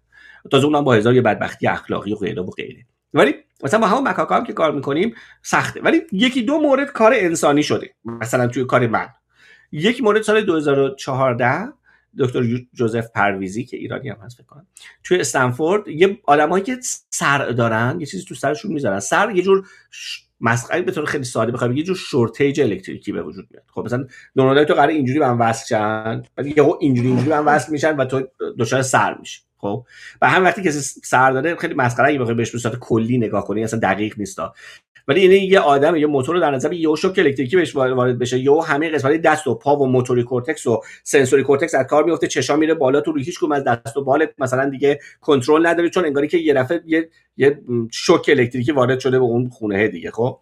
تازه 0.50 0.66
اونم 0.66 0.84
با 0.84 0.94
هزار 0.94 1.14
یه 1.14 1.22
بدبختی 1.22 1.66
اخلاقی 1.66 2.12
و 2.12 2.16
غیره 2.16 2.42
و 2.42 2.50
غیره. 2.50 2.84
ولی 3.14 3.34
مثلا 3.64 3.80
با 3.80 3.86
همون 3.86 4.08
مکاکا 4.08 4.36
هم 4.36 4.44
که 4.44 4.52
کار 4.52 4.72
می‌کنیم 4.72 5.14
سخته. 5.42 5.80
ولی 5.80 6.02
یکی 6.12 6.42
دو 6.42 6.60
مورد 6.60 6.92
کار 6.92 7.12
انسانی 7.14 7.62
شده. 7.62 7.94
مثلا 8.04 8.46
توی 8.46 8.64
کار 8.64 8.86
من. 8.86 9.08
یک 9.72 10.02
مورد 10.02 10.22
سال 10.22 10.40
2014 10.40 11.72
دکتر 12.18 12.42
جوزف 12.72 13.10
پرویزی 13.10 13.64
که 13.64 13.76
ایرانی 13.76 14.08
هم 14.08 14.16
هست 14.22 14.36
فکر 14.36 14.46
کنم 14.46 14.66
توی 15.04 15.20
استنفورد 15.20 15.88
یه 15.88 16.18
آدمایی 16.24 16.64
که 16.64 16.78
سر 17.10 17.48
دارن 17.50 17.96
یه 18.00 18.06
چیزی 18.06 18.24
تو 18.24 18.34
سرشون 18.34 18.72
می‌ذارن. 18.72 19.00
سر 19.00 19.30
یه 19.30 19.42
جور 19.42 19.66
مسخره 20.40 20.82
به 20.82 20.92
طور 20.92 21.04
خیلی 21.04 21.24
ساده 21.24 21.52
بخوام 21.52 21.76
یه 21.76 21.82
جور 21.82 21.96
شورتیج 21.96 22.60
الکتریکی 22.60 23.12
به 23.12 23.22
وجود 23.22 23.48
میاد. 23.50 23.64
خب 23.68 23.84
مثلا 23.84 24.06
نورونای 24.36 24.64
تو 24.64 24.74
قرار 24.74 24.88
اینجوری 24.88 25.18
به 25.18 25.26
هم 25.26 25.40
وصل 25.40 25.66
شن 25.66 26.22
بعد 26.36 26.46
یهو 26.46 26.76
اینجوری 26.80 27.08
اینجوری 27.08 27.28
به 27.28 27.36
هم 27.36 27.46
وصل 27.46 27.72
میشن 27.72 27.96
و 27.96 28.04
تو 28.04 28.28
دچار 28.58 28.82
صرع 28.82 29.18
میشی. 29.18 29.47
خب؟ 29.58 29.84
و 30.22 30.28
هم 30.28 30.44
وقتی 30.44 30.62
کسی 30.62 31.00
صرع 31.04 31.30
داره 31.30 31.56
خیلی 31.56 31.74
مسخره 31.74 32.08
اگه 32.08 32.18
بخوای 32.18 32.34
بهش 32.34 32.66
به 32.66 32.76
کلی 32.80 33.18
نگاه 33.18 33.44
کنی 33.44 33.64
اصلا 33.64 33.80
دقیق 33.80 34.14
نیست. 34.18 34.38
ولی 35.08 35.20
اینه 35.20 35.38
یه 35.38 35.60
آدم 35.60 35.96
یه 35.96 36.06
موتور 36.06 36.34
رو 36.34 36.40
در 36.40 36.50
نظر 36.50 36.72
یه 36.72 36.94
شوک 36.94 37.18
الکتریکی 37.18 37.56
بهش 37.56 37.76
وارد 37.76 38.18
بشه. 38.18 38.38
یه 38.38 38.62
همه 38.62 38.90
قسمت 38.90 39.22
دست 39.22 39.46
و 39.46 39.54
پا 39.54 39.76
و 39.76 39.86
motor 39.86 40.22
cortex 40.22 40.66
و 40.66 40.80
sensory 41.02 41.42
cortex 41.42 41.74
از 41.74 41.86
کار 41.86 42.04
میفته 42.04 42.26
چشا 42.26 42.56
میره 42.56 42.74
بالا 42.74 43.00
تو 43.00 43.12
روی 43.12 43.22
هیچ 43.22 43.38
از 43.52 43.64
دست 43.64 43.96
و 43.96 44.04
بالت 44.04 44.30
مثلا 44.38 44.68
دیگه 44.68 45.00
کنترل 45.20 45.66
نداره 45.66 45.90
چون 45.90 46.04
انگاری 46.04 46.28
که 46.28 46.38
یه 46.38 46.54
دفعه 46.54 46.82
یه 46.86 47.08
یه 47.36 47.60
شوک 47.92 48.26
الکتریکی 48.28 48.72
وارد 48.72 49.00
شده 49.00 49.18
به 49.18 49.24
اون 49.24 49.48
خونه 49.48 49.88
دیگه 49.88 50.10
خب؟ 50.10 50.40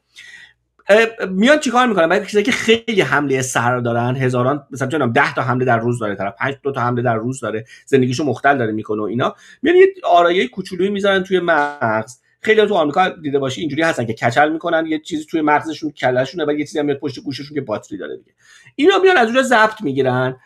میان 1.30 1.58
چیکار 1.58 1.86
می‌کنن؟ 1.86 2.08
بعد 2.08 2.26
کسایی 2.26 2.44
که 2.44 2.52
خیلی 2.52 3.00
حمله 3.00 3.42
صرع 3.42 3.78
دارن 3.78 4.16
هزاران 4.16 4.66
مثلا 4.70 4.88
چون 4.88 5.12
10 5.12 5.34
تا 5.34 5.42
حمله 5.42 5.64
در 5.64 5.78
روز 5.78 5.98
داره 5.98 6.14
طرف 6.14 6.34
5 6.38 6.54
دو 6.62 6.72
تا 6.72 6.80
حمله 6.80 7.02
در 7.02 7.16
روز 7.16 7.40
داره 7.40 7.64
زندگیشو 7.86 8.24
مختل 8.24 8.58
داره 8.58 8.72
می‌کنه 8.72 9.02
و 9.02 9.04
اینا. 9.04 9.34
میان 9.62 9.76
یه 9.76 9.86
آرایه 10.04 10.48
کوچولویی 10.48 10.90
می‌ذارن 10.90 11.22
توی 11.22 11.40
مغز. 11.40 12.20
خیلی 12.40 12.66
تو 12.66 12.74
آمریکا 12.74 13.08
دیده 13.08 13.38
باشی 13.38 13.60
اینجوری 13.60 13.82
هستن 13.82 14.04
که 14.06 14.12
کچل 14.12 14.52
می‌کنن 14.52 14.86
یه 14.86 14.98
چیزی 14.98 15.24
توی 15.24 15.40
مغزشون 15.40 15.90
کلهشونه 15.90 16.44
و 16.44 16.52
یه 16.52 16.64
چیزی 16.64 16.78
هم 16.78 16.86
میاد 16.86 16.98
پشت 16.98 17.20
گوششون 17.20 17.54
که 17.54 17.60
باتری 17.60 17.98
داره 17.98 18.16
دیگه. 18.16 18.32
اینا 18.76 18.98
میان 18.98 19.16
از 19.16 19.26
اونجا 19.26 19.42
ضبط 19.42 19.82
می‌گیرن 19.82 20.36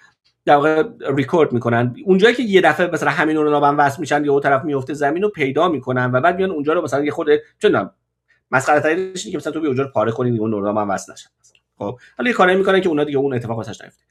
در 0.45 0.55
واقع 0.55 0.85
ریکورد 1.17 1.53
می‌کنن. 1.53 1.97
اونجایی 2.05 2.35
که 2.35 2.43
یه 2.43 2.61
دفعه 2.61 2.87
مثلا 2.87 3.11
همین 3.11 3.37
رو 3.37 3.65
هم 3.65 3.79
وصل 3.79 4.01
میشن 4.01 4.25
یه 4.25 4.41
طرف 4.41 4.65
میفته 4.65 4.95
زمین 4.95 5.23
رو 5.23 5.29
پیدا 5.29 5.69
می‌کنن 5.69 6.11
و 6.13 6.21
بعد 6.21 6.37
میان 6.37 6.51
اونجا 6.51 6.73
رو 6.73 6.83
مثلا 6.83 7.05
یه 7.05 7.11
خود 7.11 7.29
چون 7.59 7.91
مسخره 8.51 8.81
ترینش 8.81 9.27
که 9.27 9.37
مثلا 9.37 9.53
تو 9.53 9.59
اونجا 9.59 9.83
رو 9.83 9.89
پاره 9.89 10.13
کنی 10.13 10.39
اون 10.39 10.51
نورون 10.51 10.77
هم 10.77 10.91
وصل 10.91 11.13
نشن. 11.13 11.31
خب 11.79 11.99
حالا 12.19 12.31
یه 12.31 12.35
کاری 12.35 12.57
می‌کنن 12.57 12.81
که 12.81 12.89
اونا 12.89 13.05
دیگه 13.05 13.19
اون 13.19 13.35
اتفاق 13.35 13.57
واسش 13.57 13.81
نیفته. 13.81 14.03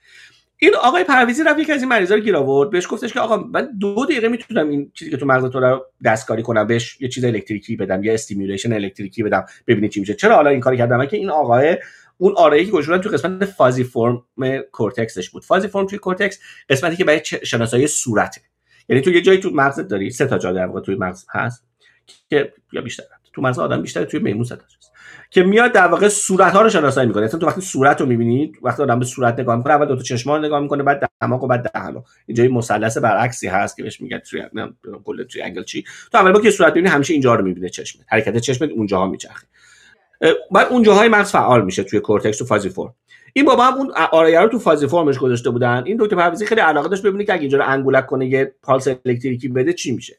این 0.62 0.76
آقای 0.76 1.04
پرویزی 1.04 1.44
رفت 1.44 1.60
یکی 1.60 1.72
از 1.72 1.82
این 1.82 1.90
مریضا 1.90 2.16
رو 2.16 2.22
گیر 2.22 2.36
آورد 2.36 2.70
بهش 2.70 2.88
گفتش 2.90 3.14
که 3.14 3.20
آقا 3.20 3.38
من 3.38 3.78
دو 3.80 4.06
دقیقه 4.06 4.28
می‌تونم 4.28 4.70
این 4.70 4.92
چیزی 4.94 5.12
که 5.12 5.18
تو 5.18 5.26
مغز 5.26 5.52
تو 5.52 5.60
رو 5.60 5.86
دستکاری 6.06 6.44
کنم 6.44 6.68
بهش 6.68 7.02
یه 7.02 7.08
چیز 7.08 7.26
الکتریکی 7.26 7.76
بدم 7.76 8.04
یا 8.04 8.14
stimulation 8.14 8.74
الکتریکی 8.74 9.24
بدم 9.24 9.46
ببینید 9.68 9.92
چی 9.92 10.00
میشه. 10.00 10.14
چرا 10.14 10.36
حالا 10.36 10.50
این 10.50 10.60
کاری 10.60 10.78
کردم 10.78 11.06
که 11.06 11.18
این 11.18 11.30
آقای 11.30 11.78
اون 12.18 12.34
آرایه‌ای 12.38 12.66
که 12.66 12.72
گذاشتن 12.72 13.02
تو 13.02 13.10
قسمت 13.10 13.46
fusiform 13.46 14.24
کورتکسش 14.72 15.30
بود. 15.30 15.44
fusiform 15.44 15.86
توی 15.86 15.98
کورتکس 15.98 16.40
قسمتی 16.70 16.96
که 16.96 17.04
برای 17.04 17.22
شناسایی 17.44 17.88
صورته. 17.88 18.42
یعنی 18.90 19.02
تو 19.02 19.12
یه 19.12 19.22
جایی 19.22 19.40
تو 19.40 19.50
مغزت 19.50 19.88
داری 19.88 20.10
سه 20.10 20.26
تا 20.26 20.38
جا 20.38 20.52
در 20.52 20.66
واقع 20.66 20.82
توی 20.82 20.96
مغز 20.96 21.26
هست 21.30 21.64
که 22.30 22.54
یا 22.72 22.82
بیشتر 22.82 23.04
تو 23.40 23.46
مغز 23.48 23.60
آدم 23.60 23.82
بیشتر 23.82 24.06
توی 24.06 24.20
میمون 24.20 24.44
سه 24.44 24.58
که 25.32 25.44
میاد 25.44 25.72
در 25.72 25.88
واقع 25.88 26.08
صورت 26.08 26.54
ها 26.54 26.62
رو 26.62 26.70
شناسایی 26.70 27.08
می‌کنه. 27.08 27.26
مثلا 27.26 27.40
تو 27.40 27.48
وقتی 27.48 27.62
صورت 27.62 28.02
رو 28.02 28.08
می‌بینید 28.08 28.58
وقتی 28.62 28.84
آدم 28.84 29.00
به 29.00 29.06
صورت 29.06 29.40
نگاه 29.40 29.56
می‌کنه 29.56 29.74
اول 29.74 29.86
دو 29.86 29.96
تا 29.96 30.02
چشم 30.02 30.32
رو 30.32 30.38
نگاه 30.38 30.60
می‌کنه 30.60 30.84
بعد 30.84 31.10
دماغ 31.22 31.44
و 31.44 31.48
بعد 31.48 31.72
دهن 31.74 32.04
اینجا 32.26 32.44
یه 32.44 32.50
مثلث 32.50 32.98
برعکسی 32.98 33.48
هست 33.48 33.78
که 33.78 33.84
بهش 33.84 34.02
میگن 34.02 34.20
tri 34.20 34.42
کل 35.04 35.24
triangle 35.24 35.64
چی. 35.64 35.84
تو 36.12 36.18
اول 36.18 36.32
با 36.32 36.42
که 36.42 36.52
صورت 36.52 36.72
ببینی 36.72 36.90
همیشه 36.90 37.14
اینجا 37.14 37.36
رو 37.36 37.46
می‌بینه 37.46 37.70
چشم 37.70 38.00
حرکت 38.08 38.38
چشم 38.38 38.66
اونجاها 38.66 39.08
میچرخه. 39.08 39.48
بعد 40.52 40.68
اونجاهای 40.70 41.10
مغز 41.10 41.32
فعال 41.32 41.66
میشه 41.66 41.84
توی 41.84 42.00
کورتکس 42.00 42.42
و 42.42 42.46
fusiform. 42.46 42.94
این 43.34 43.46
بابا 43.46 43.64
هم 43.64 43.74
اون 43.74 43.92
آرایه 44.12 44.40
رو 44.40 44.48
تو 44.48 44.60
fusiform 44.60 44.88
ش 44.88 45.18
گذاشته 45.18 45.50
بودن. 45.50 45.84
این 45.86 45.98
دکتر 46.00 46.16
پرویزی 46.16 46.46
خیلی 46.46 46.62
علاقه 46.62 46.90
داشت 46.90 47.04
ببینه 47.04 47.24
که 47.24 47.34
اگه 47.34 47.42
اینجا 47.42 47.58
رو 47.58 47.64
انگولک 47.68 48.06
کنه 48.06 48.28
یه 48.28 48.54
پالس 48.64 48.88
الکتریکی 48.88 49.48
بده 49.48 49.74
چی 49.74 49.92
میشه. 49.92 50.18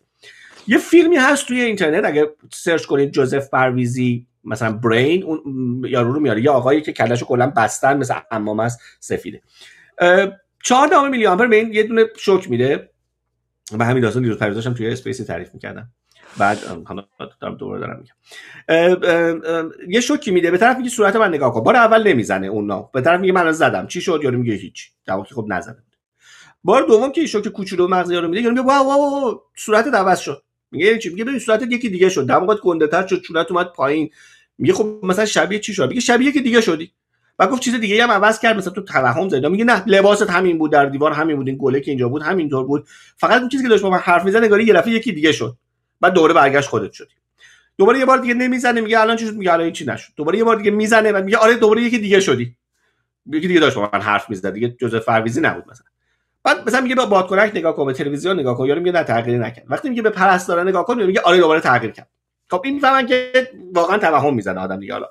یه 0.66 0.78
فیلمی 0.78 1.16
هست 1.16 1.46
توی 1.46 1.60
اینترنت 1.60 2.04
اگه 2.04 2.28
search 2.52 2.84
کنید 2.84 3.12
جوزف 3.12 3.50
پرویزی 3.50 4.26
مثلا 4.44 4.72
برین 4.72 5.24
اون 5.24 5.84
یارو 5.88 6.12
رو 6.12 6.20
میاره. 6.20 6.42
یا 6.42 6.52
آقایی 6.52 6.80
که 6.80 6.92
کله‌شو 6.92 7.26
کلا 7.26 7.46
بستن 7.56 7.96
مثل 7.96 8.14
عمامه 8.30 8.60
است 8.60 8.80
سفیده. 9.00 9.42
چهار 10.64 10.88
دام 10.88 11.10
میلی 11.10 11.26
آمپر 11.26 11.46
به 11.46 11.56
این 11.56 11.72
یه 11.72 11.82
دونه 11.82 12.04
شوک 12.18 12.50
میده. 12.50 12.90
و 13.78 13.84
همین 13.84 14.02
داستان 14.02 14.22
دیروز 14.22 14.38
پریزاش 14.38 14.64
توی 14.64 14.88
اسپیسی 14.88 15.24
تعریف 15.24 15.54
می‌کردم. 15.54 15.88
بعد 16.38 16.58
حالا 16.84 17.04
دارم 17.40 17.54
دوباره 17.54 17.80
دارم 17.80 17.98
میگم. 18.00 18.14
یه 19.88 20.00
شوکی 20.00 20.30
میده. 20.30 20.50
به 20.50 20.58
طرف 20.58 20.76
میگه 20.76 20.90
صورت 20.90 21.16
من 21.16 21.28
نگاه 21.28 21.54
کن. 21.54 21.60
بار 21.60 21.76
اول 21.76 22.08
نمی‌زنه 22.08 22.46
اونا. 22.46 22.82
به 22.82 23.00
طرف 23.00 23.20
میگه 23.20 23.32
من 23.32 23.52
زدم. 23.52 23.86
چی 23.86 24.00
شد؟ 24.00 24.20
یارو 24.22 24.38
میگه 24.38 24.54
هیچ. 24.54 24.90
واقع 25.08 25.34
خب 25.34 25.46
نزدم 25.48 25.84
بار 26.64 26.82
دوم 26.82 27.12
که 27.12 27.26
شوک 27.26 27.48
کوچولو 27.48 27.88
مغز 27.88 28.10
یارو 28.10 28.28
میده 28.28 28.42
یارو 28.42 28.54
میگه 28.54 28.66
واو 28.66 28.86
واو. 28.86 29.40
صورت 29.56 29.86
عوض 29.86 30.18
شد. 30.18 30.42
میگه 30.70 30.98
چی؟ 30.98 31.08
میگه 31.08 31.24
ببین 31.24 31.38
صورتت 31.38 31.72
یکی 31.72 31.88
دیگه 31.88 32.08
شد. 32.08 32.26
دماغت 32.26 32.60
گنده 32.60 32.86
تر 32.86 33.06
شد 33.06 33.20
چونت 33.20 33.50
اومد 33.50 33.66
پایین. 33.66 34.10
میگه 34.58 34.74
خب 34.74 35.00
مثلا 35.02 35.26
شبیه 35.26 35.58
چی 35.58 35.74
شد؟ 35.74 35.88
میگه 35.88 36.00
شبیه 36.00 36.32
که 36.32 36.40
دیگه 36.40 36.60
شدی. 36.60 36.92
و 37.38 37.46
گفت 37.46 37.62
چیز 37.62 37.74
دیگه 37.74 38.02
هم 38.02 38.10
عوض 38.10 38.40
کرد 38.40 38.56
مثلا 38.56 38.72
تو 38.72 38.80
توهم 38.80 39.28
زدی. 39.28 39.48
میگه 39.48 39.64
نه 39.64 39.84
لباست 39.86 40.30
همین 40.30 40.58
بود 40.58 40.72
در 40.72 40.86
دیوار 40.86 41.12
همین 41.12 41.36
بود 41.36 41.48
این 41.48 41.56
گله 41.60 41.80
که 41.80 41.90
اینجا 41.90 42.08
بود 42.08 42.22
همینطور 42.22 42.64
بود. 42.64 42.86
فقط 43.16 43.40
اون 43.40 43.48
چیزی 43.48 43.62
که 43.62 43.68
داشت 43.68 43.82
با 43.82 43.90
من 43.90 43.98
حرف 43.98 44.24
می‌زنه 44.24 44.46
نگاری 44.46 44.64
یه 44.64 44.74
دفعه 44.74 44.92
یکی 44.92 45.12
دیگه 45.12 45.32
شد. 45.32 45.56
بعد 46.00 46.12
دوباره 46.12 46.34
برگشت 46.34 46.68
خودت 46.68 46.92
شدی. 46.92 47.14
دوباره 47.78 47.98
یه 47.98 48.04
بار 48.04 48.18
دیگه 48.18 48.34
نمی‌زنه 48.34 48.80
میگه 48.80 49.00
الان 49.00 49.16
چی 49.16 49.26
شد؟ 49.26 49.34
میگه 49.34 49.52
الان 49.52 49.72
چی 49.72 49.84
نشد. 49.84 50.12
دوباره 50.16 50.38
یه 50.38 50.44
بار 50.44 50.56
دیگه 50.56 50.70
می‌زنه 50.70 51.12
و 51.12 51.22
میگه 51.24 51.36
آره 51.36 51.56
دوباره 51.56 51.82
یکی 51.82 51.98
دیگه 51.98 52.20
شدی. 52.20 52.56
یکی 53.26 53.48
دیگه 53.48 53.60
داشت 53.60 53.76
با 53.76 53.90
من 53.92 54.00
حرف 54.00 54.30
می‌زد. 54.30 54.52
دیگه 54.52 54.68
جزء 54.68 55.00
فرویزی 55.00 55.40
نبود 55.40 55.64
مثلا. 55.70 55.86
بعد 56.44 56.66
مثلا 56.66 56.80
میگه 56.80 56.94
به 56.94 57.06
بادکنک 57.06 57.52
نگاه 57.54 57.76
کن 57.76 57.86
به 57.86 57.92
تلویزیون 57.92 58.40
نگاه 58.40 58.56
کن 58.56 58.66
یارو 58.66 58.80
میگه 58.80 58.92
نه 58.92 59.04
تغییر 59.04 59.38
نکرد. 59.38 59.64
وقتی 59.68 59.88
میگه 59.88 60.02
به 60.02 60.10
پرستاره 60.10 60.62
نگاه 60.62 60.84
کن 60.84 61.02
میگه 61.02 61.20
آره 61.20 61.38
دوباره 61.38 61.60
تغییر 61.60 61.92
کرد. 61.92 62.08
خب 62.50 62.62
این 62.64 62.74
می‌فهمن 62.74 63.06
که 63.06 63.48
واقعا 63.74 63.98
توهم 63.98 64.34
می‌زنه 64.34 64.60
آدم 64.60 64.80
دیگه 64.80 64.92
حالا. 64.92 65.06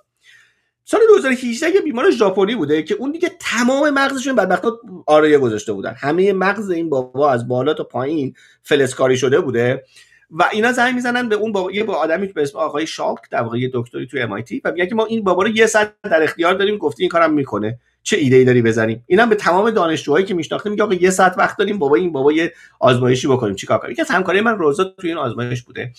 سال 0.86 1.02
2018 1.10 1.76
یه 1.76 1.82
بیمار 1.82 2.12
ژاپنی 2.12 2.56
بوده 2.56 2.84
که 2.84 2.96
اون 2.96 3.12
دیگه 3.12 3.32
تمام 3.40 3.90
مغزشون 3.90 4.36
بدبختا 4.36 4.80
آرایه 5.06 5.38
گذاشته 5.38 5.74
بودن. 5.74 5.96
همه 5.98 6.34
مغز 6.34 6.70
این 6.70 6.90
بابا 6.90 7.32
از 7.32 7.48
بالا 7.48 7.74
تا 7.74 7.84
پایین 7.84 8.34
فلسکاری 8.64 9.18
شده 9.18 9.42
بوده 9.42 9.84
و 10.32 10.50
اینا 10.52 10.72
زنگ 10.72 10.96
می‌زنن 10.96 11.30
به 11.30 11.36
اون 11.36 11.52
بابا 11.52 11.72
یه 11.72 11.84
با 11.84 11.96
آدمی 11.96 12.28
به 12.28 12.42
اسم 12.42 12.58
آقای 12.58 12.88
شاک 12.88 13.20
در 13.32 13.42
واقع 13.42 13.58
دکتری 13.74 14.08
تو 14.08 14.18
MIT 14.18 14.62
و 14.64 14.72
میگه 14.72 14.88
که 14.88 14.96
ما 14.96 15.06
این 15.06 15.24
بابا 15.24 15.44
رو 15.44 15.50
یه 15.50 15.68
ساعت 15.68 15.94
در 16.04 16.24
اختیار 16.24 16.54
داریم 16.54 16.78
گفتی 16.78 17.04
این 17.04 17.10
کارم 17.10 17.34
می‌کنه. 17.34 17.80
چه 18.04 18.18
ایده 18.18 18.36
ای 18.36 18.46
داری 18.46 18.62
بزنیم. 18.62 19.04
اینم 19.08 19.30
به 19.30 19.36
تمام 19.36 19.72
دانشجوهایی 19.72 20.26
که 20.26 20.34
میشناخته 20.34 20.70
میگه 20.70 20.84
آقا 20.84 20.94
یه 20.94 21.10
ساعت 21.10 21.38
وقت 21.38 21.58
داریم 21.58 21.80
بابا 21.80 21.96
این 21.96 22.12
بابا 22.12 22.32
یه 22.32 22.54
آزمایشی 22.80 23.28
بکنیم. 23.28 23.56
چیکار 23.56 23.78
کنیم؟ 23.78 23.92
یکی 23.92 24.02
از 24.02 24.10
همکارای 24.10 24.42
من 24.42 24.58
روزا 24.58 24.84
تو 24.84 25.08
این 25.08 25.18
آزمایش 25.18 25.64
بوده 25.64 25.92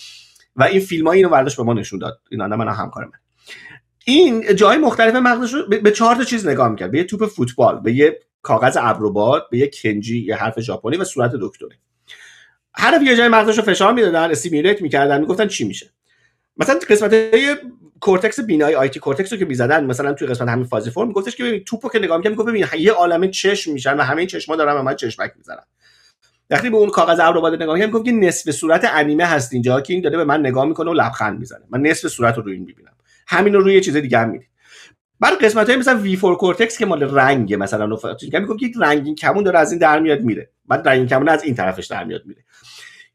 و 0.57 0.63
این 0.63 0.81
فیلم 0.81 1.07
اینو 1.07 1.29
برداشت 1.29 1.57
به 1.57 1.63
ما 1.63 1.73
نشون 1.73 1.99
داد. 1.99 2.21
این 2.31 2.47
من 2.47 2.69
همکار 2.69 3.05
من. 3.05 3.13
این 4.05 4.55
جای 4.57 4.79
مختلف 4.79 5.15
مغزش 5.15 5.55
به 5.83 5.91
چهار 5.91 6.17
تا 6.17 6.25
چیز 6.25 6.49
نگاه 6.49 6.69
می‌کرد. 6.69 6.91
به 6.91 6.99
یه 6.99 7.05
توپ 7.05 7.27
فوتبال 7.27 7.81
به 7.81 7.93
یه 7.93 8.21
کاغذ 8.43 8.77
ابروباد 8.81 9.49
به 9.51 9.59
یه 9.59 9.71
کانجی 9.83 10.21
یه 10.21 10.37
حرف 10.37 10.61
ژاپنی 10.61 10.97
و 10.97 11.05
صورت 11.05 11.33
دکتره 11.41 11.79
هر 12.75 13.03
یه 13.03 13.17
جای 13.17 13.29
مغزش 13.29 13.59
رو 13.59 13.65
فشار 13.65 13.93
می‌دادن 13.93 14.31
stimulate 14.31 14.83
می‌کردن 14.83 15.21
می‌گفتن 15.21 15.49
چی 15.49 15.65
میشه. 15.65 15.91
مثلا 16.57 16.79
قسمت 16.89 17.15
کورتکس 18.01 18.41
بینایی 18.41 18.75
IT 18.75 19.01
cortex 19.01 19.33
رو 19.33 19.39
که 19.39 19.45
می‌زدن 19.45 19.85
مثلا 19.85 20.13
توی 20.13 20.29
قسمت 20.29 20.49
همین 20.49 20.65
fusiform 20.65 21.09
میگفتش 21.09 21.37
که 21.37 21.45
ببین 21.45 21.65
توپو 21.65 21.89
که 21.89 21.99
نگاه 21.99 22.17
می‌کنم 22.17 22.33
می‌گفت 22.33 22.49
ببین 22.49 22.67
یه 22.79 22.93
عالمه 22.93 23.29
چشم 23.29 23.73
میشن 23.73 23.97
و 23.97 24.03
همه 24.03 24.19
این 24.19 24.27
چشما 24.27 24.57
دارن 24.57 24.81
من 24.81 24.97
چشمک 24.97 25.33
می‌زنن. 25.37 25.65
وقتی 26.51 26.71
به 26.71 26.77
اون 26.77 26.91
کاغذ 26.91 27.21
ابر 27.21 27.41
رو 27.41 27.57
نگاه 27.57 27.77
می‌کنم 27.77 28.03
که 28.03 28.13
نصف 28.13 28.51
صورت 28.51 28.89
انیمه 28.93 29.25
هست 29.25 29.53
اینجا 29.53 29.81
که 29.81 29.93
این 29.93 30.03
داره 30.03 30.17
به 30.17 30.25
من 30.25 30.41
نگاه 30.41 30.65
می‌کنه 30.65 30.91
و 30.91 30.95
لبخند 30.95 31.39
می‌زنه. 31.39 31.63
من 31.71 31.81
نصف 31.81 32.09
صورت 32.09 32.37
رو 32.37 32.43
روی 32.43 32.55
این 32.55 32.65
می‌بینم. 32.65 32.93
همین 33.27 33.55
رو 33.55 33.61
روی 33.61 33.81
چیز 33.81 33.97
دیگه 33.97 34.19
هم 34.19 34.31
می‌دید 34.31 34.51
بعد 35.21 35.45
قسمت 35.45 35.69
های 35.69 35.79
مثلا 35.79 35.99
V4 35.99 36.37
cortex 36.37 36.79
که 36.79 36.87
مال 36.87 37.03
رنگ 37.03 37.55
مثلا 37.55 37.99
میگم 38.23 38.47
یک 38.61 38.75
رنگین 38.81 39.15
کمون 39.15 39.45
داره 39.45 39.59
از 39.59 39.73
این 39.73 39.81
در 39.81 40.01
میاد 40.01 40.21
میره. 40.21 40.51
بعد 40.69 40.89
رنگین 40.89 41.07
کمون 41.07 41.29
از 41.29 41.45
این 41.45 41.55
طرفش 41.55 41.87
در 41.87 42.05
میاد 42.05 42.23
میره. 42.27 42.45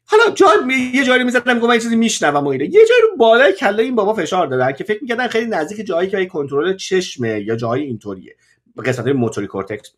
حالا 0.06 0.30
جا 0.34 0.46
یه 0.92 1.04
جایی 1.04 1.24
می‌زدم 1.24 1.58
گفتم 1.58 1.70
این 1.70 1.80
چیزی 1.80 1.96
میشنوم 1.96 2.44
و 2.44 2.48
اینه 2.48 2.64
یه 2.64 2.70
جایی 2.70 3.02
رو 3.02 3.16
بالای 3.16 3.52
کله 3.52 3.82
این 3.82 3.94
بابا 3.94 4.14
فشار 4.14 4.46
دادن 4.46 4.72
که 4.72 4.84
فکر 4.84 5.02
می‌کردن 5.02 5.28
خیلی 5.28 5.46
نزدیک 5.46 5.86
جایی 5.86 6.10
که 6.10 6.26
کنترل 6.26 6.76
چشمه 6.76 7.40
یا 7.40 7.56
جایی 7.56 7.84
اینطوریه. 7.84 8.36
قسمت 8.84 9.06
موتوری 9.06 9.46
کورتکس. 9.46 9.92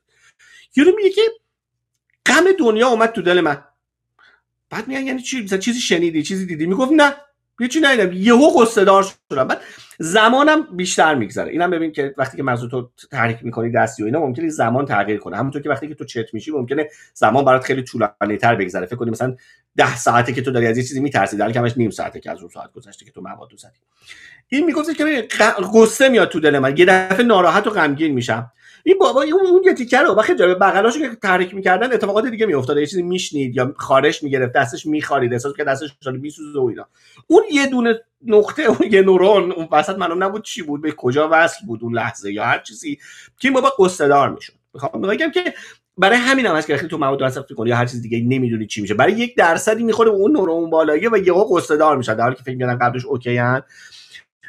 یورو 0.76 0.92
میگه 0.96 1.10
که 1.10 1.22
غم 2.26 2.44
دنیا 2.58 2.88
اومد 2.88 3.12
تو 3.12 3.22
دل 3.22 3.40
من. 3.40 3.64
بعد 4.70 4.88
میگن 4.88 5.06
یعنی 5.06 5.22
چی؟ 5.22 5.42
مثلا 5.42 5.58
چیزی 5.58 5.80
شنیدی 5.80 6.22
چیزی 6.22 6.46
دیدی؟ 6.46 6.66
می‌گفت 6.66 6.92
نه 6.92 7.14
هیچی 7.60 7.80
ندیدم. 7.80 8.12
یهو 8.12 8.62
قصه 8.62 8.84
دار 8.84 9.06
شدم. 9.30 9.48
بعد 9.48 9.60
زمانم 9.98 10.76
بیشتر 10.76 11.14
میگذره. 11.14 11.50
اینم 11.50 11.70
ببین 11.70 11.92
که 11.92 12.14
وقتی 12.18 12.36
که 12.36 12.42
مغز 12.42 12.68
تو 12.70 12.90
تحریک 13.10 13.38
می‌کنی 13.42 13.72
دستی 13.72 14.02
و 14.02 14.06
اینا 14.06 14.20
ممکنه 14.20 14.48
زمان 14.48 14.86
تغییر 14.86 15.18
کنه. 15.18 15.36
همونطور 15.36 15.62
که 15.62 15.68
وقتی 15.68 15.88
که 15.88 15.94
تو 15.94 16.04
چت 16.04 16.34
میشی 16.34 16.50
ممکنه 16.50 16.90
زمان 17.14 17.44
برات 17.44 17.64
خیلی 17.64 17.82
طولانی 17.82 18.36
تر 18.40 18.54
بگذره. 18.54 18.86
فکر 18.86 18.96
کنی 18.96 19.10
مثلا 19.10 19.36
ده 19.76 19.96
ساعته 19.96 20.32
که 20.32 20.42
تو 20.42 20.50
داری 20.50 20.66
از 20.66 20.78
یه 20.78 20.84
چیزی 20.84 21.00
میترسی. 21.00 21.36
در 21.36 21.52
کمش 21.52 21.76
نیم 21.76 21.90
ساعته 21.90 22.20
که 22.20 22.30
از 22.30 22.38
اون 22.38 22.48
ساعت 22.48 22.72
گذشته 22.72 23.04
که 23.04 23.10
تو 23.10 23.20
مواد 23.20 23.48
زدی. 23.56 23.78
این 24.48 24.64
می‌گفت 24.64 24.96
که 24.96 25.28
قصه 25.74 26.08
میاد 26.08 26.28
تو 26.28 26.40
دل 26.40 26.58
من. 26.58 26.76
یه 26.76 26.84
دفعه 26.84 27.24
ناراحت 27.24 27.66
و 27.66 27.70
غمگین 27.70 28.12
میشم. 28.12 28.52
این 28.84 28.98
بابا 28.98 29.22
اون 29.22 29.62
یه 29.64 29.74
تیکر 29.74 30.02
رو 30.02 30.14
بخیر 30.14 30.36
جالب 30.36 30.58
بغلاشو 30.60 31.00
که 31.00 31.16
تحریک 31.22 31.54
می‌کردن 31.54 31.92
اتفاقات 31.92 32.26
دیگه 32.26 32.46
میافتاد 32.46 32.78
یه 32.78 32.86
چیزی 32.86 33.02
میشنید 33.02 33.56
یا 33.56 33.74
خارش 33.76 34.22
می‌گرفت 34.22 34.52
دستش 34.52 34.86
میخارید 34.86 35.32
احساس 35.32 35.56
که 35.56 35.64
دستش 35.64 35.90
داره 36.04 36.18
میسوزه 36.18 36.58
و 36.58 36.64
اینا. 36.64 36.88
اون 37.26 37.42
یه 37.52 37.66
دونه 37.66 38.00
نقطه 38.26 38.62
اون 38.62 38.92
یه 38.92 39.02
نورون 39.02 39.52
اون 39.52 39.68
وسط 39.72 39.98
معلوم 39.98 40.24
نبود 40.24 40.44
چی 40.44 40.62
بود 40.62 40.82
به 40.82 40.92
کجا 40.92 41.28
وصل 41.32 41.66
بود 41.66 41.82
اون 41.82 41.94
لحظه 41.94 42.32
یا 42.32 42.44
هر 42.44 42.58
چیزی 42.58 42.98
که 43.38 43.50
بابا 43.50 43.72
قصه 43.78 44.08
دار 44.08 44.34
می‌شد. 44.34 44.52
می‌خوام 44.74 45.02
بگم 45.02 45.30
که 45.30 45.54
برای 45.98 46.18
همین 46.18 46.46
هم 46.46 46.60
که 46.60 46.74
وقتی 46.74 46.88
تو 46.88 46.98
مواد 46.98 47.22
مصرف 47.22 47.52
کنی 47.56 47.70
یا 47.70 47.76
هر 47.76 47.86
چیز 47.86 48.02
دیگه 48.02 48.20
نمی‌دونی 48.20 48.66
چی 48.66 48.80
میشه. 48.80 48.94
برای 48.94 49.12
یک 49.12 49.36
درصدی 49.36 49.82
می‌خوره 49.84 50.10
اون 50.10 50.32
نورون 50.32 50.70
بالاییه 50.70 51.10
و 51.12 51.16
یهو 51.16 51.56
قصه 51.56 51.76
دار 51.76 51.96
میشه 51.96 52.14
در 52.14 52.22
حالی 52.22 52.36
که 52.36 52.42
فکر 52.42 52.54
می‌کردن 52.54 52.78
قبلش 52.78 53.04
اوکی 53.04 53.36
هن. 53.36 53.62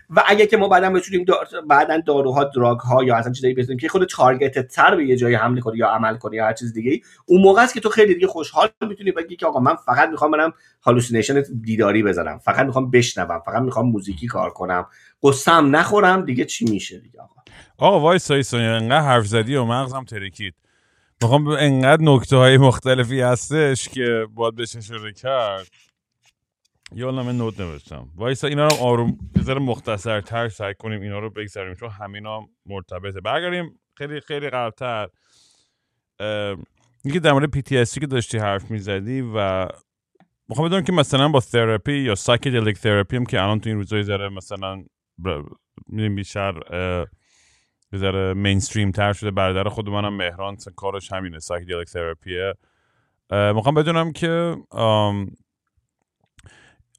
و 0.09 0.23
اگه 0.27 0.47
که 0.47 0.57
ما 0.57 0.67
بعدا 0.67 0.89
بتونیم 0.89 1.23
دار... 1.23 1.47
بعدا 1.67 2.01
داروها 2.05 2.43
drug 2.43 2.79
ها 2.79 3.03
یا 3.03 3.15
اصلا 3.15 3.31
چیزایی 3.31 3.53
بزنیم 3.53 3.77
که 3.77 3.87
خود 3.87 4.07
targeted 4.07 4.67
تر 4.67 4.95
به 4.95 5.05
یه 5.05 5.15
جایی 5.15 5.35
حمله 5.35 5.61
کنی 5.61 5.77
یا 5.77 5.87
عمل 5.87 6.17
کنی 6.17 6.35
یا 6.35 6.45
هر 6.45 6.53
چیز 6.53 6.73
دیگه 6.73 7.01
اون 7.25 7.41
موقع 7.41 7.61
است 7.61 7.73
که 7.73 7.79
تو 7.79 7.89
خیلی 7.89 8.13
دیگه 8.13 8.27
خوشحال 8.27 8.69
می‌تونی 8.89 9.11
بگی 9.11 9.35
که 9.35 9.45
آقا 9.45 9.59
من 9.59 9.75
فقط 9.75 10.09
می‌خوام 10.09 10.31
برم 10.31 10.53
hallucination 10.81 11.43
دیداری 11.61 12.03
بزنم. 12.03 12.37
فقط 12.37 12.65
می‌خوام 12.65 12.91
بشنوم. 12.91 13.41
فقط 13.45 13.61
می‌خوام 13.61 13.89
موزیکی 13.89 14.27
کار 14.27 14.49
کنم. 14.49 14.85
قصم 15.23 15.75
نخورم 15.75 16.25
دیگه 16.25 16.45
چی 16.45 16.65
میشه 16.65 16.99
دیگه 16.99 17.21
آقا؟ 17.21 17.35
آقا 17.77 17.99
وای 17.99 18.19
سایسون 18.19 18.61
انقدر 18.61 19.01
حرف 19.01 19.25
زدی 19.25 19.55
و 19.55 19.65
مغزم 19.65 20.03
ترکید. 20.03 20.53
می‌خوام 21.21 21.47
انقدر 21.47 22.03
نکته 22.03 22.37
های 22.37 22.57
مختلفی 22.57 23.21
هستش 23.21 23.89
که 23.89 24.27
باید 24.33 24.55
بهش 24.55 24.75
اشاره 24.75 25.13
کرد. 25.13 25.67
یا 26.95 27.11
من 27.11 27.37
note 27.37 27.59
نوشتم. 27.59 28.07
وایسا 28.15 28.47
اینا 28.47 28.67
رو 28.67 28.75
آروم 28.81 29.17
بذار 29.35 29.59
مختصر 29.59 30.21
تر 30.21 30.49
سعی 30.49 30.73
کنیم 30.73 31.01
اینا 31.01 31.19
رو 31.19 31.29
بگذاریم 31.29 31.75
چون 31.75 31.89
همینا 31.89 32.41
مرتبطه. 32.65 33.21
برگردیم 33.21 33.79
خیلی 33.97 34.21
خیلی 34.21 34.49
قبلتر. 34.49 35.09
یکی 37.05 37.19
در 37.19 37.33
مورد 37.33 37.55
PTSD 37.57 37.99
که 37.99 38.07
داشتی 38.07 38.37
حرف 38.37 38.71
می‌زدی 38.71 39.21
و 39.21 39.67
می‌خوام 40.49 40.67
بدونم 40.67 40.83
که 40.83 40.91
مثلا 40.91 41.27
با 41.27 41.39
تراپی 41.39 41.97
یا 41.97 42.15
psychedelic 42.15 42.77
therapy 42.77 43.15
هم 43.15 43.25
که 43.25 43.41
الان 43.41 43.59
تو 43.59 43.69
این 43.69 43.77
روزایی 43.77 44.03
ذره 44.03 44.29
مثلا 44.29 44.83
می‌دونیم 45.87 46.15
بیشتر 46.15 46.53
ذره 47.95 48.33
mainstream 48.33 48.91
تر 48.91 49.13
شده. 49.13 49.31
برادر 49.31 49.69
خود 49.69 49.89
منم 49.89 50.13
مهران 50.13 50.57
کارش 50.75 51.11
همینه. 51.11 51.39
psychedelic 51.39 51.87
therapy 51.87 52.45
ه 52.45 52.53
می‌خوام 53.31 53.75
بدونم 53.75 54.11
که 54.11 54.55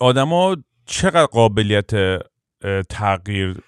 آدما 0.00 0.56
چقدر 0.86 1.26
قابلیت 1.26 1.90
تغییر 2.88 3.60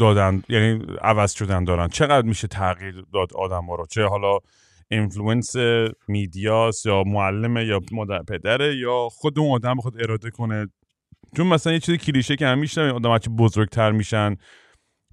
دادن 0.00 0.42
یعنی 0.48 0.86
عوض 1.02 1.32
شدن 1.32 1.64
دارن؟ 1.64 1.88
چقدر 1.88 2.26
میشه 2.26 2.48
تغییر 2.48 3.04
داد 3.12 3.34
آدم 3.34 3.64
ها 3.64 3.74
رو؟ 3.74 3.86
چه 3.86 4.04
حالا 4.04 4.38
influence 4.88 5.56
media 6.08 6.73
س 6.73 6.86
یا 6.86 7.02
معلمه 7.06 7.64
یا 7.64 7.80
مادر 7.92 8.22
پدره 8.22 8.76
یا 8.76 9.08
خود 9.12 9.38
اون 9.38 9.54
آدم 9.54 9.76
خود 9.76 10.02
اراده 10.02 10.30
کنه؟ 10.30 10.68
چون 11.36 11.46
مثلا 11.46 11.72
یه 11.72 11.78
چیز 11.78 11.94
کلیشه 11.94 12.36
که 12.36 12.46
همیشه 12.46 12.80
آدم 12.80 13.18
بزرگتر 13.18 13.92
میشن 13.92 14.36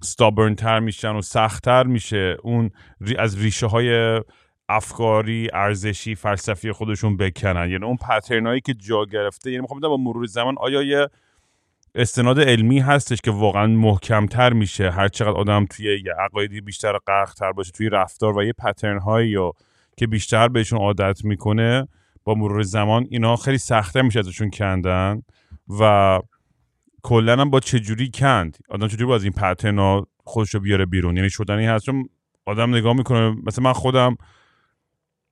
stubborn 0.02 0.54
تر 0.54 0.80
میشن 0.80 1.12
و 1.12 1.22
سختتر 1.22 1.82
میشه 1.82 2.36
اون 2.42 2.70
از 3.18 3.38
ریشه 3.38 3.66
های 3.66 4.20
افکاری 4.68 5.48
ارزشی 5.52 6.14
فلسفی 6.14 6.72
خودشون 6.72 7.16
بکنن. 7.16 7.70
یعنی 7.70 7.84
اون 7.84 7.96
پترنایی 7.96 8.60
که 8.60 8.74
جا 8.74 9.04
گرفته 9.04 9.50
یعنی 9.50 9.60
می‌خوام 9.60 9.80
با 9.80 9.96
مرور 9.96 10.26
زمان 10.26 10.54
آیا 10.58 10.82
یه 10.82 11.08
استناد 11.94 12.40
علمی 12.40 12.78
هستش 12.78 13.20
که 13.20 13.30
واقعا 13.30 13.66
محکمتر 13.66 14.52
میشه؟ 14.52 14.90
هر 14.90 15.08
چقدر 15.08 15.30
آدم 15.30 15.66
توی 15.66 16.02
یه 16.04 16.12
عقایدی 16.18 16.60
بیشتر 16.60 16.98
تر 17.38 17.52
باشه 17.52 17.72
توی 17.72 17.88
رفتار 17.88 18.36
و 18.36 18.44
یه 18.44 18.52
پترن 18.52 18.98
هایی 18.98 19.36
که 19.96 20.06
بیشتر 20.06 20.48
بهشون 20.48 20.78
عادت 20.78 21.24
می‌کنه 21.24 21.88
با 22.24 22.34
مرور 22.34 22.62
زمان 22.62 23.06
اینا 23.10 23.36
خیلی 23.36 23.58
سخته 23.58 24.02
میشه 24.02 24.18
ازشون 24.18 24.50
کندن 24.50 25.22
و 25.80 26.20
کلا 27.02 27.36
هم 27.40 27.50
با 27.50 27.60
چجوری 27.60 28.10
کند؟ 28.14 28.58
آدم 28.68 28.88
چجوری 28.88 29.04
با 29.04 29.14
از 29.14 29.24
این 29.24 29.32
پترن 29.32 29.78
ها 29.78 30.06
خودشو 30.24 30.60
بیاره 30.60 30.86
بیرون؟ 30.86 31.16
یعنی 31.16 31.30
شدنی 31.30 31.66
هست؟ 31.66 31.86
چون 31.86 32.08
آدم 32.46 32.74
نگاه 32.74 32.96
می‌کنه 32.96 33.36
مثلا 33.46 33.64
من 33.64 33.72
خودم 33.72 34.16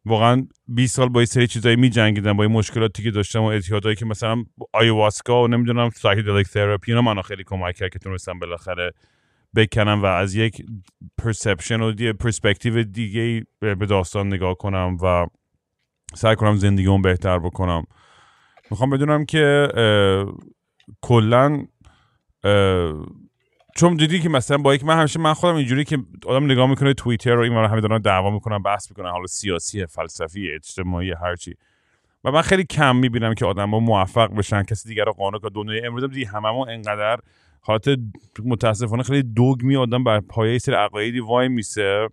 واقعا 0.05 0.47
20 0.69 0.97
سال 0.97 1.09
با 1.09 1.21
یه 1.21 1.27
سری 1.27 1.47
چیزایی 1.47 1.77
می 1.77 1.91
جنگیدم 1.91 2.37
با 2.37 2.43
این 2.43 2.53
مشکلاتی 2.53 3.03
که 3.03 3.11
داشتم 3.11 3.43
و 3.43 3.45
اعتیادایی 3.45 3.97
که 3.97 4.07
مثلا 4.07 4.45
ayahuasca 4.73 5.43
و 5.43 5.49
نمی‌دونم 5.49 5.91
psychedelic 5.91 6.47
therapy 6.47 6.93
اینا 6.93 7.03
منو 7.03 7.23
خیلی 7.23 7.45
کمک 7.45 7.75
کرد 7.75 7.91
که 7.93 7.99
تونستم 7.99 8.39
بالاخره 8.39 8.93
بکنم 9.57 10.03
و 10.03 10.07
از 10.07 10.35
یک 10.35 10.63
perception 11.19 11.81
و 11.81 11.93
دی 11.93 12.13
پرسپکتیو 12.13 12.83
دیگه 12.83 13.47
به 13.61 13.75
داستان 13.75 14.27
نگاه 14.27 14.55
کنم 14.55 14.97
و 15.03 15.27
سعی 16.15 16.37
کنم 16.37 16.57
زندگیمو 16.57 16.99
بهتر 16.99 17.39
بکنم. 17.39 17.85
می‌خوام 18.71 18.91
بدونم 18.91 19.25
که 19.25 19.69
کلا 21.01 21.65
چون 23.77 23.97
دیدی 23.97 24.21
که 24.21 24.29
مثلا 24.29 24.59
با 24.59 24.75
یک 24.75 24.85
من 24.85 24.99
همیشه 24.99 25.21
من 25.21 25.35
خودم 25.35 25.55
اینجوری 25.55 25.85
که 25.85 25.99
آدم 26.27 26.45
نگاه 26.45 26.71
می‌کنه 26.71 26.95
توییتر 26.95 27.35
رو 27.35 27.43
این 27.43 27.53
همه 27.53 27.81
دارن 27.81 27.99
دعوا 27.99 28.31
می‌کنن 28.31 28.59
بحث 28.59 28.91
می‌کنن 28.91 29.11
حالا 29.11 29.27
سیاسی 29.27 29.87
فلسفی 29.87 30.51
اجتماعی 30.51 31.13
هرچی 31.13 31.55
و 32.25 32.31
من 32.31 32.43
خیلی 32.43 32.65
کم 32.65 32.97
می‌بینم 32.97 33.35
که 33.35 33.47
آدم 33.47 33.71
ها 33.71 33.79
موفق 33.79 34.35
بشن 34.35 34.63
کسی 34.63 34.89
دیگر 34.89 35.05
رو 35.05 35.13
قانع 35.13 35.39
کنه. 35.39 35.51
دنیای 35.55 35.87
امروز 35.87 36.05
دیدی 36.05 36.25
هممون 36.25 36.69
انقدر 36.69 37.19
حالت 37.61 37.89
متاسفانه 38.45 39.03
خیلی 39.03 39.23
دوگمی 39.23 39.77
آدم 39.77 40.05
بر 40.05 40.21
پایه 40.21 40.59
سری 40.59 40.75
عقایدی 40.75 41.21
وای 41.21 41.49
میسه. 41.49 42.09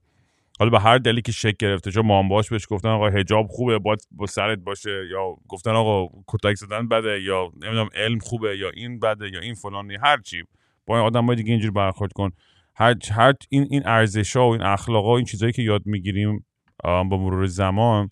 حالا 0.60 0.72
به 0.72 0.80
هر 0.80 0.98
دلیلی 0.98 1.22
که 1.22 1.32
شک 1.32 1.58
گرفته 1.58 1.92
چون 1.92 2.06
مامباش 2.06 2.50
بهش 2.50 2.66
گفتن 2.70 2.90
آقا 2.90 3.10
حجاب 3.10 3.48
خوبه 3.48 3.80
باید 3.80 4.00
با 4.12 4.26
سرت 4.26 4.60
باشه. 4.60 5.08
یا 5.12 5.36
گفتن 5.48 5.72
آقا 5.72 6.22
کتک 6.28 6.56
زدن 6.56 6.88
بده 6.88 7.22
یا 7.22 7.52
نمی‌دونم 7.62 7.90
علم 7.96 8.20
خوبه 8.20 8.58
یا 8.58 8.70
این 8.70 9.00
بده 9.00 9.30
یا 9.34 9.40
این 9.40 9.54
فلانی 9.54 9.96
هر 9.96 10.22
چی. 10.22 10.44
با 10.86 11.02
آدم 11.02 11.26
های 11.26 11.36
دیگه 11.36 11.52
اینجوری 11.52 11.72
برخورد 11.72 12.14
کن. 12.14 12.32
هر, 12.76 12.96
هر 13.12 13.34
این 13.50 13.68
این 13.70 13.84
ها 14.36 14.50
و 14.50 14.52
این 14.52 14.62
اخلاق 14.62 15.06
ها 15.06 15.12
و 15.12 15.16
این 15.16 15.26
چیزهایی 15.26 15.54
که 15.54 15.62
یاد 15.62 15.82
می‌گیریم 15.86 16.46
با 16.84 17.04
مرور 17.04 17.46
زمان. 17.46 18.10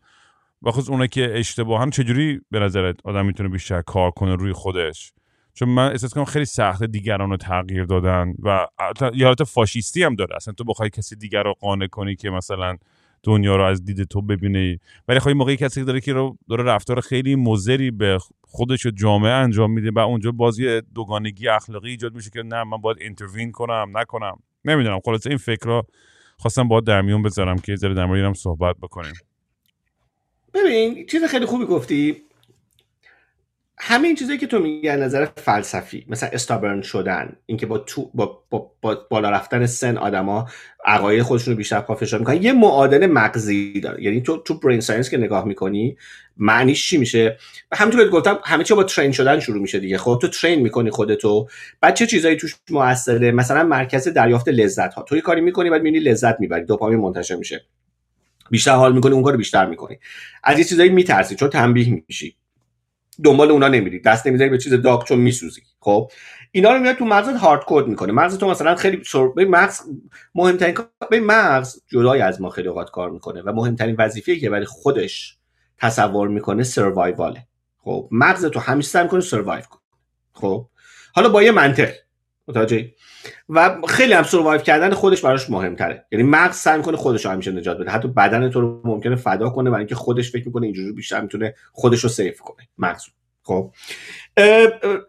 و 0.61 0.71
خود 0.71 0.89
اونایی 0.89 1.09
که 1.09 1.39
اشتباها 1.39 1.89
چجوری 1.89 2.41
به 2.51 2.59
نظرت 2.59 2.95
آدم 3.03 3.25
می‌تونه 3.25 3.49
بیشتر 3.49 3.81
کار 3.81 4.11
کنه 4.11 4.35
روی 4.35 4.53
خودش؟ 4.53 5.13
چون 5.55 5.69
من 5.69 5.91
احساس 5.91 6.13
کنم 6.13 6.25
خیلی 6.25 6.45
سخته 6.45 6.87
دیگران 6.87 7.29
رو 7.29 7.37
تغییر 7.37 7.85
دادن 7.85 8.33
و 8.43 8.67
یه 9.13 9.25
حالت 9.25 9.43
فاشیستی 9.43 10.03
هم 10.03 10.15
داره. 10.15 10.35
اصلا 10.35 10.53
تو 10.53 10.63
بخوای 10.63 10.89
کسی 10.89 11.15
دیگر 11.15 11.43
رو 11.43 11.53
قانع 11.53 11.87
کنی 11.87 12.15
که 12.15 12.29
مثلا 12.29 12.77
دنیا 13.23 13.55
رو 13.55 13.63
از 13.63 13.85
دید 13.85 14.03
تو 14.03 14.21
ببینه 14.21 14.79
ولی 15.07 15.19
خواهی 15.19 15.37
موقعی 15.37 15.57
کسی 15.57 15.83
داره 15.83 16.01
که 16.01 16.13
رو 16.13 16.37
داره 16.49 16.63
رفتار 16.63 17.01
خیلی 17.01 17.35
مزری 17.35 17.91
به 17.91 18.17
خودش 18.41 18.85
و 18.85 18.89
جامعه 18.89 19.31
انجام 19.31 19.71
میده 19.71 19.91
و 19.91 19.99
اونجا 19.99 20.31
بازی 20.31 20.81
دوگانگی 20.81 21.47
اخلاقی 21.47 21.89
ایجاد 21.89 22.15
میشه 22.15 22.29
که 22.29 22.43
نه 22.43 22.63
من 22.63 22.77
باید 22.77 22.97
اینتروین 23.01 23.51
کنم 23.51 23.91
نکنم. 23.93 24.39
نمی‌دونم. 24.65 24.99
خلاصه 25.05 25.29
این 25.29 25.37
فکر 25.37 25.65
رو 25.65 25.83
خواستم 26.37 26.67
باید 26.67 26.83
در 26.83 27.01
میون 27.01 27.21
بذارم 27.21 27.57
که 27.57 27.75
ذره 27.75 27.93
در 27.93 28.05
مورد 28.05 28.33
صحبت 28.33 28.75
بکنیم. 28.81 29.13
ببین 30.53 31.05
چیز 31.05 31.23
خیلی 31.23 31.45
خوبی 31.45 31.65
گفتی. 31.65 32.24
همه 33.77 34.07
این 34.07 34.15
چیزایی 34.15 34.39
که 34.39 34.47
تو 34.47 34.59
میگی 34.59 34.89
از 34.89 34.99
نظر 34.99 35.25
فلسفی 35.25 36.05
مثلا 36.09 36.29
استابرن 36.33 36.81
شدن 36.81 37.35
اینکه 37.45 37.65
با 37.65 37.77
تو 37.77 38.11
با, 38.13 38.43
با, 38.49 38.71
با 38.81 39.07
بالا 39.09 39.29
رفتن 39.29 39.65
سن 39.65 39.97
آدما 39.97 40.49
عقاید 40.85 41.21
خودشون 41.21 41.53
رو 41.53 41.57
بیشتر 41.57 41.79
پافشار 41.79 42.19
می‌کنن 42.19 42.43
یه 42.43 42.53
معادل 42.53 43.05
مغزی 43.05 43.79
داره. 43.79 44.03
یعنی 44.03 44.21
تو 44.21 44.37
تو 44.37 44.59
برین 44.59 44.81
ساینس 44.81 45.09
که 45.09 45.17
نگاه 45.17 45.45
می‌کنی 45.45 45.97
معنیش 46.37 46.89
چی 46.89 46.97
میشه؟ 46.97 47.37
همونطور 47.73 48.03
که 48.03 48.09
گفتم 48.09 48.39
همه 48.43 48.63
چی 48.63 48.73
با 48.73 48.83
ترین 48.83 49.11
شدن 49.11 49.39
شروع 49.39 49.61
میشه 49.61 49.79
دیگه. 49.79 49.97
خب 49.97 50.19
تو 50.21 50.27
ترین 50.27 50.61
می‌کنی 50.61 50.89
خودتو 50.89 51.47
بعد 51.81 51.93
چه 51.93 52.07
چیزایی 52.07 52.35
توش 52.35 52.55
موثره؟ 52.69 53.31
مثلا 53.31 53.63
مرکز 53.63 54.07
دریافت 54.07 54.47
لذت 54.47 54.93
ها 54.93 55.01
تو 55.01 55.15
یه 55.15 55.21
کاری 55.21 55.41
می‌کنی 55.41 55.69
بعد 55.69 55.81
می‌بینی 55.81 56.05
لذت 56.05 56.39
می‌بری 56.39 56.65
دوپامین 56.65 56.99
منتشر 56.99 57.35
میشه. 57.35 57.65
بیشتر 58.51 58.71
حال 58.71 58.95
می‌کنی 58.95 59.13
اون 59.13 59.23
کارو 59.23 59.37
بیشتر 59.37 59.65
می‌کنی. 59.65 59.99
از 60.43 60.59
یه 60.59 60.65
چیزایی 60.65 60.89
میترسی 60.89 61.35
چون 61.35 61.49
تنبیه 61.49 62.03
میشی. 62.07 62.35
دنبال 63.23 63.51
اونا 63.51 63.67
نمیری. 63.67 63.99
دست 63.99 64.27
نمی‌ذاری 64.27 64.49
به 64.49 64.57
چیز 64.57 64.73
داغ 64.73 65.03
چون 65.03 65.19
میسوزی. 65.19 65.61
خب؟ 65.79 66.11
اینا 66.51 66.73
رو 66.73 66.79
میاد 66.79 66.95
تو 66.95 67.05
مغزت 67.05 67.35
هارد 67.35 67.63
کد 67.65 67.87
می‌کنه. 67.87 68.13
مغز 68.13 68.37
تو 68.37 68.49
مثلا 68.49 68.75
خیلی 68.75 69.03
سر... 69.03 69.27
به 69.27 69.45
مغز 69.45 69.81
مهمترین 70.35 70.77
به 71.09 71.19
مغز 71.19 71.81
جدای 71.87 72.21
از 72.21 72.41
ما 72.41 72.49
خیلی 72.49 72.67
اوقات 72.67 72.91
کار 72.91 73.09
می‌کنه 73.09 73.41
و 73.41 73.51
مهمترین 73.51 73.95
وظیفه 73.99 74.35
که 74.35 74.49
برای 74.49 74.65
خودش 74.65 75.37
تصور 75.77 76.27
می‌کنه 76.27 76.63
سروایواله 76.63 77.47
خب؟ 77.77 78.09
مغز 78.11 78.45
تو 78.45 78.59
همیشه 78.59 78.89
سعی 78.89 79.03
می‌کنه 79.03 79.21
survive 79.21 79.63
کن 79.69 79.79
خب؟ 80.33 80.67
حالا 81.15 81.29
با 81.29 81.43
یه 81.43 81.51
منطق. 81.51 81.93
متوجه 82.47 82.91
و 83.49 83.81
خیلی 83.87 84.13
هم 84.13 84.23
survive 84.23 84.61
کردن 84.61 84.93
خودش 84.93 85.21
براش 85.21 85.49
مهمتره. 85.49 86.05
یعنی 86.11 86.23
مغز 86.23 86.55
سعی 86.55 86.77
می‌کنه 86.77 86.97
خودش 86.97 87.25
رو 87.25 87.31
همیشه 87.31 87.51
نجات 87.51 87.77
بده. 87.77 87.91
حتی 87.91 88.07
بدن 88.07 88.49
تو 88.49 88.61
رو 88.61 88.81
ممکنه 88.83 89.15
فدا 89.15 89.49
کنه 89.49 89.69
برای 89.69 89.81
اینکه 89.81 89.95
خودش 89.95 90.31
فکر 90.31 90.47
می‌کنه 90.47 90.65
اینجوری 90.65 90.91
بیشتر 90.91 91.21
می‌تونه 91.21 91.53
خودش 91.71 91.99
رو 91.99 92.09
save 92.09 92.39
کنه. 92.39 92.67
مغز. 92.77 93.03
خب. 93.43 93.71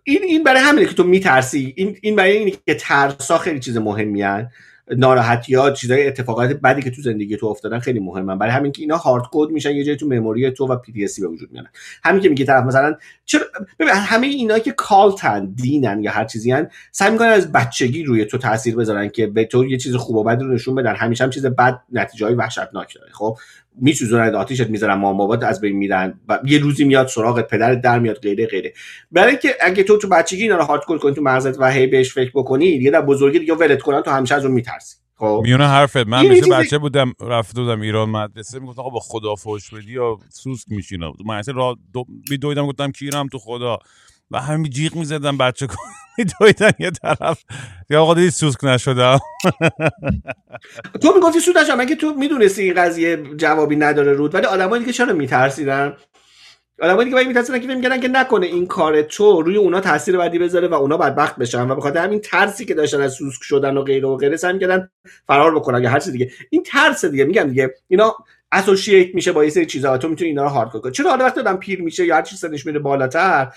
این 0.05 0.23
این 0.23 0.45
برای 0.45 0.61
همینه 0.61 0.87
که 0.87 0.95
تو 0.95 1.05
میترسی. 1.05 1.75
این 1.77 1.99
این 2.03 2.17
برای 2.17 2.37
اینه 2.37 2.51
که 2.67 2.75
ترسا 2.75 3.39
خیلی 3.39 3.61
چیز 3.61 3.77
مهمیه. 3.77 4.51
ناراحتی 4.91 5.55
ها 5.55 5.71
چیزای 5.71 6.07
اتفاقات 6.07 6.51
بدی 6.51 6.83
که 6.83 6.91
تو 6.91 7.03
زندگی 7.03 7.37
تو 7.37 7.47
افتادن 7.47 7.79
خیلی 7.79 8.01
مهمن. 8.01 8.39
برای 8.39 8.53
همین 8.53 8.73
که 8.73 8.83
اینا 8.83 8.97
hard 8.97 9.25
code 9.33 9.51
میشن 9.51 9.71
یه 9.71 9.85
جایی 9.85 9.97
تو 9.97 10.07
memory 10.07 10.51
تو 10.51 10.67
و 10.67 10.77
PTSD 10.77 11.07
به 11.21 11.27
وجود 11.27 11.53
میارن. 11.53 11.69
همین 12.05 12.23
که 12.23 12.29
میگه 12.29 12.45
طرف 12.45 12.65
مثلا 12.65 12.95
چرا 13.25 13.45
ببین 13.79 13.95
همه 13.95 14.27
اینا 14.27 14.59
که 14.59 14.73
کالتن 14.73 15.47
دینن 15.47 16.03
یا 16.03 16.11
هر 16.11 16.25
چیزی 16.25 16.51
هن 16.51 16.71
سعی 16.93 17.11
می‌کنن 17.11 17.29
از 17.29 17.53
بچگی 17.53 18.05
روی 18.05 18.25
تو 18.25 18.39
تاثیر 18.39 18.77
بذارن 18.77 19.09
که 19.09 19.27
به 19.27 19.45
تو 19.45 19.65
یه 19.65 19.77
چیز 19.77 19.97
خوب 19.97 20.17
و 20.17 20.25
بد 20.25 20.43
رو 20.43 20.55
نشون 20.55 20.75
بدن. 20.75 20.95
همیشه 20.95 21.25
هم 21.25 21.31
چیز 21.31 21.47
بد 21.47 21.81
نتیجه 21.93 22.27
های 22.27 22.35
وحشتناک 22.35 22.95
داره 22.95 23.13
خب؟ 23.13 23.39
میسوزونن 23.81 24.35
آتیشت 24.35 24.71
می‌ذارن 24.71 24.95
مام 24.95 25.17
بابات 25.17 25.43
از 25.43 25.61
بین 25.61 25.77
میرن 25.77 26.21
و 26.29 26.39
یه 26.45 26.59
روزی 26.59 26.85
میاد 26.85 27.07
سراغ 27.07 27.41
پدرت 27.41 27.81
در 27.81 27.99
میاد 27.99 28.17
غیره 28.19 28.47
غیره. 28.47 28.73
برای 29.13 29.31
اینکه 29.31 29.49
اگه 29.61 29.83
تو 29.83 29.99
تو 29.99 30.09
بچگی 30.09 30.43
اینا 30.43 30.57
رو 30.57 30.65
هاردکور 30.65 30.99
کنی 30.99 31.15
تو 31.15 31.23
مغزت 31.23 31.61
و 31.61 31.71
هی 31.71 31.87
بهش 31.87 32.15
فکر 32.15 32.31
بکنی 32.35 32.79
دیگه 32.79 32.91
در 32.91 33.01
بزرگی 33.01 33.39
دیگه 33.39 33.55
ولت 33.55 33.83
کنن 33.83 34.03
تو 34.03 34.11
همیشه 34.11 34.35
از 34.35 34.45
اون 34.45 34.55
میترسی. 34.55 34.97
خب؟ 35.19 35.41
میونه 35.45 35.69
حرفت. 35.69 35.97
من 35.97 36.23
میشه 36.27 36.35
چیزی- 36.35 36.51
بچه 36.51 36.79
بودم 36.79 37.13
رفته 37.21 37.61
بودم 37.61 37.81
ایران 37.81 38.09
مدرسه 38.09 38.59
می‌گفتم 38.59 38.81
آقا 38.81 38.91
با 38.91 39.01
خدا 39.01 39.35
فوش 39.35 39.75
بدی 39.75 39.93
یا 39.93 40.19
سوسک 40.29 40.67
میشینم. 40.69 41.13
من 41.27 41.35
اصلا 41.39 41.55
را 41.55 41.77
دو... 41.93 42.05
میدویدم 42.31 42.67
گفتم 42.67 42.91
کیرم 42.91 43.27
تو 43.27 43.39
خدا. 43.39 43.79
و 44.31 44.41
همین 44.41 44.71
جیغ 44.71 44.95
می‌زدم 44.97 45.39
بچه 45.39 45.67
کن 45.67 45.77
میدویدن 46.19 46.71
یه 46.79 46.91
طرف. 46.91 47.45
یا 47.91 48.03
آقا 48.03 48.15
دیدی 48.15 48.31
سوسک 48.31 48.65
نشدم. 48.65 49.19
تو 51.03 51.15
می‌گفتی 51.15 51.41
سودش 51.41 51.71
هم 51.71 51.81
اگه 51.81 51.97
تو 51.97 52.15
می‌دونستی 52.15 52.63
این 52.63 52.75
قضیه 52.75 53.17
جوابی 53.37 53.77
نداره 53.77 54.13
رود؟ 54.13 54.35
ولی 54.35 54.47
آدمایی 54.47 54.83
دیگه 54.83 54.93
چرا 54.93 55.13
میترسیدن؟ 55.13 55.97
آدمایی 56.83 57.11
باید 57.11 57.29
میترسیدن 57.29 57.61
که 57.61 57.67
میگن 57.67 58.01
که 58.01 58.09
نکنه 58.09 58.47
این 58.47 58.67
کار 58.67 59.03
تو 59.03 59.43
روی 59.43 59.57
اونا 59.57 59.81
تاثیر 59.81 60.19
بدی 60.19 60.39
بذاره 60.39 60.69
و 60.69 60.75
اونا 60.75 60.97
بدبخت 60.97 61.37
بشن 61.37 61.71
و 61.71 61.75
به 61.75 61.81
خاطر 61.81 62.05
همین 62.05 62.21
ترسی 62.21 62.65
که 62.65 62.75
داشتن 62.75 63.01
از 63.01 63.13
سوسک 63.13 63.43
شدن 63.43 63.77
و 63.77 63.83
غیره 63.83 64.09
و 64.09 64.17
غیره 64.17 64.37
سعی 64.37 64.53
می‌کردن 64.53 64.91
فرار 65.27 65.55
بکنن 65.55 65.83
یا 65.83 65.91
هر 65.91 66.01
چیز 66.01 66.13
دیگه. 66.13 66.31
این 66.51 66.63
ترس 66.63 67.05
دیگه. 67.05 67.25
میگم 67.25 67.49
دیگه. 67.49 67.75
اینا 67.89 68.17
اسوسییت 68.53 69.15
میشه 69.15 69.33
با 69.33 69.45
یه 69.45 69.51
سری 69.51 69.67
چیزا 69.67 69.99
تو 69.99 70.09
می‌تونی 70.09 70.31
اینا 70.31 70.43
رو 70.43 70.49
هاردکور 70.49 70.81
کنی. 70.81 70.93
چرا 70.93 71.11
حالا 71.11 71.25
وقتی 71.25 71.41
آدم 71.41 71.57
پیر 71.57 71.83
میشه 71.83 72.07
یا 72.07 72.17
هر 72.17 72.23
چیز 72.23 72.39
سنش 72.39 72.67
میره 72.67 72.79
بالاتر 72.79 73.53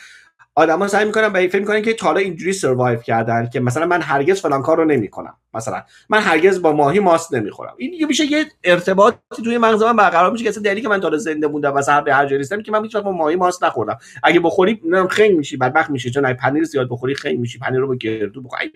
آدما 0.60 0.88
سعی 0.88 1.06
می‌کنن 1.06 1.34
به 1.34 1.48
فکر 1.48 1.60
می‌کنن 1.60 1.82
که 1.82 1.94
تا 1.94 2.06
حالا 2.06 2.20
اینجوری 2.20 2.54
سروایو 2.54 3.00
کردن 3.00 3.50
که 3.54 3.60
مثلا 3.60 3.86
من 3.86 4.02
هرگز 4.02 4.42
فلان 4.42 4.62
کار 4.62 4.78
رو 4.78 4.86
نمی‌کنم. 4.86 5.34
مثلا 5.54 5.84
من 6.10 6.20
هرگز 6.20 6.62
با 6.62 6.72
ماهی 6.72 7.00
ماست 7.00 7.34
نمی‌خورم. 7.34 7.74
این 7.78 7.92
دیگه 7.92 8.06
میشه 8.06 8.32
یه 8.32 8.46
ارتباطی 8.64 9.18
توی 9.44 9.58
مغز 9.58 9.84
من 9.84 9.96
برقرار 9.96 10.32
میشه 10.32 10.44
که 10.44 10.50
اصلا 10.50 10.64
دلیلی 10.64 10.82
که 10.82 10.90
من 10.90 11.02
تا 11.02 11.18
زنده 11.18 11.48
موندم 11.48 11.74
و 11.74 11.82
سر 11.82 12.02
به 12.02 12.14
هر 12.14 12.26
جایی 12.26 12.40
رسیدم 12.40 12.62
که 12.62 12.72
من 12.72 12.84
هیچ 12.84 12.96
با 12.96 13.12
ماهی 13.12 13.36
ماست 13.36 13.64
نخوردم. 13.64 13.98
اگه 14.24 14.40
بخوری 14.40 14.82
نم 14.86 15.08
خنگ 15.08 15.32
میشی 15.32 15.58
بدبخت 15.58 15.90
میشی. 15.90 16.12
چون 16.12 16.26
اگه 16.26 16.38
پنیر 16.38 16.64
زیاد 16.64 16.90
بخوری 16.90 17.16
خنگ 17.16 17.40
میشی. 17.40 17.60
پنیر 17.60 17.80
رو 17.80 17.88
با 17.88 17.96
گردو 17.96 18.42
بخوری. 18.42 18.72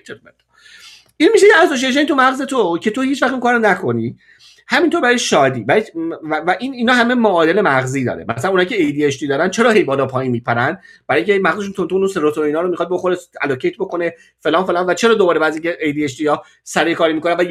این 1.17 1.29
میشه 1.33 1.47
یه 1.47 1.53
اسوسییشن 1.63 2.05
تو 2.05 2.15
مغز 2.15 2.41
تو 2.41 2.77
که 2.77 2.91
تو 2.91 3.01
هیچ 3.01 3.23
وقت 3.23 3.31
اون 3.31 3.39
کارو 3.39 3.59
نکنی. 3.59 4.17
همینطور 4.73 5.01
برای 5.01 5.19
شادی. 5.19 5.63
برای 5.63 5.83
و, 6.23 6.35
و 6.47 6.55
این 6.59 6.73
اینا 6.73 6.93
همه 6.93 7.15
معادل 7.15 7.61
مغزی 7.61 8.03
داره. 8.05 8.25
مثلا 8.37 8.51
اونایی 8.51 8.69
که 8.69 9.11
ADHD 9.11 9.27
دارن 9.29 9.49
چرا 9.49 9.71
هی 9.71 9.83
بالا 9.83 10.05
پایین 10.05 10.31
میپرن؟ 10.31 10.79
برای 11.07 11.23
اینکه 11.23 11.49
مغزشون 11.49 11.87
تون 11.87 12.03
و 12.03 12.07
سروتونینا 12.07 12.61
رو 12.61 12.69
می‌خواد 12.69 12.89
بخوره 12.91 13.17
الوکیت 13.41 13.77
بکنه 13.77 14.13
فلان 14.39 14.65
فلان 14.65 14.85
و 14.85 14.93
چرا 14.93 15.13
دوباره 15.13 15.39
بعضی 15.39 15.61
که 15.61 15.77
ADHD 15.81 16.25
ها 16.25 16.43
سریع 16.63 16.95
کاری 16.95 17.13
می‌کنن 17.13 17.33
و 17.33 17.43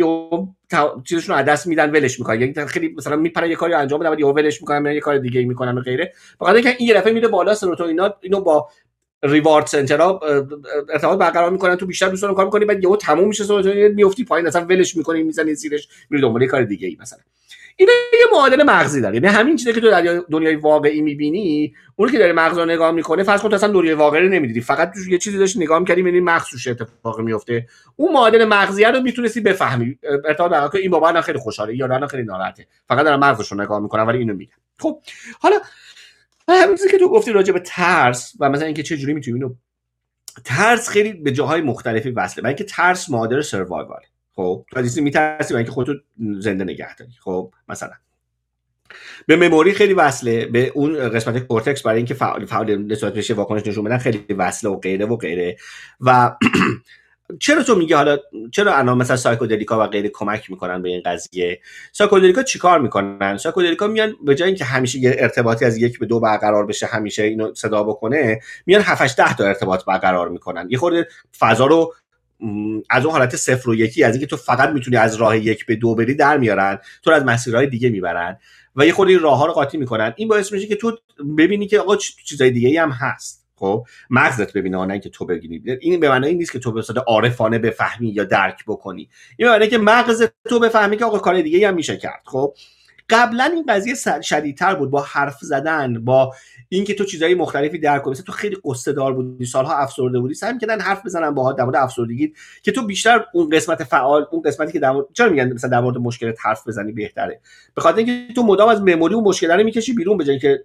تا- 0.70 1.02
چیزشون 1.08 1.38
رو 1.38 1.56
میدن 1.66 1.90
ولش 1.90 2.18
می‌کنن. 2.18 2.40
یعنی 2.40 2.66
خیلی 2.66 2.94
مثلا 2.98 3.16
میپرن 3.16 3.50
یه 3.50 3.56
کاری 3.56 3.74
انجام 3.74 4.00
بدن 4.00 4.10
و 4.10 4.20
یهو 4.20 4.32
ولش 4.32 4.60
می‌کنن 4.62 4.92
یه 4.92 5.00
کار 5.00 5.18
دیگه 5.18 5.44
می‌کنن 5.44 5.78
و 5.78 5.80
غیره. 5.80 6.12
بخاطر 6.40 6.54
اینکه 6.54 6.76
این 6.78 6.88
یه 6.88 6.94
دفعه 6.94 7.12
میره 7.12 7.28
بالا 7.28 7.54
سروتونینا 7.54 8.14
اینو 8.20 8.40
با 8.40 8.68
ریوارد 9.22 9.66
سنترها 9.66 10.20
ارتباط 10.92 11.18
برقرار 11.18 11.50
می‌کنن 11.50 11.76
تو 11.76 11.86
بیشتر 11.86 12.08
دوستان 12.08 12.34
کار 12.34 12.44
می‌کنی 12.44 12.64
بعد 12.64 12.82
یهو 12.82 12.96
تموم 12.96 13.28
میشه 13.28 13.44
سروتونین 13.44 13.88
میفتی 13.88 14.24
پایین 14.24 14.46
اصلا 14.46 14.64
ولش 14.64 14.96
می‌کنی 14.96 15.22
می‌زنی 15.22 15.54
زیرش 15.54 15.88
میری 16.10 16.22
دنبال 16.22 16.46
کار 16.46 16.62
دیگه 16.64 16.88
ای 16.88 16.96
مثلا. 17.00 17.18
این 17.76 17.88
یه 18.12 18.26
معادل 18.32 18.62
مغزی 18.62 19.00
داره. 19.00 19.14
یعنی 19.14 19.26
همین 19.26 19.56
چیزی 19.56 19.72
که 19.72 19.80
تو 19.80 19.90
در 19.90 20.22
دنیای 20.30 20.56
واقعی 20.56 21.02
می‌بینی 21.02 21.74
اون 21.96 22.10
که 22.10 22.18
داره 22.18 22.32
مغز 22.32 22.58
رو 22.58 22.64
نگاه 22.64 22.90
می‌کنه 22.90 23.22
فرض 23.22 23.42
کن 23.42 23.48
تو 23.48 23.54
اصلا 23.54 23.72
دنیای 23.72 23.94
واقعی 23.94 24.22
رو 24.22 24.28
نمی‌دیدی. 24.28 24.60
فقط 24.60 24.92
توش 24.94 25.08
یه 25.08 25.18
چیزی 25.18 25.38
داشتی 25.38 25.58
نگاه 25.58 25.78
می‌کردی 25.78 26.00
یعنی 26.00 26.40
توش 26.50 26.66
اتفاق 26.66 27.20
میفته 27.20 27.66
اون 27.96 28.12
معادل 28.12 28.44
مغزیه 28.44 28.90
رو 28.90 29.00
می‌تونستی 29.00 29.40
بفهمی. 29.40 29.98
ارتباط 30.24 30.50
برقرار 30.50 30.70
این 30.76 30.90
بابا 30.90 31.20
خیلی 31.20 31.38
خوشحاله 31.38 31.76
یا 31.76 31.86
الان 31.86 32.06
خیلی 32.06 32.22
ناراحته. 32.22 32.66
فقط 32.88 33.04
دارن 33.04 33.18
مغزش 33.18 33.52
رو 33.52 33.62
نگاه 33.62 33.80
می‌کنن 33.80 34.02
ولی 34.02 34.18
اینو 34.18 34.34
میگن. 34.34 34.52
خب 34.78 34.98
حالا 35.40 35.56
همین 36.48 36.76
که 36.90 36.98
تو 36.98 37.08
گفتی 37.08 37.32
راجع 37.32 37.52
به 37.52 37.60
ترس 37.60 38.32
و 38.40 38.50
مثلا 38.50 38.66
اینکه 38.66 38.82
چه 38.82 38.96
جوری 38.96 39.14
می‌تونی 39.14 39.34
اینو 39.34 39.54
ترس 40.44 40.88
خیلی 40.88 41.12
به 41.12 41.32
جاهای 41.32 41.60
مختلفی 41.60 42.10
وصله 42.10 42.42
برای 42.42 42.54
اینکه 42.54 42.64
ترس 42.64 43.10
مادر 43.10 43.42
سروایوال. 43.42 44.00
خب 44.32 44.64
تو 44.70 44.78
از 44.78 44.98
میترسی 44.98 45.54
برای 45.54 45.64
اینکه 45.64 45.72
خودتو 45.72 45.94
زنده 46.38 46.64
نگه 46.64 46.96
داری. 46.96 47.12
خب 47.20 47.54
مثلا. 47.68 47.92
به 49.26 49.36
memory 49.36 49.72
خیلی 49.72 49.94
وصله 49.94 50.46
به 50.46 50.72
اون 50.74 51.08
قسمت 51.08 51.38
کورتکس 51.38 51.82
برای 51.82 51.96
اینکه 51.96 52.14
فعال 52.14 52.46
فعال 52.46 52.82
نسبت 52.82 53.30
واکنش 53.30 53.66
نشون 53.66 53.84
بدن 53.84 53.98
خیلی 53.98 54.34
وصله 54.34 54.70
و 54.70 54.76
غیره 54.76 55.06
و 55.06 55.16
غیره. 55.16 55.56
و 56.00 56.36
چرا 57.40 57.62
تو 57.62 57.74
میگه 57.74 57.96
حالا 57.96 58.18
چرا 58.52 58.76
الان 58.76 58.98
مثلا 58.98 59.16
psychedelic 59.16 59.79
ا 59.79 59.84
و 59.84 59.86
غیره 59.86 60.08
کمک 60.08 60.50
می‌کنن 60.50 60.82
به 60.82 60.88
این 60.88 61.02
قضیه؟ 61.04 61.60
psychedelic 61.92 62.38
ا 62.38 62.42
چیکار 62.42 62.80
می‌کنن؟ 62.80 63.36
psychedelic 63.36 63.82
ا 63.82 63.86
میان 63.86 64.14
به 64.24 64.34
جای 64.34 64.48
اینکه 64.48 64.64
همیشه 64.64 64.98
یه 64.98 65.16
ارتباطی 65.18 65.64
از 65.64 65.78
یک 65.78 65.98
به 65.98 66.06
دو 66.06 66.20
برقرار 66.20 66.66
بشه 66.66 66.86
همیشه 66.86 67.22
اینو 67.22 67.54
صدا 67.54 67.82
بکنه 67.82 68.40
میان 68.66 68.82
7 68.82 69.02
8 69.02 69.16
10 69.16 69.36
تا 69.36 69.44
ارتباط 69.44 69.84
برقرار 69.84 70.28
می‌کنن. 70.28 70.66
یه 70.70 70.78
خورده 70.78 71.08
فضا 71.38 71.66
رو 71.66 71.94
از 72.90 73.04
اون 73.04 73.12
حالت 73.12 73.36
صفر 73.36 73.70
و 73.70 73.74
یکی 73.74 74.04
از 74.04 74.14
اینکه 74.14 74.26
تو 74.26 74.36
فقط 74.36 74.68
می‌تونی 74.68 74.96
از 74.96 75.16
راه 75.16 75.38
یک 75.38 75.66
به 75.66 75.76
دو 75.76 75.94
بری 75.94 76.14
در 76.14 76.38
میارن 76.38 76.78
تو 77.02 77.10
رو 77.10 77.16
از 77.16 77.24
مسیرهای 77.24 77.66
دیگه 77.66 77.88
می‌برن 77.88 78.38
و 78.76 78.86
یه 78.86 78.92
خورده 78.92 79.12
این 79.12 79.20
راه 79.20 79.38
ها 79.38 79.46
رو 79.46 79.52
قاطی 79.52 79.78
می‌کنن. 79.78 80.14
این 80.16 80.28
باعث 80.28 80.52
میشه 80.52 80.66
که 80.66 80.76
تو 80.76 80.96
ببینی 81.38 81.66
که 81.66 81.80
آقا 81.80 81.96
چیزای 81.96 82.50
دیگه 82.50 82.82
هم 82.82 82.90
هست. 82.90 83.41
خب 83.62 83.86
مغزت 84.10 84.52
ببینه 84.52 84.84
نه 84.84 84.92
اینکه 84.92 85.08
تو 85.08 85.26
ببینی 85.26 85.62
این 85.80 86.00
به 86.00 86.08
معنای 86.08 86.30
این 86.30 86.38
نیست 86.38 86.52
که 86.52 86.58
تو 86.58 86.72
به 86.72 86.82
صورت 86.82 87.04
عارفانه 87.06 87.58
بفهمی 87.58 88.08
یا 88.08 88.24
درک 88.24 88.64
بکنی. 88.66 89.08
این 89.36 89.48
معنی 89.48 89.68
که 89.68 89.78
مغز 89.78 90.28
تو 90.48 90.58
بفهمی 90.58 90.96
که 90.96 91.04
آقا 91.04 91.18
کار 91.18 91.42
دیگه 91.42 91.68
هم 91.68 91.74
میشه 91.74 91.96
کرد. 91.96 92.22
خب 92.24 92.54
قبلا 93.10 93.44
این 93.44 93.64
قضیه 93.68 93.94
شدیدتر 94.22 94.74
بود 94.74 94.90
با 94.90 95.02
حرف 95.02 95.38
زدن 95.40 96.04
با 96.04 96.34
اینکه 96.68 96.94
تو 96.94 97.04
چیزهای 97.04 97.34
مختلفی 97.34 97.78
درک 97.78 98.02
کنی. 98.02 98.14
تو 98.14 98.32
خیلی 98.32 98.56
قصه 98.64 98.92
دار 98.92 99.12
بودی 99.12 99.46
سالها 99.46 99.76
افسرده 99.76 100.18
بودی 100.18 100.34
سعی 100.34 100.52
می‌کردن 100.52 100.80
حرف 100.80 101.06
بزنن 101.06 101.30
باهات 101.30 101.56
در 101.56 101.64
مورد 101.64 101.76
افسردگی 101.76 102.32
که 102.62 102.72
تو 102.72 102.86
بیشتر 102.86 103.24
اون 103.34 103.48
قسمت 103.48 103.84
فعال 103.84 104.26
اون 104.30 104.42
قسمتی 104.42 104.72
که 104.72 104.78
در 104.78 104.90
مورد 104.90 105.06
چرا 105.12 105.28
میگن 105.28 105.52
مثلا 105.52 105.70
در 105.70 105.80
مورد 105.80 105.98
مشکلت 105.98 106.36
حرف 106.42 106.68
بزنی 106.68 106.92
بهتره؟ 106.92 107.40
به 107.74 107.80
خاطر 107.80 107.98
اینکه 107.98 108.34
تو 108.34 108.42
مدام 108.42 108.68
از 108.68 108.82
مموری 108.82 109.14
اون 109.14 109.24
مشکل 109.24 109.50
رو 109.50 109.64
می‌کشی 109.64 109.92
بیرون 109.92 110.16
به 110.16 110.24
جای 110.24 110.58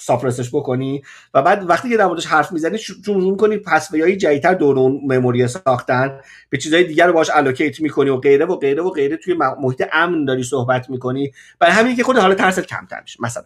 سافرسش 0.00 0.48
بکنی 0.48 1.02
و 1.34 1.42
بعد 1.42 1.70
وقتی 1.70 1.88
که 1.88 1.96
در 1.96 2.06
موردش 2.06 2.26
حرف 2.26 2.52
می‌زنی 2.52 2.78
چون 2.78 2.96
شروع 3.04 3.36
کنی 3.36 3.56
پسویای 3.56 4.16
جدیدتر 4.16 4.54
دور 4.54 4.78
اون 4.78 5.00
مموری 5.04 5.48
ساختن 5.48 6.20
به 6.50 6.58
چیزهای 6.58 6.84
دیگر 6.84 7.06
رو 7.06 7.12
باش 7.12 7.30
الوکیت 7.34 7.80
می‌کنی 7.80 8.10
و 8.10 8.16
غیره 8.16 8.44
و 8.44 8.56
غیره 8.56 8.82
و 8.82 8.90
غیره 8.90 9.16
توی 9.16 9.34
محیط 9.34 9.84
امن 9.92 10.24
داری 10.24 10.42
صحبت 10.42 10.90
می‌کنی. 10.90 11.32
برای 11.58 11.72
همین 11.72 11.96
که 11.96 12.02
خود 12.02 12.16
حالا 12.16 12.34
ترست 12.34 12.60
کمتر 12.60 13.00
میشه 13.00 13.18
مثلا. 13.22 13.44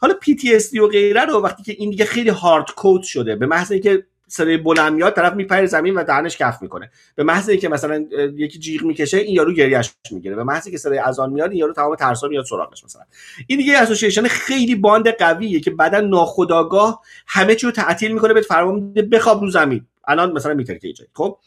حالا 0.00 0.14
PTSD 0.24 0.78
و 0.78 0.88
غیره 0.88 1.24
رو 1.24 1.40
وقتی 1.40 1.62
که 1.62 1.72
این 1.78 1.90
دیگه 1.90 2.04
خیلی 2.04 2.30
هارد 2.30 2.70
کود 2.76 3.02
شده 3.02 3.36
به 3.36 3.46
محض 3.46 3.72
اینکه 3.72 4.06
صدای 4.30 4.56
بلند 4.56 4.92
میاد 4.92 5.14
طرف 5.14 5.32
میپره 5.32 5.66
زمین 5.66 5.94
و 5.94 6.04
دهنش 6.04 6.36
کف 6.36 6.62
می‌کنه. 6.62 6.90
به 7.14 7.24
محض 7.24 7.48
اینکه 7.48 7.68
مثلا 7.68 8.04
یکی 8.36 8.58
جیغ 8.58 8.82
می‌کشه 8.82 9.16
این 9.16 9.34
یارو 9.34 9.52
گریهش 9.52 9.92
می‌گیره. 10.10 10.36
به 10.36 10.44
محض 10.44 10.66
اینکه 10.66 10.78
صدای 10.78 10.98
اذان 10.98 11.32
میاد 11.32 11.50
این 11.50 11.58
یارو 11.58 11.72
تمام 11.72 11.94
ترسا 11.94 12.28
میاد 12.28 12.44
سراغش 12.44 12.84
مثلا. 12.84 13.02
این 13.46 13.58
دیگه 13.58 13.78
اسوسییشن 13.78 14.22
خیلی 14.22 14.74
باند 14.74 15.08
قویه 15.08 15.60
که 15.60 15.70
بعدا 15.70 16.00
ناخودآگاه 16.00 17.02
همه 17.26 17.54
چی 17.54 17.66
رو 17.66 17.72
تعطیل 17.72 18.12
می‌کنه 18.12 18.34
بهت 18.34 18.44
فرمان 18.44 18.74
میده 18.74 19.02
بخواب 19.02 19.40
رو 19.40 19.50
زمین. 19.50 19.86
الان 20.08 20.32
مثلا 20.32 20.54
میترکه 20.54 20.92
خب؟ 21.14 21.38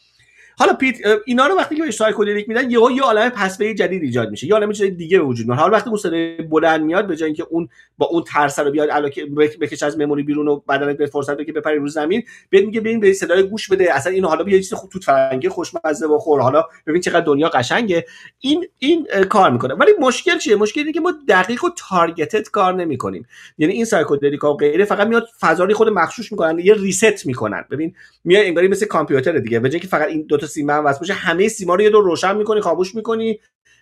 حالا 0.58 0.74
پیت 0.74 0.98
اینا 1.26 1.48
رو 1.48 1.56
وقتی 1.56 1.76
که 1.76 1.84
بهش 1.84 1.96
psychedelic 1.96 2.50
میدن 2.50 2.72
یهو 2.72 2.92
یه 2.92 3.02
عالمه 3.02 3.30
pathway 3.30 3.74
جدید 3.74 4.04
ایجاد 4.04 4.30
میشه. 4.30 4.48
یه 4.48 4.54
عالمه 4.54 4.74
چیز 4.74 4.98
دیگه 4.98 5.20
به 5.20 5.26
وجود 5.26 5.48
میاد. 5.48 5.60
حالا 5.60 5.74
وقتی 5.74 5.90
اون 5.90 6.00
صدای 6.00 6.36
بلند 6.38 6.82
میاد 6.82 7.08
به 7.08 7.16
جای 7.16 7.26
اینکه 7.26 7.46
اون 7.50 7.70
با 7.98 8.06
اون 8.06 8.24
ترس 8.24 8.60
رو 8.60 8.72
بیاد 8.72 8.90
الکی 8.92 9.26
بکش 9.62 9.84
از 9.84 9.98
memory 9.98 10.24
بیرون 10.24 10.48
و 10.48 10.62
بدنت 10.70 10.98
به 10.98 11.06
فرصت 11.06 11.34
بده 11.34 11.46
که 11.46 11.54
بپری 11.54 11.78
رو 11.78 11.88
زمین 11.88 12.24
بهت 12.50 12.66
میگه 12.66 12.82
ببین 12.82 13.00
به 13.00 13.14
صدای 13.14 13.44
گوش 13.44 13.68
بده. 13.68 13.96
اصلا 13.96 14.14
اینو 14.14 14.28
حالا 14.28 14.44
بیا 14.44 14.56
یه 14.56 14.62
چیز 14.62 14.74
خوب 14.74 14.90
توت 14.90 15.04
فرنگی 15.04 15.50
خوشمزه 15.50 16.08
بخور. 16.08 16.42
حالا 16.42 16.64
ببین 16.88 17.02
چقدر 17.02 17.26
دنیا 17.26 17.50
قشنگه. 17.50 18.06
این 18.40 18.66
این 18.80 19.08
کار 19.30 19.52
می‌کنه. 19.52 19.74
ولی 19.74 19.92
مشکل 20.00 20.38
چیه؟ 20.38 20.56
مشکل 20.56 20.80
اینه 20.80 20.92
که 20.92 21.00
ما 21.00 21.14
دقیق 21.28 21.64
و 21.64 21.70
targeted 21.90 22.50
کار 22.50 22.74
نمی‌کنیم. 22.74 23.28
یعنی 23.58 23.74
این 23.74 23.86
psychedelic 23.86 24.48
ا 24.48 24.54
و 24.54 24.58
غیره 24.58 24.86
فقط 24.86 25.08
میاد 25.08 25.28
فضا 25.40 25.68
خود 25.74 25.90
مخشوش 25.90 26.32
می‌کنن 26.32 26.60
یه 26.60 26.74
reset 26.74 27.26
می‌کنن. 27.26 27.66
ببین 27.72 27.96
میای 28.24 28.48
انگاری 28.48 28.68
مثل 28.68 28.86
کامپیوتر 28.86 29.32
دیگه. 29.40 29.60
به 29.60 29.70
جای 29.70 29.80
که 29.80 29.88
فقط 29.88 30.08
این 30.08 30.22
دو 30.22 30.38
تا 30.44 30.48
سیما 30.48 30.74
هم 30.74 30.86
وصل 30.86 31.00
باشه. 31.00 31.14
همه 31.14 31.48
سیما 31.48 31.76
رو 31.76 31.82
یه 31.82 31.90
دور 31.90 32.04
روشن 32.04 32.38
می‌کنی 32.38 32.62
خاموش 32.62 32.96
می‌کنی 32.96 33.40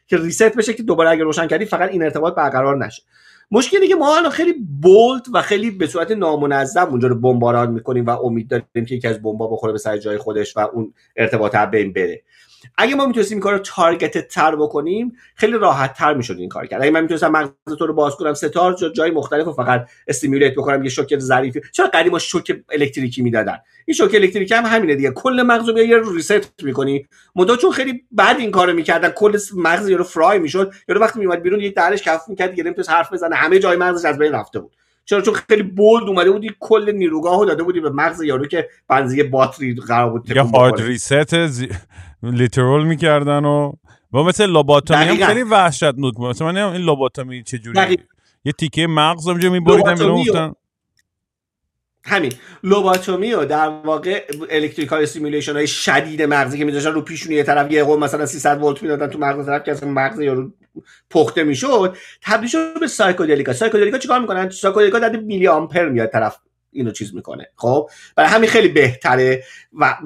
که 0.08 0.18
reset 0.18 0.56
بشه 0.56 0.74
که 0.74 0.84
دوباره 0.84 1.10
اگه 1.10 1.24
روشن 1.24 1.48
کردی 1.48 1.66
فقط 1.66 1.90
این 1.90 2.04
ارتباط 2.04 2.36
برقرار 2.36 2.86
نشه. 2.86 3.04
مشکلی 3.52 3.88
که 3.88 3.96
ما 3.96 4.18
الان 4.18 4.32
خیلی 4.32 4.54
bold 4.82 5.22
و 5.34 5.42
خیلی 5.42 5.72
به 5.72 5.88
صورت 5.88 6.12
نامنظم 6.12 6.88
اونجا 6.90 7.08
رو 7.08 7.16
بمباران 7.16 7.72
می‌کنیم 7.72 8.06
و 8.06 8.10
امید 8.10 8.48
داریم 8.48 8.86
که 8.88 8.96
یکی 8.96 9.08
از 9.08 9.22
بمبا 9.22 9.48
بخوره 9.48 9.74
به 9.74 9.80
سر 9.80 9.98
جای 9.98 10.18
خودش 10.18 10.58
و 10.58 10.60
اون 10.60 10.94
ارتباط 11.16 11.56
بین 11.56 11.94
بره. 11.94 12.22
اگه 12.78 12.96
ما 12.96 13.06
می‌تونستیم 13.06 13.36
این 13.36 13.44
کار 13.44 13.54
رو 13.54 13.60
targeted 13.60 14.28
تر 14.28 14.56
بکنیم 14.56 15.16
خیلی 15.36 15.54
راحت 15.54 15.94
تر 15.94 16.14
می‌شد 16.14 16.38
این 16.38 16.50
کار 16.50 16.66
کرد. 16.66 16.82
اگه 16.82 16.92
من 16.92 17.02
می‌تونستم 17.02 17.28
مغز 17.32 17.78
تو 17.80 17.88
رو 17.88 17.94
باز 17.94 18.16
کنم 18.16 18.34
سه 18.34 18.48
چهار 18.48 18.76
جای 18.96 19.12
مختلف 19.12 19.48
و 19.48 19.54
فقط 19.54 19.90
stimulate 20.08 20.54
بکنم 20.54 20.84
یه 20.84 20.90
شوک 20.90 21.20
ظریفی. 21.20 21.62
چرا 21.72 21.88
قدیما 21.94 22.20
شوک 22.20 22.62
الکتریکی 22.72 23.22
می‌دادن؟ 23.22 23.58
این 23.86 23.96
شوک 23.96 24.16
الکتریکی 24.16 24.54
هم 24.54 24.66
همینه 24.66 24.96
دیگه. 24.96 25.12
کل 25.12 25.42
مغز 25.42 25.70
رو 25.70 25.80
یه 25.80 26.02
reset 26.16 26.64
می‌کنی. 26.64 27.08
مدت 27.36 27.60
چون 27.60 27.72
خیلی 27.72 28.04
بعد 28.12 28.40
این 28.40 28.52
کارو 28.52 28.74
می‌کردن 28.74 29.10
کل 29.10 29.38
مغز 29.56 29.90
یارو 29.90 30.04
fry 30.04 30.40
می‌شد. 30.40 30.74
یارو 30.88 31.02
وقتی 31.02 31.20
میومد 31.20 31.42
بیرون 31.42 31.60
یه 31.60 31.70
درش 31.70 32.02
کف 32.02 32.22
می‌کرد 32.28 32.50
دیگه 32.50 32.64
نمی‌تونست 32.64 32.90
حرف 32.90 33.14
بزنه. 33.14 33.36
همه 33.36 33.60
جای 33.60 33.78
مغزش 33.78 34.06
از 34.06 34.18
بین 34.18 34.32
رفته 34.32 34.60
بود. 34.60 34.76
چرا؟ 35.12 35.22
چون 35.22 35.34
خیلی 35.34 35.64
ولت 35.64 36.08
اومده 36.08 36.32
بودی 36.32 36.52
کل 36.60 36.92
نیروگاهو 36.92 37.46
داده 37.46 37.64
بودی 37.64 37.80
به 37.80 37.90
مغز 37.90 38.22
یارو 38.22 38.46
که 38.46 38.70
بنزی 38.88 39.24
باتری 39.24 39.76
قرار 39.76 40.10
بود 40.10 40.30
یا 40.30 40.44
hard 40.44 40.82
reset 40.82 41.48
زی... 41.48 41.70
literal 42.24 42.86
می‌کردن 42.86 43.46
و 43.46 43.72
با 44.12 44.24
مثل 44.24 44.46
لوباتومی 44.46 45.04
هم 45.04 45.28
خیلی 45.28 45.44
وحشتناک 45.44 46.20
مثلا 46.20 46.52
من 46.52 46.58
این 46.58 46.82
لوباتومی 46.82 47.44
چجوری 47.44 47.98
یه 48.46 48.52
تیکه 48.52 48.88
مغز 48.88 49.28
اونجا 49.28 49.50
میبریدن 49.50 50.04
می‌گفتن. 50.04 50.54
همین. 52.06 52.34
لوباتومی 52.64 53.34
و 53.34 53.46
در 53.46 53.68
واقع 53.68 54.26
electrical 54.50 55.06
stimulation 55.06 55.54
های 55.54 55.68
شدید 55.68 56.22
مغزی 56.22 56.58
که 56.58 56.66
میذاشتن 56.66 56.92
رو 56.92 57.02
پیشونی 57.02 57.36
یه 57.36 57.44
طرف 57.44 57.72
یه 57.72 57.84
مثلا 57.84 58.26
300 58.26 58.64
ولت 58.64 58.84
می‌دادن 58.84 59.08
تو 59.08 59.20
مغز 59.20 59.46
طرف 59.46 59.64
که 59.64 59.72
اصلا 59.72 59.90
مغز 59.90 60.20
یارو 60.20 60.52
پخته 61.10 61.44
می‌شد 61.44 61.98
تبدیل 62.22 62.50
شد 62.50 62.80
به 62.80 62.88
psychedelic 62.88 63.48
ا. 63.48 63.54
psychedelic 63.54 63.94
ا 63.94 63.98
چیکار 63.98 64.20
می‌کنن؟ 64.20 64.50
psychedelic 64.50 64.96
ا 64.96 65.00
در 65.00 65.16
میلی 65.16 65.48
آمپر 65.48 65.90
میاد 65.90 66.10
طرف. 66.10 66.38
اینو 66.72 66.92
چیز 66.92 67.16
می‌کنه. 67.16 67.50
خب؟ 67.56 67.90
برای 68.16 68.30
همین 68.30 68.50
خیلی 68.50 68.68
بهتره 68.68 69.44
و 69.74 69.98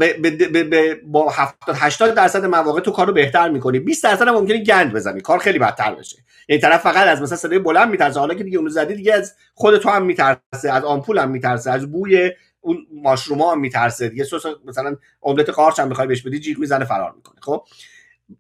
با 1.03 1.30
70 1.30 1.76
80 1.80 2.13
درصد 2.13 2.45
مواقع 2.45 2.80
تو 2.82 2.91
کارو 2.91 3.13
بهتر 3.13 3.49
می‌کنی. 3.49 3.80
20 3.80 4.03
درصد 4.03 4.28
هم 4.28 4.34
ممکنه 4.34 4.63
گند 4.63 4.93
بزنی. 4.93 5.22
کار 5.22 5.39
خیلی 5.39 5.59
بدتر 5.59 5.95
بشه. 5.95 6.18
یعنی 6.49 6.61
طرف 6.61 6.82
فقط 6.82 7.07
از 7.07 7.22
مثلا 7.22 7.38
صدای 7.38 7.59
بلند 7.59 7.89
میترسه. 7.89 8.20
حالا 8.20 8.34
که 8.34 8.43
دیگه 8.43 8.57
اونو 8.57 8.70
زدی 8.70 8.95
دیگه 8.95 9.13
از 9.13 9.34
خود 9.53 9.78
تو 9.78 9.89
هم 9.89 10.05
میترسه. 10.05 10.72
از 10.72 10.84
آمپول 10.84 11.18
هم 11.18 11.32
میترسه. 11.32 11.72
از 11.72 11.91
بوی 11.91 12.32
اون 12.61 12.78
mushroom 13.03 13.46
ا 13.46 13.51
هم 13.51 13.59
میترسه. 13.59 14.09
دیگه 14.09 14.24
سس 14.24 14.45
مثلا 14.66 14.95
املت 15.24 15.49
قارچ 15.49 15.80
هم 15.80 15.88
می‌خوای 15.88 16.07
بهش 16.07 16.22
بدی 16.22 16.39
جیغ 16.39 16.59
می‌زنه 16.59 16.86
فرار 16.86 17.13
می‌کنه. 17.16 17.36
خب؟ 17.41 17.63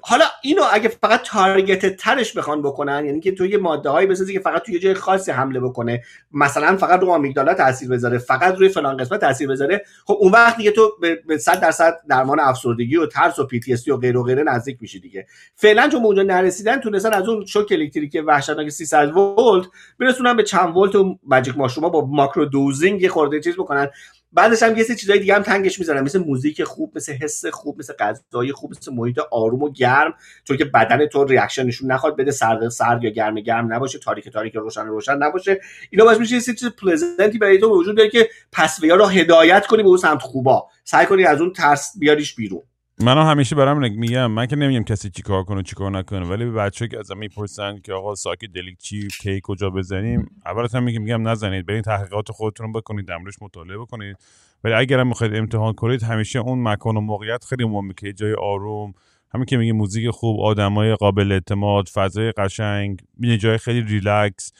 حالا 0.01 0.25
اینو 0.41 0.61
اگه 0.71 0.89
فقط 0.89 1.21
targeted 1.21 1.95
ترش 1.95 2.37
بخوان 2.37 2.61
بکنن 2.61 3.05
یعنی 3.05 3.19
که 3.19 3.31
تو 3.31 3.45
یه 3.45 3.57
ماده 3.57 3.89
هایی 3.89 4.07
بسازی 4.07 4.33
که 4.33 4.39
فقط 4.39 4.61
توی 4.61 4.79
جای 4.79 4.93
خاصی 4.93 5.31
حمله 5.31 5.59
بکنه 5.59 6.03
مثلا 6.31 6.77
فقط 6.77 6.99
رو 6.99 7.09
amygdala 7.09 7.53
تاثیر 7.53 7.89
بذاره 7.89 8.17
فقط 8.17 8.55
روی 8.55 8.69
فلان 8.69 8.97
قسمت 8.97 9.21
تاثیر 9.21 9.47
بذاره 9.47 9.85
خب 10.05 10.17
اون 10.19 10.31
وقت 10.31 10.57
دیگه 10.57 10.71
تو 10.71 10.91
به 11.27 11.37
100 11.37 11.59
درصد 11.59 11.97
درمان 12.09 12.39
افسردگی 12.39 12.97
و 12.97 13.05
ترس 13.05 13.39
و 13.39 13.45
PTSD 13.45 14.17
و 14.17 14.23
غیره 14.23 14.32
و 14.32 14.34
غیره 14.34 14.43
نزدیک 14.43 14.77
میشی 14.81 14.99
دیگه. 14.99 15.27
فعلا 15.55 15.89
چون 15.89 16.05
اونجا 16.05 16.23
نرسیدن 16.23 16.79
تونستن 16.79 17.13
از 17.13 17.29
اون 17.29 17.45
شوک 17.45 17.71
الکتریکی 17.71 18.19
وحشتناک 18.19 18.69
300 18.69 19.17
ولت 19.17 19.65
برسونن 19.99 20.37
به 20.37 20.43
چند 20.43 20.77
ولت 20.77 20.95
و 20.95 21.19
magic 21.23 21.57
mushroom 21.57 21.86
ا 21.86 21.89
با 21.89 22.05
microdosing 22.05 23.01
یه 23.01 23.09
خورده 23.09 23.39
چیز 23.39 23.53
بکنن. 23.53 23.89
بعدش 24.35 24.63
هم 24.63 24.77
یه 24.77 24.83
سری 24.83 24.95
چیزای 24.95 25.19
دیگه 25.19 25.35
هم 25.35 25.41
تنگش 25.41 25.79
می‌زنن. 25.79 26.01
مثل 26.01 26.19
موزیک 26.19 26.63
خوب 26.63 26.91
مثل 26.95 27.13
حس 27.13 27.45
خوب 27.45 27.79
مثل 27.79 27.93
غذای 27.93 28.51
خوب 28.51 28.71
مثل 28.71 28.93
محیط 28.93 29.19
آروم 29.31 29.63
و 29.63 29.71
گرم. 29.71 30.13
چون 30.43 30.57
که 30.57 30.65
بدن 30.65 31.05
تو 31.05 31.23
reaction 31.23 31.65
نشون 31.65 31.91
نخواد 31.91 32.17
بده 32.17 32.31
سرد 32.31 32.69
سرد 32.69 33.03
یا 33.03 33.09
گرم 33.09 33.35
گرم 33.35 33.73
نباشه. 33.73 33.99
تاریک 33.99 34.29
تاریک 34.29 34.55
روشن 34.55 34.85
روشن 34.85 35.17
نباشه. 35.17 35.61
اینا 35.89 36.05
باعث 36.05 36.19
میشه 36.19 36.35
یه 36.35 36.41
چیز 36.41 36.65
pleasant 36.65 37.29
ی 37.29 37.37
برای 37.37 37.57
تو 37.57 37.79
وجود 37.79 37.97
داره 37.97 38.09
که 38.09 38.29
pathway 38.51 38.90
ا 38.90 38.95
رو 38.95 39.05
هدایت 39.05 39.67
کنی 39.67 39.83
به 39.83 39.89
اون 39.89 39.97
سمت 39.97 40.21
خوبا. 40.21 40.67
سعی 40.83 41.05
کنی 41.05 41.23
از 41.23 41.41
اون 41.41 41.53
ترس 41.53 41.93
بیاریش 41.99 42.35
بیرون. 42.35 42.61
منو 42.99 43.21
همیشه 43.21 43.55
برام 43.55 43.91
میگم 43.91 44.31
من 44.31 44.45
که 44.45 44.55
نمیگم 44.55 44.83
کسی 44.83 45.09
چیکار 45.09 45.43
کنه 45.43 45.63
چیکار 45.63 45.91
نکنه 45.91 46.25
ولی 46.25 46.45
بچه 46.45 46.87
که 46.87 46.99
ازم 46.99 47.17
می‌پرسن 47.17 47.79
که 47.83 47.93
آقا 47.93 48.15
psychedelic 48.15 48.77
چی 48.77 49.07
کی 49.21 49.39
کجا 49.43 49.69
بزنیم 49.69 50.29
اولش 50.45 50.75
هم 50.75 50.83
میگم 50.83 51.01
میگم 51.01 51.27
نزنید 51.27 51.65
برین 51.65 51.81
تحقیقات 51.81 52.31
خودتون 52.31 52.71
بکنید 52.71 53.07
دمرش 53.07 53.33
مطالعه 53.41 53.77
بکنید. 53.77 54.17
ولی 54.63 54.73
اگر 54.73 54.99
هم 54.99 55.07
می‌خواید 55.07 55.35
امتحان 55.35 55.73
کنید 55.73 56.03
همیشه 56.03 56.39
اون 56.39 56.63
مکان 56.63 56.97
و 56.97 57.01
موقعیت 57.01 57.45
خیلی 57.45 57.65
مهمه 57.65 57.93
که 57.97 58.13
جای 58.13 58.33
آروم 58.33 58.93
همین 59.33 59.45
که 59.45 59.57
میگه 59.57 59.73
موزیک 59.73 60.09
خوب 60.09 60.39
آدمای 60.41 60.95
قابل 60.95 61.31
اعتماد 61.31 61.87
فضای 61.87 62.31
قشنگ 62.31 63.01
یه 63.19 63.37
جای 63.37 63.57
خیلی 63.57 63.81
ریلکس 63.81 64.53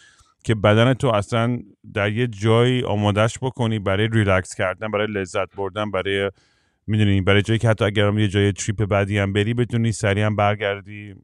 که 0.43 0.55
بدن 0.55 0.93
تو 0.93 1.07
اصلا 1.07 1.59
در 1.93 2.11
یه 2.11 2.27
جایی 2.27 2.83
آمادش 2.83 3.39
بکنی 3.39 3.79
برای 3.79 4.07
ریلکس 4.07 4.55
کردن 4.55 4.91
برای 4.91 5.07
لذت 5.07 5.55
بردن 5.55 5.91
برای 5.91 6.31
می‌دونی 6.87 7.21
برای 7.21 7.41
جایی 7.41 7.59
که 7.59 7.69
حتی 7.69 7.85
اگر 7.85 8.13
یه 8.13 8.27
جای 8.27 8.51
trip 8.51 8.85
بدی 8.85 9.17
هم 9.17 9.33
بری 9.33 9.53
بتونی 9.53 9.91
سریع 9.91 10.25
هم 10.25 10.35
برگردی 10.35 11.15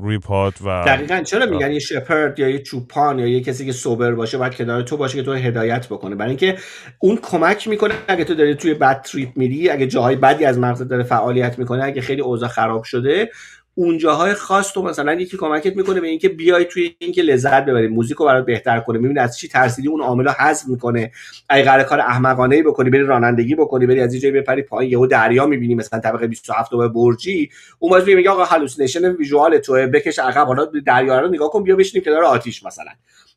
روی 0.00 0.18
پات 0.18 0.62
و 0.62 0.84
دقیقا 0.86 1.22
چرا 1.22 1.46
میگن 1.46 1.72
یه 1.72 1.78
shepherd 1.78 2.38
یا 2.38 2.48
یه 2.48 2.58
چوپان 2.58 3.18
یا 3.18 3.26
یه 3.26 3.40
کسی 3.40 3.66
که 3.66 3.72
sober 3.72 4.12
باشه 4.12 4.38
باید 4.38 4.54
کنار 4.54 4.82
تو 4.82 4.96
باشه 4.96 5.16
که 5.16 5.22
تو 5.22 5.32
هدایت 5.32 5.86
بکنه؟ 5.86 6.14
برای 6.14 6.28
اینکه 6.28 6.58
اون 6.98 7.18
کمک 7.22 7.68
می‌کنه 7.68 7.94
اگه 8.08 8.24
تو 8.24 8.34
داری 8.34 8.54
توی 8.54 8.74
bad 8.74 9.02
trip 9.02 9.28
میری 9.36 9.70
اگه 9.70 9.86
جاهای 9.86 10.16
بدی 10.16 10.44
از 10.44 10.58
مغزت 10.58 10.88
داره 10.88 11.02
فعالیت 11.02 11.58
می‌کنه 11.58 11.84
اگه 11.84 12.00
خیلی 12.00 12.20
اوضاع 12.20 12.48
خراب 12.48 12.84
شده 12.84 13.30
اونجاهای 13.78 14.34
خاص 14.34 14.72
تو 14.72 14.82
مثلا 14.82 15.14
یکی 15.14 15.36
کمکت 15.36 15.76
می‌کنه 15.76 16.00
به 16.00 16.06
اینکه 16.06 16.28
بیای 16.28 16.64
توی 16.64 16.96
اینکه 16.98 17.22
لذت 17.22 17.64
ببری 17.64 17.88
موزیک 17.88 18.16
رو 18.16 18.26
برات 18.26 18.46
بهتر 18.46 18.80
کنه 18.80 18.98
می‌بینی 18.98 19.20
از 19.20 19.38
چی 19.38 19.48
ترسیدی 19.48 19.88
اون 19.88 20.00
عامل 20.00 20.28
حذف 20.28 20.68
می‌کنه. 20.68 21.12
اگه 21.48 21.64
قرار 21.64 21.82
کار 21.82 22.00
احمقانه 22.00 22.56
ای 22.56 22.62
بکنی 22.62 22.90
بری 22.90 23.02
رانندگی 23.02 23.54
بکنی 23.54 23.86
بری 23.86 24.00
از 24.00 24.14
یه 24.14 24.20
جایی 24.20 24.34
بپری 24.34 24.62
پایین 24.62 24.92
یهو 24.92 25.06
دریا 25.06 25.46
می‌بینی 25.46 25.74
مثلا 25.74 26.00
طبقه 26.00 26.26
27 26.26 26.72
و 26.72 26.88
برجی. 26.88 27.50
اون 27.78 27.90
باز 27.90 28.08
میگه 28.08 28.30
آقا 28.30 28.44
hallucination 28.44 29.04
visual 29.12 29.58
تو 29.58 29.72
بکش 29.72 30.18
عقب 30.18 30.46
حالا 30.46 30.64
دریا 30.86 31.20
رو 31.20 31.28
نگاه 31.28 31.50
کن 31.50 31.62
بیا 31.62 31.76
بشینیم 31.76 32.04
کنار 32.04 32.24
آتیش 32.24 32.64
مثلا. 32.64 32.90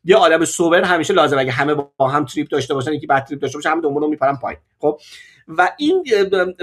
یه 0.04 0.16
آدم 0.16 0.44
sober 0.44 0.82
همیشه 0.82 1.14
لازم 1.14 1.38
اگه 1.38 1.52
همه 1.52 1.74
با 1.96 2.08
هم 2.08 2.24
trip 2.24 2.48
داشته 2.48 2.74
باشن 2.74 2.92
یکی 2.92 3.06
bad 3.06 3.24
trip 3.24 3.40
داشته 3.40 3.58
باشه 3.58 3.70
همه 3.70 3.80
دنبالو 3.80 4.08
میپرن 4.08 4.36
پایین. 4.36 4.60
خب؟ 4.78 5.00
و 5.48 5.68
این 5.78 6.04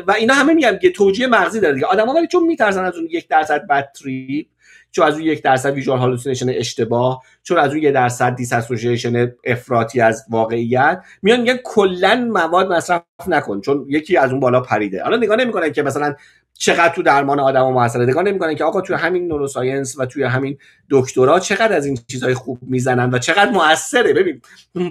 و 0.08 0.12
اینا 0.12 0.34
همه 0.34 0.54
میگم 0.54 0.78
که 0.82 0.92
توجیه 0.92 1.28
مغزی 1.28 1.60
داره 1.60 1.74
دیگه. 1.74 1.86
آدم‌ها 1.86 2.14
ولی 2.14 2.28
چون 2.28 2.44
میترسن 2.44 2.86
از 2.86 2.96
اون 2.96 3.08
یک 3.12 3.28
درصد 3.28 3.68
bad 3.68 3.92
trip 3.92 4.48
چون 4.92 5.08
از 5.08 5.14
اون 5.14 5.24
یک 5.24 5.44
درصد 5.44 5.74
visual 5.74 6.00
hallucination 6.00 6.50
اشتباه 6.50 7.24
چون 7.44 7.58
از 7.58 7.72
اون 7.72 7.84
یک 7.84 7.94
درصد 7.94 8.36
dissociation 8.36 9.32
افراطی 9.44 10.02
از 10.02 10.26
واقعیت 10.30 11.02
میان 11.22 11.40
میگن 11.40 11.58
کلا 11.64 12.30
مواد 12.34 12.72
مصرف 12.72 13.04
نکن 13.28 13.62
چون 13.62 13.86
یکی 13.90 14.18
از 14.18 14.32
اون 14.32 14.40
بالا 14.40 14.62
پریده. 14.62 15.04
حالا 15.04 15.18
نگاه 15.18 15.38
نمی‌کنن 15.38 15.72
که 15.72 15.84
مثلا 15.84 16.16
چقدر 16.58 16.94
تو 16.96 17.02
درمان 17.02 17.40
آدم 17.40 17.66
و 17.66 17.72
موثره. 17.72 18.06
نگاه 18.06 18.24
نمی‌کنن 18.24 18.56
که 18.56 18.64
آقا 18.64 18.82
توی 18.82 18.96
همین 18.96 19.28
neuroscience 19.28 20.00
و 20.00 20.06
توی 20.06 20.24
همین 20.24 20.58
دکترا 20.90 21.40
چقدر 21.40 21.74
از 21.74 21.86
این 21.86 22.00
چیزهای 22.08 22.34
خوب 22.34 22.60
می‌زنن 22.62 23.10
و 23.14 23.20
چقدر 23.20 23.52
موثره. 23.52 24.14
ببین 24.14 24.42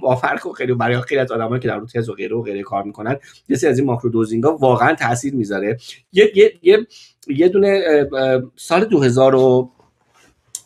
با 0.03 0.17
فرق 0.17 0.47
و 0.47 0.53
خیلی 0.53 0.75
برای 0.75 1.01
خیلی 1.01 1.21
از 1.21 1.33
آدمایی 1.33 1.61
که 1.61 1.69
در 1.69 1.77
رو 1.77 1.87
تز 1.87 2.09
و 2.09 2.15
غیره 2.15 2.37
و 2.37 2.43
غیره 2.43 2.63
کار 2.63 2.83
می‌کنن 2.83 3.17
یه 3.49 3.69
از 3.69 3.79
این 3.79 3.87
ماکرو 3.87 4.11
دوزینگا 4.11 4.57
واقعا 4.57 4.95
تاثیر 4.95 5.35
می‌ذاره. 5.35 5.79
یه 6.13 6.33
یه 6.35 6.53
یه, 6.63 6.87
یه 7.27 7.49
دونه 7.49 7.83
سال 8.57 8.85
2000 8.85 9.35
و 9.35 9.71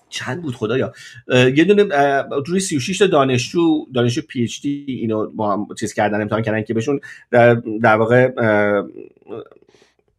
چند 0.08 0.42
بود 0.42 0.54
خدایا؟ 0.54 0.92
یه 1.28 1.64
دونه 1.64 1.84
روی 2.46 2.60
36 2.60 2.98
تا 2.98 3.06
دانشجو 3.06 3.86
دانشجو 3.94 4.22
پی 4.28 4.42
اچ 4.42 4.60
دی 4.62 4.84
اینو 4.88 5.30
با 5.30 5.52
هم 5.52 5.66
چیز 5.78 5.92
کردن 5.92 6.20
امتحان 6.20 6.42
کردن 6.42 6.62
که 6.62 6.74
بهشون 6.74 7.00
در, 7.30 7.54
در 7.54 7.96
واقع 7.96 8.30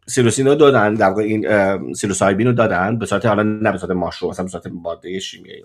سیروسین 0.08 0.48
رو 0.48 0.56
دادن 0.56 0.94
در 0.94 1.10
واقع 1.10 1.22
این 1.22 1.94
سیروسایبین 1.94 2.48
رو 2.48 2.54
دادن 2.54 3.00
به 3.00 3.06
صورت 3.06 3.26
حالا 3.26 3.44
نه 3.44 3.72
به 3.72 3.78
صورت 3.78 3.92
ماشروم 3.92 4.32
مثلا 4.32 4.46
به 4.46 4.52
صورت 4.52 4.68
ماده 4.68 5.20
شیمیایی 5.20 5.64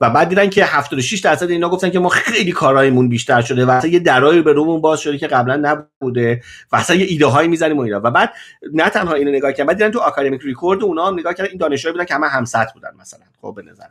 و 0.00 0.10
بعد 0.10 0.28
دیدن 0.28 0.50
که 0.50 0.64
76 0.64 1.18
درصد 1.20 1.50
اینا 1.50 1.68
گفتن 1.68 1.90
که 1.90 1.98
ما 1.98 2.08
خیلی 2.08 2.52
کارهایمون 2.52 3.08
بیشتر 3.08 3.40
شده 3.40 3.64
و 3.66 3.70
اصلا 3.70 3.90
یه 3.90 3.98
درایی 3.98 4.42
به 4.42 4.52
رومون 4.52 4.80
باز 4.80 5.00
شده 5.00 5.18
که 5.18 5.26
قبلا 5.26 5.56
نبوده 5.56 6.42
و 6.72 6.76
اصلا 6.76 6.96
یه 6.96 7.06
ایده 7.06 7.26
هایی 7.26 7.48
می‌زنیم 7.48 7.78
و 7.78 7.80
اینا. 7.80 8.00
و 8.04 8.10
بعد 8.10 8.32
نه 8.72 8.88
تنها 8.88 9.14
اینو 9.14 9.30
نگاه 9.30 9.52
کردن 9.52 9.66
بعد 9.66 9.76
دیدن 9.76 9.90
تو 9.90 9.98
آکادمیک 9.98 10.40
ریکورد 10.44 10.82
اونا 10.82 11.06
هم 11.06 11.18
نگاه 11.18 11.34
کردن 11.34 11.48
این 11.48 11.58
دانشجوها 11.58 11.92
بودن 11.92 12.04
که 12.04 12.14
همه 12.14 12.28
همسط 12.28 12.72
بودن 12.74 12.90
مثلا 13.00 13.20
خب 13.40 13.54
به 13.56 13.62
نظر. 13.62 13.86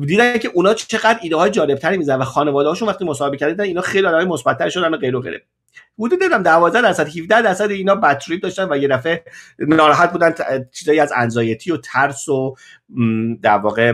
دیدن 0.00 0.38
که 0.38 0.50
اونا 0.54 0.74
چقدر 0.74 1.18
ایده 1.22 1.36
های 1.36 1.50
جالب 1.50 1.78
تری 1.78 1.96
می‌زنن 1.96 2.18
و 2.18 2.24
خانواده 2.24 2.68
هاشون 2.68 2.88
وقتی 2.88 3.04
مصاحبه 3.04 3.36
کردن 3.36 3.64
اینا 3.64 3.80
خیلی 3.80 4.06
آدمای 4.06 4.24
مثبت 4.24 4.68
شدن 4.68 4.94
و 4.94 4.96
غیر 4.96 5.16
و 5.16 5.20
غیره. 5.20 5.42
حدود 5.98 6.18
دیدم 6.18 6.42
12 6.42 6.82
درصد 6.82 7.08
17 7.08 7.42
درصد 7.42 7.70
اینا 7.70 7.94
بد 7.94 8.22
داشتن 8.42 8.72
و 8.72 8.76
یه 8.76 8.88
دفعه 8.88 9.24
ناراحت 9.58 10.12
بودن 10.12 10.34
چیزایی 10.72 11.00
از 11.00 11.12
anxiety 11.16 11.72
و 11.72 11.76
ترس 11.76 12.28
و 12.28 12.54
در 13.42 13.58
واقع 13.58 13.92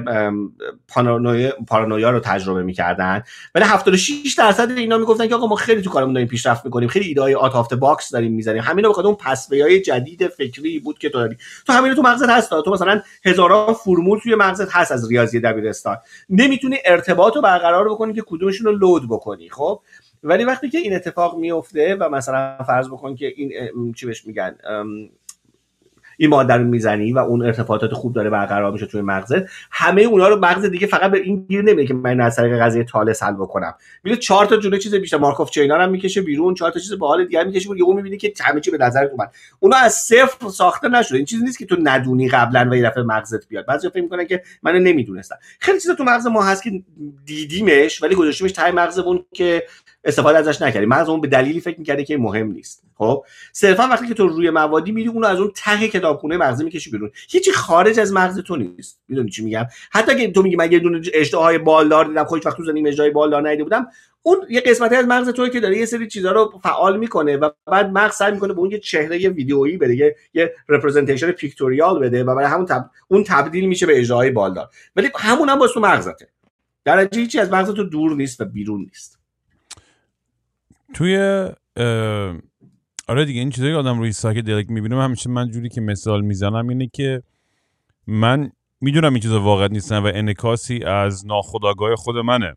پارانویا 1.68 2.11
رو 2.11 2.20
تجربه 2.20 2.62
می‌کردن. 2.62 3.22
ولی 3.55 3.64
76 3.64 4.34
درصد 4.38 4.70
اینا 4.70 4.98
می‌گفتن 4.98 5.28
که 5.28 5.34
آقا 5.34 5.46
ما 5.46 5.57
خیلی 5.57 5.82
تو 5.82 5.90
کارمون 5.90 6.14
داریم 6.14 6.28
پیشرفت 6.28 6.64
می‌کنیم 6.64 6.88
خیلی 6.88 7.07
ایده 7.07 7.22
های 7.22 7.34
out 7.35 7.55
of 7.55 7.62
the 7.62 7.74
box 7.74 8.11
داریم 8.11 8.32
می‌زنیم 8.32 8.62
همین 8.62 8.84
رو 8.84 8.90
بخاطر 8.90 9.07
اون 9.07 9.16
pathway 9.16 9.81
جدید 9.80 10.28
فکری 10.28 10.78
بود 10.78 10.98
که 10.98 11.09
تو 11.09 11.18
داری. 11.18 11.36
تو 11.66 11.72
همین 11.72 11.94
تو 11.94 12.03
مغزت 12.03 12.28
هست 12.28 12.51
تو 12.51 12.70
مثلا 12.70 13.03
هزاران 13.24 13.74
فرمول 13.74 14.18
توی 14.18 14.34
مغزت 14.34 14.72
هست 14.72 14.92
از 14.92 15.11
ریاضی 15.11 15.40
دبیرستان. 15.40 15.96
نمی‌تونی 16.28 16.76
ارتباط 16.84 17.36
رو 17.36 17.42
برقرار 17.42 17.88
بکنی 17.88 18.12
که 18.12 18.22
کدومشون 18.26 18.66
رو 18.66 18.72
load 18.72 19.09
بکنی 19.09 19.51
خب؟ 19.51 19.80
ولی 20.23 20.45
وقتی 20.45 20.71
که 20.71 20.79
این 20.79 20.95
اتفاق 20.95 21.39
میفته 21.39 21.95
و 21.95 22.09
مثلا 22.09 22.59
فرض 22.66 22.89
بکن 22.89 23.14
که 23.14 23.33
این 23.37 23.93
چی 23.93 24.07
بهش 24.07 24.27
میگن 24.27 24.57
این 26.16 26.31
ماده 26.31 26.55
رو 26.55 26.64
می‌زنی 26.64 27.12
و 27.12 27.18
اون 27.18 27.43
ارتفاعات 27.43 27.93
خوب 27.93 28.12
داره 28.12 28.31
برقرار 28.31 28.73
میشه 28.73 28.87
توی 28.87 29.01
مغزت 29.01 29.43
همه 29.71 30.03
اونا 30.03 30.29
رو 30.29 30.37
مغز 30.37 30.64
دیگه 30.64 30.87
فقط 30.87 31.11
به 31.11 31.18
این 31.18 31.47
گیر 31.49 31.62
نمیده 31.62 31.87
که 31.87 31.95
من 31.95 32.21
از 32.21 32.37
طریق 32.37 32.62
قضیه 32.62 32.85
تالس 32.85 33.23
حل 33.23 33.33
بکنم. 33.33 33.75
میره 34.05 34.16
چهار 34.16 34.47
تا 34.47 34.57
جونه 34.57 34.79
چیز 34.79 34.95
بیشتر 34.95 35.16
مارکوف 35.16 35.51
چینا 35.51 35.79
هم 35.79 35.91
می‌کشه 35.91 36.23
بیرون 36.23 36.55
چهار 36.55 36.71
تا 36.71 36.81
چیز 36.81 36.99
باحال 36.99 37.25
دیگه 37.25 37.45
می‌کشه 37.45 37.71
یهو 37.77 37.93
می‌بینی 37.93 38.16
که 38.16 38.33
همه 38.41 38.61
چی 38.61 38.71
به 38.71 38.79
نظر 38.79 39.05
اومد. 39.05 39.33
اونا 39.61 39.77
از 39.77 39.95
صفر 39.95 40.49
ساخته 40.49 40.89
نشده. 40.89 41.16
این 41.16 41.27
چیزی 41.27 41.45
نیست 41.45 41.59
که 41.59 41.66
تو 41.66 41.77
ندونی 41.83 42.29
قبلا 42.29 42.68
و 42.71 42.75
یه 42.77 42.83
دفعه 42.83 43.03
مغزت 43.03 43.49
بیاد. 43.49 43.66
بعضی 43.66 43.89
فکر 43.89 44.03
می‌کنن 44.03 44.27
که 44.27 44.43
من 44.62 44.77
نمی‌دونستم 44.77 45.37
خیلی 45.61 45.81
چیزا 45.81 45.95
تو 45.95 46.05
مغز 46.05 46.27
ما 46.27 46.43
هست 46.43 46.62
که 46.62 46.83
دیدیمش 47.25 48.03
ولی 48.03 48.14
گذاشتیمش 48.14 48.53
تای 48.53 48.73
مغزمون 48.73 49.25
که 49.33 49.62
استفاده 50.05 50.38
ازش 50.38 50.62
نکردیم 50.62 50.88
مغزمون 50.88 51.20
به 51.20 51.28
دلیلی 51.28 51.61
فکر 51.61 51.78
می‌کرده 51.78 52.05
که 52.05 52.18
مهم 52.18 52.53
نیست. 52.53 52.82
خب؟ 52.94 53.24
صرفا 53.53 53.82
وقتی 53.82 54.09
که 54.09 54.14
تو 54.14 54.28
روی 54.28 54.51
موادی 54.51 54.92
میری 54.92 55.09
اونو 55.09 55.26
از 55.26 55.38
اون 55.38 55.53
ته 55.57 55.88
کتابخونه 55.88 56.36
مغزی 56.36 56.64
می‌کشی 56.64 56.90
بیرون. 56.90 57.11
هیچی 57.28 57.53
خارج 57.53 58.01
از 58.01 58.12
مغز 58.12 58.38
تو 58.38 58.57
نیست. 58.57 59.01
می‌دونی 59.09 59.30
چی 59.30 59.44
میگم؟ 59.44 59.66
حتی 59.90 60.16
که 60.16 60.32
تو 60.32 60.42
میگی 60.42 60.57
من 60.57 60.72
یه 60.72 60.78
دونه 60.78 61.01
های 61.34 61.59
بالدار 61.59 62.05
دیدم 62.05 62.24
خودش 62.24 62.46
وقت 62.46 62.57
تو 62.57 62.64
زندگی 62.64 62.88
اجدهای 62.88 63.11
بالدار 63.11 63.48
ندیده 63.48 63.64
بودم 63.64 63.86
اون 64.22 64.38
یه 64.51 64.61
قسمتی 64.61 64.94
از 64.94 65.07
مغز 65.07 65.28
توی 65.28 65.51
که 65.51 65.61
داره 65.61 65.78
یه 65.78 65.86
سری 65.86 66.09
چیزا 66.09 66.32
رو 66.32 66.61
فعال 66.62 66.98
می‌کنه 66.98 67.36
و 67.36 67.51
بعد 67.66 67.90
مغز 67.90 68.14
سعی 68.14 68.32
می‌کنه 68.32 68.53
به 68.53 68.61
اون 68.61 68.70
یه 68.70 68.78
چهره 68.78 69.28
ویدیویی 69.28 69.76
بده 69.76 69.96
یه 69.96 70.16
یه 70.34 70.55
رپرزنتیشن 70.68 71.30
پیکتوریال 71.30 71.98
بده 71.98 72.24
و 72.24 72.34
برای 72.34 72.48
همون 72.48 72.66
تب... 72.66 72.90
اون 73.09 73.24
تبدیل 73.24 73.66
میشه 73.66 73.86
به 73.86 74.01
اجراهای 74.01 74.30
بالدار. 74.30 74.68
ولی 74.96 75.11
همون 75.14 75.48
هم 75.48 75.59
باز 75.59 75.72
تو 75.72 75.80
مغزته. 75.80 76.28
درجه 76.84 77.20
هیچی 77.20 77.38
از 77.38 77.53
مغز 77.53 77.70
تو 77.70 77.84
دور 77.84 78.12
نیست 78.12 78.40
و 78.40 78.44
بیرون 78.44 78.80
نیست. 78.80 79.20
توی 80.95 81.16
آره 83.09 83.24
دیگه 83.24 83.41
این 83.41 83.51
چیزایی 83.51 83.72
که 83.72 83.78
آدم 83.78 83.99
روی 83.99 84.12
دلک 84.22 84.70
می‌بینم 84.70 85.01
همیشه 85.01 85.30
من 85.30 85.51
جوری 85.51 85.68
که 85.68 85.80
مثال 85.80 86.20
می‌زنم 86.20 86.68
اینه 86.68 86.86
که 86.86 87.22
من 88.07 88.53
می‌دونم 88.80 89.12
این 89.12 89.22
چیزا 89.22 89.41
واقع 89.41 89.68
نیستن 89.68 89.99
و 89.99 90.11
انکاسی 90.14 90.84
از 90.84 91.26
ناخودآگاه 91.26 91.97
خود 91.97 92.16
منه 92.16 92.57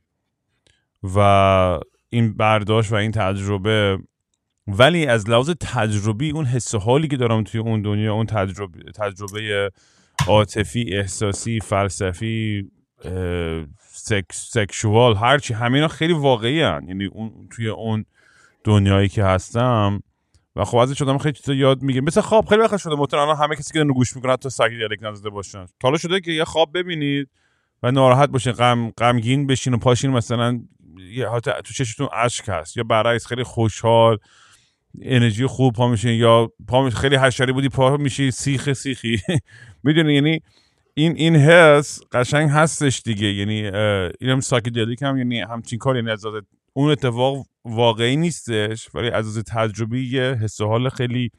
و 1.03 1.79
این 2.09 2.33
برداشت 2.37 2.91
و 2.91 2.95
این 2.95 3.11
تجربه 3.11 3.97
ولی 4.67 5.05
از 5.05 5.29
لحاظ 5.29 5.49
تجربی 5.49 6.31
اون 6.31 6.45
حس 6.45 6.75
حالی 6.75 7.07
که 7.07 7.17
دارم 7.17 7.43
توی 7.43 7.59
اون 7.59 7.81
دنیا 7.81 8.13
اون 8.13 8.25
تجربه 8.25 8.91
تجربه 8.91 9.71
عاطفی 10.27 10.95
احساسی 10.95 11.59
فلسفی 11.59 12.71
سکس، 13.79 14.49
sexual 14.51 15.15
هرچی 15.15 15.53
همینا 15.53 15.87
خیلی 15.87 16.13
واقعی 16.13 16.61
هن. 16.61 16.85
یعنی 16.87 17.05
اون 17.05 17.47
توی 17.51 17.67
اون 17.67 18.05
دنیایی 18.63 19.09
که 19.09 19.23
هستم 19.23 20.03
و 20.55 20.65
خب 20.65 20.77
ازش 20.77 21.01
آدم 21.01 21.17
خیلی 21.17 21.33
چیزا 21.33 21.53
یاد 21.53 21.81
می‌گیره 21.81 22.01
مثل 22.01 22.21
خواب 22.21 22.45
خیلی 22.45 22.61
وقت 22.61 22.77
شده 22.77 22.95
مطمئنا 22.95 23.23
الان 23.23 23.37
همه 23.37 23.55
کسی 23.55 23.73
که 23.73 23.79
دارن 23.79 23.91
گوش 23.91 24.15
می‌کنن 24.15 24.33
حتی 24.33 24.49
psychedelic 24.49 24.99
نزده 25.01 25.29
باشن. 25.29 25.65
حالا 25.83 25.97
شده 25.97 26.21
که 26.21 26.31
یه 26.31 26.43
خواب 26.43 26.77
ببینید 26.77 27.29
و 27.83 27.91
ناراحت 27.91 28.29
باشین 28.29 28.53
غم 28.53 28.89
غمگین 28.89 29.47
بشین 29.47 29.73
و 29.73 29.77
پاشین 29.77 30.11
مثلا 30.11 30.61
تو 31.63 31.73
چشتون 31.73 32.09
اشک 32.13 32.45
هست 32.47 32.77
یا 32.77 32.83
برعکس 32.83 33.27
خیلی 33.27 33.43
خوشحال 33.43 34.17
انرژی 35.01 35.45
خوب 35.45 35.73
پا 35.73 35.87
میشین 35.87 36.11
یا 36.11 36.51
پا 36.67 36.89
خیلی 36.89 37.15
حشری 37.15 37.51
بودی 37.51 37.69
پا 37.69 37.97
میشی 37.97 38.31
سیخ 38.31 38.73
سیخی. 38.73 39.21
می‌دونی؟ 39.83 40.13
یعنی 40.13 40.39
این 40.93 41.15
این 41.15 41.35
حس 41.35 42.01
قشنگ 42.11 42.49
هستش 42.49 43.01
دیگه. 43.05 43.27
یعنی 43.33 43.61
اینم 44.21 44.39
ساکیدلیک 44.39 45.01
هم 45.01 45.17
یعنی 45.17 45.39
همچین 45.39 45.79
کار 45.79 45.95
یعنی 45.95 46.11
از 46.11 46.25
اون 46.73 46.91
اتفاق 46.91 47.45
واقعی 47.65 48.15
نیستش 48.15 48.95
ولی 48.95 49.09
از 49.09 49.43
تجربی 49.43 50.09
یه 50.09 50.23
حس 50.23 50.61
حال 50.61 50.89
خیلی 50.89 51.31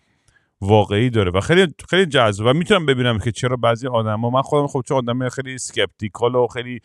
واقعی 0.61 1.11
داره 1.11 1.31
و 1.31 1.41
خیلی 1.41 1.75
خیلی 1.91 2.07
جذاب. 2.07 2.47
و 2.47 2.53
می‌تونم 2.53 2.87
ببینم 2.87 3.19
که 3.19 3.33
چرا 3.33 3.57
بعضی 3.57 3.87
آدما 3.89 4.31
من 4.31 4.43
خودم 4.43 4.67
خب 4.67 4.83
چه 4.89 4.95
آدم 4.95 5.29
خیلی 5.29 5.55
اسکپتیکال 5.55 6.35
و 6.35 6.47
خیلی 6.47 6.81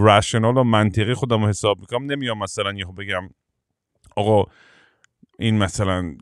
رشنال 0.00 0.56
و 0.56 0.64
منطقی 0.64 1.14
خودم 1.14 1.44
حساب 1.44 1.80
می‌کنم 1.80 2.04
نمیام 2.04 2.38
مثلا 2.38 2.72
یهو 2.72 2.92
بگم 2.92 3.30
آقا 4.16 4.44
این 5.38 5.58
مثلا 5.58 6.14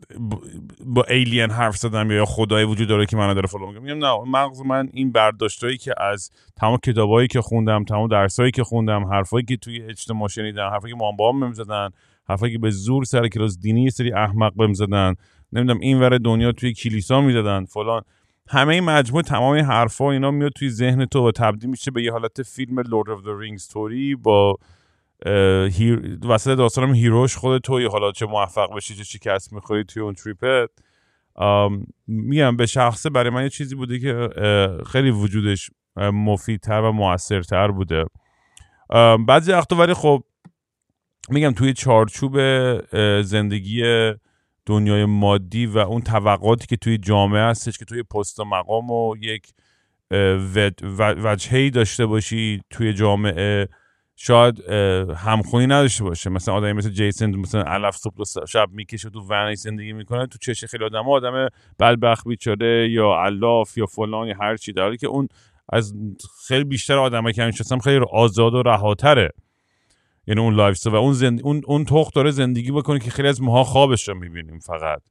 با 0.85 1.03
alien 1.03 1.51
حرف 1.51 1.77
زدم 1.77 2.11
یا 2.11 2.25
خدای 2.25 2.63
وجود 2.63 2.87
داره 2.87 3.05
که 3.05 3.17
منو 3.17 3.33
داره 3.33 3.47
follow 3.47 3.81
میگم 3.81 4.05
نه 4.05 4.23
مغز 4.25 4.61
من 4.61 4.89
این 4.93 5.11
برداشتایی 5.11 5.77
که 5.77 5.93
از 5.97 6.31
تمام 6.55 6.77
کتابایی 6.77 7.27
که 7.27 7.41
خوندم 7.41 7.83
تمام 7.83 8.07
درسایی 8.07 8.51
که 8.51 8.63
خوندم 8.63 9.05
حرفایی 9.05 9.45
که 9.45 9.57
توی 9.57 9.81
اجتماع 9.81 10.27
شنیدم 10.27 10.69
حرفایی 10.69 10.93
که 10.93 10.99
مام 10.99 11.15
بابام 11.15 11.53
زدن 11.53 11.89
حرفایی 12.27 12.53
که 12.53 12.59
به 12.59 12.69
زور 12.69 13.03
سر 13.03 13.27
کلاس 13.27 13.59
دینی 13.59 13.83
یه 13.83 13.89
سری 13.89 14.13
احمق 14.13 14.55
بهم 14.55 14.73
زدن. 14.73 15.15
نمی‌دونم 15.53 15.79
این 15.79 15.99
ور 15.99 16.17
دنیا 16.17 16.51
توی 16.51 16.73
کلیسا 16.73 17.21
می‌زدن 17.21 17.65
فلان. 17.65 18.01
همه 18.49 18.73
این 18.73 18.83
مجموعه 18.83 19.23
تمام 19.23 19.53
این 19.53 19.65
حرفا 19.65 20.11
اینا 20.11 20.31
میاد 20.31 20.51
توی 20.51 20.69
ذهن 20.69 21.05
تو 21.05 21.27
و 21.27 21.31
تبدیل 21.31 21.69
میشه 21.69 21.91
به 21.91 22.03
یه 22.03 22.11
حالت 22.11 22.41
فیلم 22.41 22.79
Lord 22.79 23.09
of 23.09 23.19
the 23.19 23.39
Rings 23.39 23.67
طوری 23.67 24.15
با 24.15 24.57
هیر... 25.71 26.19
وسط 26.29 26.57
داستانم 26.57 26.93
هیروش 26.93 27.35
خود 27.35 27.61
توی. 27.61 27.85
حالا 27.85 28.11
چه 28.11 28.25
موفق 28.25 28.75
بشی 28.75 28.95
چه 28.95 29.03
شکست 29.03 29.53
می‌خوری 29.53 29.83
توی 29.83 30.03
اون 30.03 30.13
تریپت. 30.13 30.69
میگم 32.07 32.57
به 32.57 32.65
شخصه 32.65 33.09
برای 33.09 33.29
من 33.29 33.43
یه 33.43 33.49
چیزی 33.49 33.75
بوده 33.75 33.99
که 33.99 34.29
خیلی 34.91 35.11
وجودش 35.11 35.71
مفیدتر 35.97 36.81
و 36.81 36.91
موثرتر 36.91 37.71
بوده. 37.71 38.05
بعضی 39.27 39.51
وقتا 39.51 39.75
ولی 39.75 39.93
خب 39.93 40.23
میگم 41.29 41.51
توی 41.51 41.73
چارچوب 41.73 42.39
زندگی 43.21 43.83
دنیای 44.65 45.05
مادی 45.05 45.65
و 45.65 45.77
اون 45.77 46.01
توقعاتی 46.01 46.67
که 46.67 46.75
توی 46.75 46.97
جامعه 46.97 47.41
هستش 47.41 47.77
که 47.77 47.85
توی 47.85 48.03
پست 48.03 48.39
و 48.39 48.45
مقام 48.45 48.91
و 48.91 49.15
یک 49.21 49.47
وجهی 51.17 51.69
داشته 51.69 52.05
باشی 52.05 52.61
توی 52.69 52.93
جامعه 52.93 53.67
شاید 54.15 54.69
همخونی 55.17 55.67
نداشته 55.67 56.03
باشه. 56.03 56.29
مثلا 56.29 56.53
آدمی 56.53 56.73
مثل 56.73 56.89
جیسن 56.89 57.35
مثلا 57.35 57.63
علف 57.63 57.95
صبح 57.95 58.45
شب 58.47 58.69
می‌کشه 58.71 59.09
تو 59.09 59.19
van 59.29 59.49
ی 59.49 59.55
زندگی 59.55 59.93
می‌کنه 59.93 60.27
تو 60.27 60.37
چش 60.37 60.65
خیلی 60.65 60.83
آدم 60.83 61.09
آدم 61.09 61.49
بدبخت 61.79 62.27
بیچاره 62.27 62.89
یا 62.89 63.15
علاف 63.25 63.77
یا 63.77 63.85
فلان 63.85 64.27
یا 64.27 64.35
هر 64.41 64.57
چی 64.57 64.73
داره 64.73 64.97
که 64.97 65.07
اون 65.07 65.27
از 65.69 65.93
خیلی 66.47 66.63
بیشتر 66.63 66.97
آدمایی 66.97 67.33
که 67.33 67.43
همیشه 67.43 67.63
خیلی 67.83 68.05
آزاد 68.11 68.53
و 68.53 68.63
رهاتره. 68.63 69.29
یعنی 70.27 70.41
اون 70.41 70.55
life 70.55 70.87
و 70.87 70.95
اون 70.95 71.13
زند... 71.13 71.41
اون 71.43 71.61
اون 71.67 71.85
داره 72.13 72.31
زندگی 72.31 72.71
بکنه 72.71 72.99
که 72.99 73.11
خیلی 73.11 73.27
از 73.27 73.41
ماها 73.41 73.63
خوابش 73.63 74.07
رو 74.07 74.19
می‌بینیم 74.19 74.59
فقط. 74.59 75.01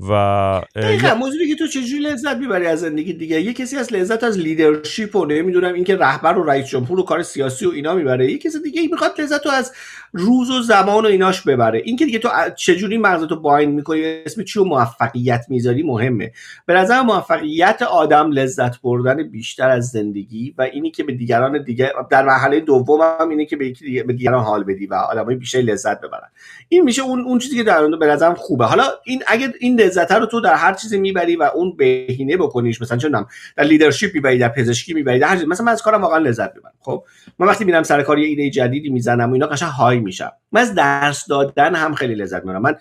و 0.00 0.62
دقیقا 0.76 1.14
موضوعی 1.14 1.48
که 1.48 1.54
تو 1.54 1.66
چجوری 1.66 1.98
لذت 2.02 2.36
می‌بری 2.36 2.66
از 2.66 2.80
زندگی 2.80 3.12
دیگه؟ 3.12 3.40
یه 3.40 3.52
کسی 3.52 3.76
از 3.76 3.92
لذت 3.92 4.24
از 4.24 4.38
لیدرشپ 4.38 5.16
و 5.16 5.24
نمی‌دونم 5.24 5.74
اینکه 5.74 5.96
رهبر 5.96 6.38
و 6.38 6.42
رئیس 6.42 6.66
جمهور 6.66 7.00
و 7.00 7.02
کار 7.02 7.22
سیاسی 7.22 7.66
و 7.66 7.70
اینا 7.70 7.94
می‌بره 7.94 8.32
یه 8.32 8.38
کسی 8.38 8.58
دیگه 8.62 8.82
می‌خواد 8.90 9.20
لذت 9.20 9.46
رو 9.46 9.52
از 9.52 9.72
روز 10.12 10.50
و 10.50 10.62
زمان 10.62 11.04
و 11.04 11.08
ایناش 11.08 11.42
ببره. 11.42 11.82
اینکه 11.84 12.04
دیگه 12.04 12.18
تو 12.18 12.28
چجوری 12.56 12.98
مغزتو 12.98 13.40
باین 13.40 13.70
می‌کنی 13.70 14.02
اسم 14.26 14.42
چی 14.42 14.60
و 14.60 14.64
موفقیت 14.64 15.44
می‌ذاری 15.48 15.82
مهمه. 15.82 16.32
به 16.66 16.74
نظر 16.74 17.00
موفقیت 17.00 17.82
آدم 17.82 18.30
لذت 18.30 18.80
بردن 18.82 19.22
بیشتر 19.22 19.70
از 19.70 19.88
زندگی 19.88 20.54
و 20.58 20.62
اینی 20.62 20.90
که 20.90 21.04
به 21.04 21.12
دیگران 21.12 21.62
دیگه 21.62 21.92
در 22.10 22.24
مرحله 22.24 22.60
دوم 22.60 23.00
هم 23.20 23.28
اینه 23.28 23.46
که 23.46 23.56
به 23.56 23.66
یکی 23.66 24.02
به 24.02 24.12
دیگران 24.12 24.44
حال 24.44 24.64
بدی 24.64 24.86
و 24.86 24.94
آدمای 24.94 25.36
بیشتر 25.36 25.58
لذت 25.58 26.00
ببرن. 26.00 26.28
این 26.68 26.82
میشه 26.82 27.02
اون 27.02 27.20
اون 27.20 27.38
چیزی 27.38 27.56
که 27.56 27.62
در 27.62 27.88
به 27.88 28.06
نظرم 28.06 28.34
خوبه. 28.34 28.64
حالا 28.64 28.84
این 29.04 29.22
اگه 29.26 29.52
این 29.60 29.83
لذت 29.84 30.12
رو 30.12 30.26
تو 30.26 30.40
در 30.40 30.54
هر 30.54 30.74
چیزی 30.74 30.98
می‌بری 30.98 31.36
و 31.36 31.42
اون 31.42 31.76
بهینه 31.76 32.36
بکنیش. 32.36 32.82
مثلا 32.82 32.98
چه 32.98 33.10
در 33.56 33.64
leadership 33.64 34.14
می‌بری 34.14 34.38
در 34.38 34.48
پزشکی 34.48 34.94
می‌بری 34.94 35.18
در 35.18 35.28
هر 35.28 35.36
چیز. 35.36 35.48
مثلا 35.48 35.66
من 35.66 35.72
از 35.72 35.82
کارم 35.82 36.02
واقعا 36.02 36.18
لذت 36.18 36.54
می‌برم. 36.54 36.72
خب؟ 36.80 37.04
من 37.38 37.46
وقتی 37.46 37.64
میرم 37.64 37.82
سر 37.82 38.02
کار 38.02 38.18
یه 38.18 38.26
ایده 38.26 38.50
جدیدی 38.50 38.88
می‌زنم 38.88 39.30
و 39.30 39.32
اینا 39.32 39.46
قشنگ 39.46 39.70
high 39.70 40.00
میشم. 40.00 40.32
من 40.52 40.60
از 40.60 40.74
درس 40.74 41.26
دادن 41.26 41.74
هم 41.74 41.94
خیلی 41.94 42.14
لذت 42.14 42.44
می‌برم. 42.44 42.62
من 42.62 42.76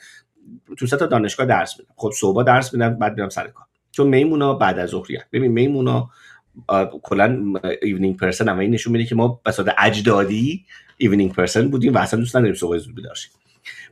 تو 0.77 0.87
سطح 0.87 1.05
دانشگاه 1.05 1.45
درس 1.45 1.79
میدم. 1.79 1.91
خب 1.95 2.11
صبح 2.15 2.43
درس 2.43 2.73
میدم 2.73 2.95
بعد 2.95 3.17
میرم 3.17 3.29
سر 3.29 3.47
کار. 3.47 3.65
چون 3.91 4.07
میمونا 4.07 4.53
بعد 4.53 4.79
از 4.79 4.89
ظهری 4.89 5.19
ببین 5.33 5.51
میمونا 5.51 6.09
کلا 7.03 7.53
evening 7.81 8.17
person 8.17 8.49
هن. 8.49 8.59
این 8.59 8.71
نشون 8.71 8.93
میده 8.93 9.05
که 9.05 9.15
ما 9.15 9.41
به 9.45 9.75
اجدادی 9.77 10.65
evening 10.97 11.33
person 11.33 11.67
بودیم 11.69 11.93
و 11.93 11.97
اصلا 11.97 12.19
دوست 12.19 12.35
نداریم 12.35 12.55
صبح 12.55 12.77
زود 12.77 12.95
بیدار 12.95 13.15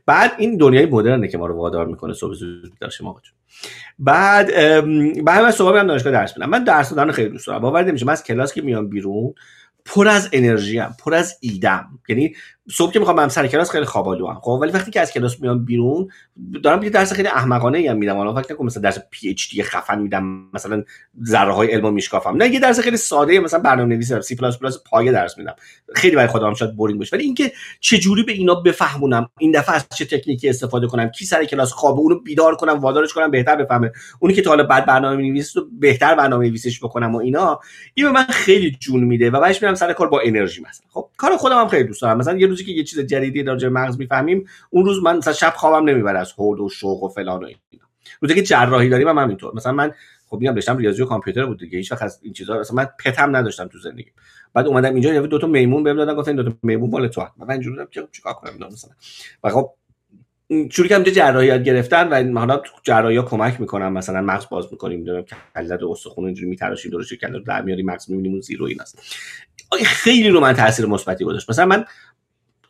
بعد 0.06 0.32
این 0.38 0.56
دنیای 0.56 0.86
مدرنه 0.86 1.28
که 1.28 1.38
ما 1.38 1.46
رو 1.46 1.56
وادار 1.56 1.86
می‌کنه 1.86 2.14
صبح 2.14 2.34
زود 2.34 2.70
بیدار 2.72 2.90
شیم 2.90 3.14
بعد 3.98 4.46
بعد 5.24 5.42
من 5.42 5.50
صبح 5.50 5.72
میرم 5.72 5.86
دانشگاه 5.86 6.12
درس 6.12 6.36
میدم. 6.36 6.50
من 6.50 6.64
درس 6.64 6.90
دادن 6.90 7.12
خیلی 7.12 7.28
دوست 7.28 7.46
دارم. 7.46 7.58
باور 7.58 7.84
نمیشه 7.84 8.06
من 8.06 8.12
از 8.12 8.24
کلاس 8.24 8.52
که 8.52 8.62
میام 8.62 8.88
بیرون 8.88 9.34
پر 9.84 10.08
از 10.08 10.28
انرژی 10.32 10.78
ام 10.78 10.94
پر 11.04 11.14
از 11.14 11.38
ایدم. 11.40 11.98
یعنی 12.08 12.34
صبح 12.70 12.92
که 12.92 12.98
می‌خوام 12.98 13.16
برم 13.16 13.28
سر 13.28 13.46
کلاس 13.46 13.70
خیلی 13.70 13.84
خوابالو 13.84 14.26
هم 14.26 14.40
خب 14.40 14.58
ولی 14.62 14.72
وقتی 14.72 14.90
که 14.90 15.00
از 15.00 15.12
کلاس 15.12 15.40
میام 15.40 15.64
بیرون 15.64 16.08
دارم 16.62 16.82
یه 16.82 16.90
درس 16.90 17.12
خیلی 17.12 17.28
احمقانه 17.28 17.78
ای 17.78 17.86
هم 17.86 17.96
میدم. 17.96 18.16
حالا 18.16 18.34
فکر 18.34 18.52
نکنم 18.52 18.66
مثلا 18.66 18.82
درس 18.82 18.98
PhD 19.10 19.62
خفن 19.62 19.98
میدم 19.98 20.50
مثلا 20.54 20.84
ذره 21.24 21.52
های 21.52 21.68
علم 21.68 21.92
میشکافم. 21.92 22.36
نه 22.36 22.48
یه 22.48 22.60
درس 22.60 22.80
خیلی 22.80 22.96
ساده 22.96 23.40
مثلا 23.40 23.60
برنامه‌نویسی 23.60 24.22
سی 24.22 24.36
پلاس 24.36 24.58
پلاس 24.58 24.82
پایه 24.90 25.12
درس 25.12 25.38
میدم. 25.38 25.54
خیلی 25.94 26.16
برای 26.16 26.28
خودم 26.28 26.54
شاید 26.54 26.76
بورینگ 26.76 26.98
باشه. 26.98 27.16
ولی 27.16 27.24
اینکه 27.24 27.52
چه 27.80 27.98
جوری 27.98 28.22
به 28.22 28.32
اینا 28.32 28.54
بفهمونم 28.54 29.28
این 29.38 29.50
دفعه 29.50 29.74
از 29.74 29.86
چه 29.94 30.04
تکنیکی 30.04 30.48
استفاده 30.48 30.86
کنم 30.86 31.08
کی 31.08 31.24
سر 31.24 31.44
کلاس 31.44 31.72
خوابه 31.72 31.98
اونو 31.98 32.18
بیدار 32.20 32.56
کنم 32.56 32.78
وادارش 32.78 33.12
کنم 33.12 33.30
بهتر 33.30 33.56
بفهمه. 33.56 33.92
اونی 34.20 34.34
که 34.34 34.42
تا 34.42 34.50
حالا 34.50 34.64
بعد 34.64 34.86
برنامه‌نویسی 34.86 35.58
رو 35.58 35.66
بهتر 35.80 36.14
برنامه‌نویسیش 36.14 36.80
بکنم 36.80 37.14
و 37.14 37.18
اینا 37.18 37.60
این 37.94 38.06
به 38.06 38.12
من 38.12 38.24
خیلی 38.24 38.76
جون 38.80 39.04
میده 39.04 39.30
و 39.30 39.40
بعدش 39.40 39.62
میرم 39.62 39.74
سر 39.74 39.92
کار 39.92 40.08
با 40.08 40.20
انرژی 40.24 40.60
مثلا. 40.60 40.86
خب 40.90 41.08
کار 41.16 41.36
خودم 41.36 41.60
هم 41.60 41.68
خیلی 41.68 41.84
دوست 41.84 42.02
دارم. 42.02 42.18
مثلا 42.18 42.51
روزی 42.52 42.64
که 42.64 42.72
یه 42.72 42.84
چیز 42.84 43.00
جدیدی 43.00 43.42
در 43.42 43.68
مغز 43.68 43.98
می‌فهمیم 43.98 44.48
اون 44.70 44.84
روز 44.84 45.02
من 45.02 45.16
مثلا 45.16 45.32
شب 45.32 45.52
خوابم 45.56 45.88
نمی‌بره 45.88 46.18
از 46.18 46.32
حول 46.32 46.60
و 46.60 46.68
شوق 46.68 47.02
و 47.02 47.08
فلان 47.08 47.44
و 47.44 47.46
اینا. 47.46 47.84
روزی 48.20 48.34
که 48.34 48.42
جراحی 48.42 48.88
داریم 48.88 49.08
هم 49.08 49.18
همینطور. 49.18 49.54
مثلا 49.54 49.72
من 49.72 49.92
خب 50.26 50.38
میگم 50.40 50.54
داشتم 50.54 50.76
ریاضی 50.76 51.02
و 51.02 51.06
کامپیوتر 51.06 51.46
بود 51.46 51.58
دیگه 51.58 51.78
هیچ 51.78 51.92
وقت 51.92 52.02
از 52.02 52.20
این 52.22 52.32
چیزا 52.32 52.60
مثلا 52.60 52.76
من 52.76 52.88
پتم 53.04 53.36
نداشتم 53.36 53.68
تو 53.68 53.78
زندگی. 53.78 54.10
بعد 54.54 54.66
اومدم 54.66 54.94
اینجا 54.94 55.14
یه 55.14 55.20
دو 55.20 55.38
تا 55.38 55.46
میمون 55.46 55.82
بهم 55.82 55.96
دادن 55.96 56.14
گفتن 56.14 56.36
دو 56.36 56.42
تا 56.42 56.52
میمون 56.62 56.90
مال 56.90 57.08
تو 57.08 57.26
من 57.36 57.50
اینجوری 57.50 57.76
بودم 57.76 57.88
که 57.90 58.08
چیکار 58.12 58.32
کنم 58.32 58.66
مثلا. 58.72 58.90
و 59.44 59.50
خب 59.50 59.70
شروع 60.70 60.88
کردم 60.88 61.10
جراحی 61.10 61.46
یاد 61.46 61.64
گرفتن 61.64 62.08
و 62.08 62.38
حالا 62.38 62.56
تو 62.56 62.72
جراحی 62.82 63.22
کمک 63.22 63.60
می‌کنم 63.60 63.92
مثلا 63.92 64.20
مغز 64.20 64.48
باز 64.50 64.66
می‌کنیم 64.70 64.98
می‌دونم 64.98 65.22
که 65.22 65.36
کلت 65.54 65.82
استخون 65.82 66.24
اینجوری 66.24 66.48
میتراشیم 66.48 66.90
درست 66.90 67.14
کلت 67.14 67.44
در 67.44 67.62
میاریم 67.62 67.86
مغز 67.86 68.10
می‌بینیم 68.10 68.32
اون 68.32 68.40
زیرو 68.40 68.66
ایناست. 68.66 69.02
خیلی 69.84 70.28
رو 70.28 70.40
من 70.40 70.52
تاثیر 70.52 70.86
مثبتی 70.86 71.24
گذاشت. 71.24 71.50
مثلا 71.50 71.66
من 71.66 71.84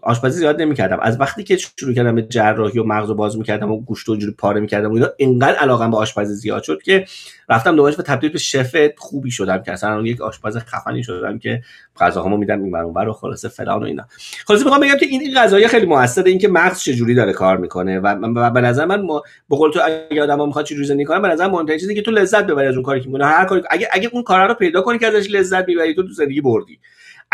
آشپزی 0.02 0.38
زیاد 0.38 0.62
نمی‌کردم. 0.62 1.00
از 1.00 1.20
وقتی 1.20 1.44
که 1.44 1.56
شروع 1.56 1.94
کردم 1.94 2.14
به 2.14 2.22
جراحی 2.22 2.78
و 2.78 2.84
مغز 2.84 3.10
باز 3.10 3.38
می‌کردم 3.38 3.72
و 3.72 3.80
گوشت 3.80 4.08
و 4.08 4.16
جوری 4.16 4.32
پاره 4.32 4.60
می‌کردم 4.60 4.90
و 4.90 4.94
اینا 4.94 5.08
اینقدر 5.16 5.56
علاقم 5.56 5.90
به 5.90 5.96
آشپزی 5.96 6.34
زیاد 6.34 6.62
شد 6.62 6.82
که 6.82 7.04
رفتم 7.48 7.76
دوباره 7.76 7.94
و 7.98 8.02
تبدیل 8.02 8.30
به 8.32 8.38
شف 8.38 8.76
خوبی 8.98 9.30
شدم 9.30 9.62
که 9.62 9.72
اصلا 9.72 10.02
یک 10.02 10.20
آشپز 10.20 10.56
خفنی 10.56 11.02
شدم 11.02 11.38
که 11.38 11.62
غذاهامو 12.00 12.36
میدم 12.36 12.62
این 12.62 12.76
اونور 12.76 13.08
و 13.08 13.12
خلاصه 13.12 13.48
فلان 13.48 13.82
و 13.82 13.84
اینا. 13.84 14.04
خلاصه 14.46 14.64
می‌خوام 14.64 14.80
بگم 14.80 14.96
که 14.96 15.06
این 15.06 15.34
غذاهای 15.34 15.68
خیلی 15.68 15.86
موثره 15.86 16.30
این 16.30 16.38
که 16.38 16.48
مغز 16.48 16.80
چجوری 16.80 17.14
داره 17.14 17.32
کار 17.32 17.56
می‌کنه 17.56 17.98
و 18.00 18.50
به 18.50 18.60
نظر 18.60 18.84
من 18.84 19.06
به 19.50 19.56
قول 19.56 19.70
تو 19.70 19.80
اگه 20.10 20.22
آدم‌ها 20.22 20.46
می‌خواد 20.46 20.64
چجوری 20.64 20.84
زندگی 20.84 21.04
کنه 21.04 21.20
به 21.20 21.28
نظر 21.28 21.46
مهمترین 21.46 21.78
چیزی 21.78 21.94
که 21.94 22.02
تو 22.02 22.10
لذت 22.10 22.46
ببری 22.46 22.66
از 22.66 22.74
اون 22.74 22.82
کاری 22.82 23.00
که 23.00 23.06
می‌کنه 23.06 23.26
هر 23.26 23.44
کاری 23.44 23.62
اگه 23.70 23.88
اگه 23.92 24.10
اون 24.12 24.22
کارا 24.22 24.46
رو 24.46 24.54
پیدا 24.54 24.82
کنی 24.82 24.98
که 24.98 25.06
ازش 25.06 25.30
لذت 25.30 25.68
می‌بری 25.68 25.94
تو 25.94 26.02
تو 26.02 26.12
زندگی 26.12 26.40
بردی. 26.40 26.78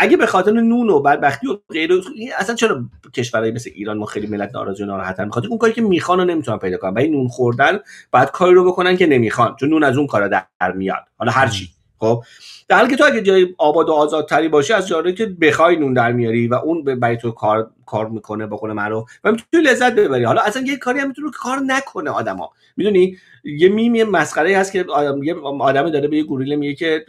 اگه 0.01 0.17
به 0.17 0.25
خاطر 0.25 0.51
نون 0.51 0.89
و 0.89 0.99
بدبختی 0.99 1.47
و 1.47 1.57
غیر 1.69 1.91
اصلا 2.37 2.55
چرا 2.55 2.83
کشورهای 3.13 3.51
مثل 3.51 3.69
ایران 3.75 3.97
ما 3.97 4.05
خیلی 4.05 4.27
ملت 4.27 4.51
ناراضی 4.53 4.83
و 4.83 4.85
ناراحتن؟ 4.85 5.25
می‌خواد 5.25 5.45
اون 5.45 5.57
کاری 5.57 5.73
که 5.73 5.81
می‌خوان 5.81 6.19
رو 6.19 6.25
نمی‌تونن 6.25 6.57
پیدا 6.57 6.77
کنن. 6.77 6.93
برای 6.93 7.09
نون 7.09 7.27
خوردن 7.27 7.79
بعد 8.11 8.31
کاری 8.31 8.53
رو 8.53 8.65
بکنن 8.65 8.97
که 8.97 9.07
نمی‌خوان 9.07 9.55
چون 9.59 9.69
نون 9.69 9.83
از 9.83 9.97
اون 9.97 10.07
کارا 10.07 10.27
در 10.27 10.71
میاد. 10.75 11.03
حالا 11.17 11.31
هر 11.31 11.47
چی. 11.47 11.69
خب؟ 11.97 12.23
در 12.67 12.77
حالی 12.77 12.89
که 12.89 12.95
تو 12.95 13.03
اگه 13.05 13.21
جای 13.21 13.47
آباد 13.57 13.89
و 13.89 13.93
آزادتری 13.93 14.47
باشی 14.47 14.73
از 14.73 14.87
جایی 14.87 15.13
که 15.13 15.25
بخوای 15.25 15.75
نون 15.75 15.93
در 15.93 16.11
میاری 16.11 16.47
و 16.47 16.53
اون 16.53 16.83
برای 16.83 17.17
تو 17.17 17.31
کار 17.31 17.71
کار 17.85 18.09
می‌کنه 18.09 18.45
با 18.45 18.57
قول 18.57 18.73
معروف 18.73 19.11
و 19.23 19.31
می‌تونی 19.31 19.63
لذت 19.63 19.95
ببری. 19.95 20.23
حالا 20.23 20.41
اصلا 20.41 20.63
یه 20.63 20.77
کاری 20.77 20.99
هم 20.99 21.07
می‌تونه 21.07 21.31
کار 21.33 21.59
نکنه 21.65 22.09
آدما. 22.09 22.51
می‌دونی؟ 22.77 23.17
یه 23.43 23.69
میم 23.69 23.95
یه 23.95 24.05
مسخره 24.05 24.57
هست 24.57 24.71
که 24.71 24.85
آدم 24.89 25.23
یه 25.23 25.35
آدم 25.59 25.89
داره 25.89 26.07
به 26.07 26.17
یه 26.17 26.23
گوریل 26.23 26.55
میگه 26.55 26.75
که 26.75 27.05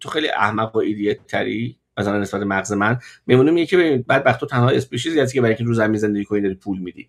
تو 0.00 0.08
خیلی 0.08 0.28
احمق 0.28 0.76
و 0.76 0.78
idiot 0.78 1.26
تری. 1.26 1.76
مثلا 1.98 2.18
نسبت 2.18 2.42
مغز 2.42 2.72
من. 2.72 2.98
میمونه 3.26 3.50
میگه 3.50 3.66
که 3.66 4.04
بعد 4.06 4.22
وقت 4.26 4.40
تو 4.40 4.46
تنها 4.46 4.68
species 4.68 5.14
ی 5.14 5.20
هستی 5.20 5.34
که 5.34 5.40
برای 5.40 5.54
که 5.54 5.64
رو 5.64 5.74
زمین 5.74 5.96
زندگی 5.98 6.24
کنی 6.24 6.40
داری 6.40 6.54
پول 6.54 6.78
میدی. 6.78 7.08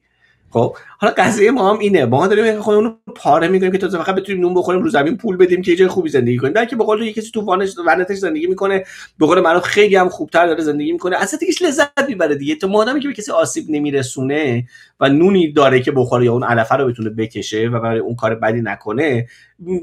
خب 0.52 0.76
حالا 0.98 1.14
قضیه 1.18 1.52
ما 1.52 1.74
هم 1.74 1.80
اینه. 1.80 2.06
ما 2.06 2.28
داریم 2.28 2.60
خودمون 2.60 2.84
رو 2.86 3.14
پاره 3.16 3.48
می‌کنیم 3.48 3.72
که 3.72 3.78
تا 3.78 3.90
فقط 3.90 4.16
بتونیم 4.16 4.42
نون 4.42 4.54
بخوریم 4.54 4.82
رو 4.82 4.90
زمین 4.90 5.18
پول 5.18 5.38
بدیم 5.38 5.62
که 5.62 5.72
یه 5.72 5.78
جای 5.78 5.88
خوبی 5.88 6.10
زندگی 6.10 6.38
کنیم. 6.38 6.54
بلکه 6.54 6.76
به 6.76 6.84
قول 6.84 7.02
یه 7.02 7.14
کسی 7.14 7.32
تو 7.32 7.42
وانش 7.42 7.76
ونتش 7.88 8.18
زندگی 8.18 8.48
می‌کنه 8.48 8.84
به 9.20 9.26
قول 9.26 9.40
معروف 9.40 9.64
خیلی 9.64 9.96
هم 9.96 10.10
خوبتر 10.10 10.48
داره 10.48 10.64
زندگی 10.64 10.92
می‌کنه. 10.92 11.18
اصلا 11.18 11.40
دیگه 11.40 11.54
لذت 11.68 12.08
می‌بره 12.08 12.36
دیگه. 12.36 12.56
تو 12.56 12.68
مادامی 12.68 13.00
که 13.00 13.08
به 13.08 13.14
کسی 13.14 13.32
آسیب 13.32 13.66
نمیرسونه 13.70 14.68
و 15.00 15.10
نونی 15.10 15.52
داره 15.52 15.82
که 15.82 15.92
بخوره 15.92 16.26
یا 16.26 16.34
اون 16.34 16.44
علفه 16.44 16.76
رو 16.76 16.88
بتونه 16.88 17.10
بکشه 17.10 17.68
و 17.68 17.80
برای 17.80 18.00
اون 18.00 18.16
کار 18.16 18.36
بدی 18.36 18.62
نکنه 18.62 19.28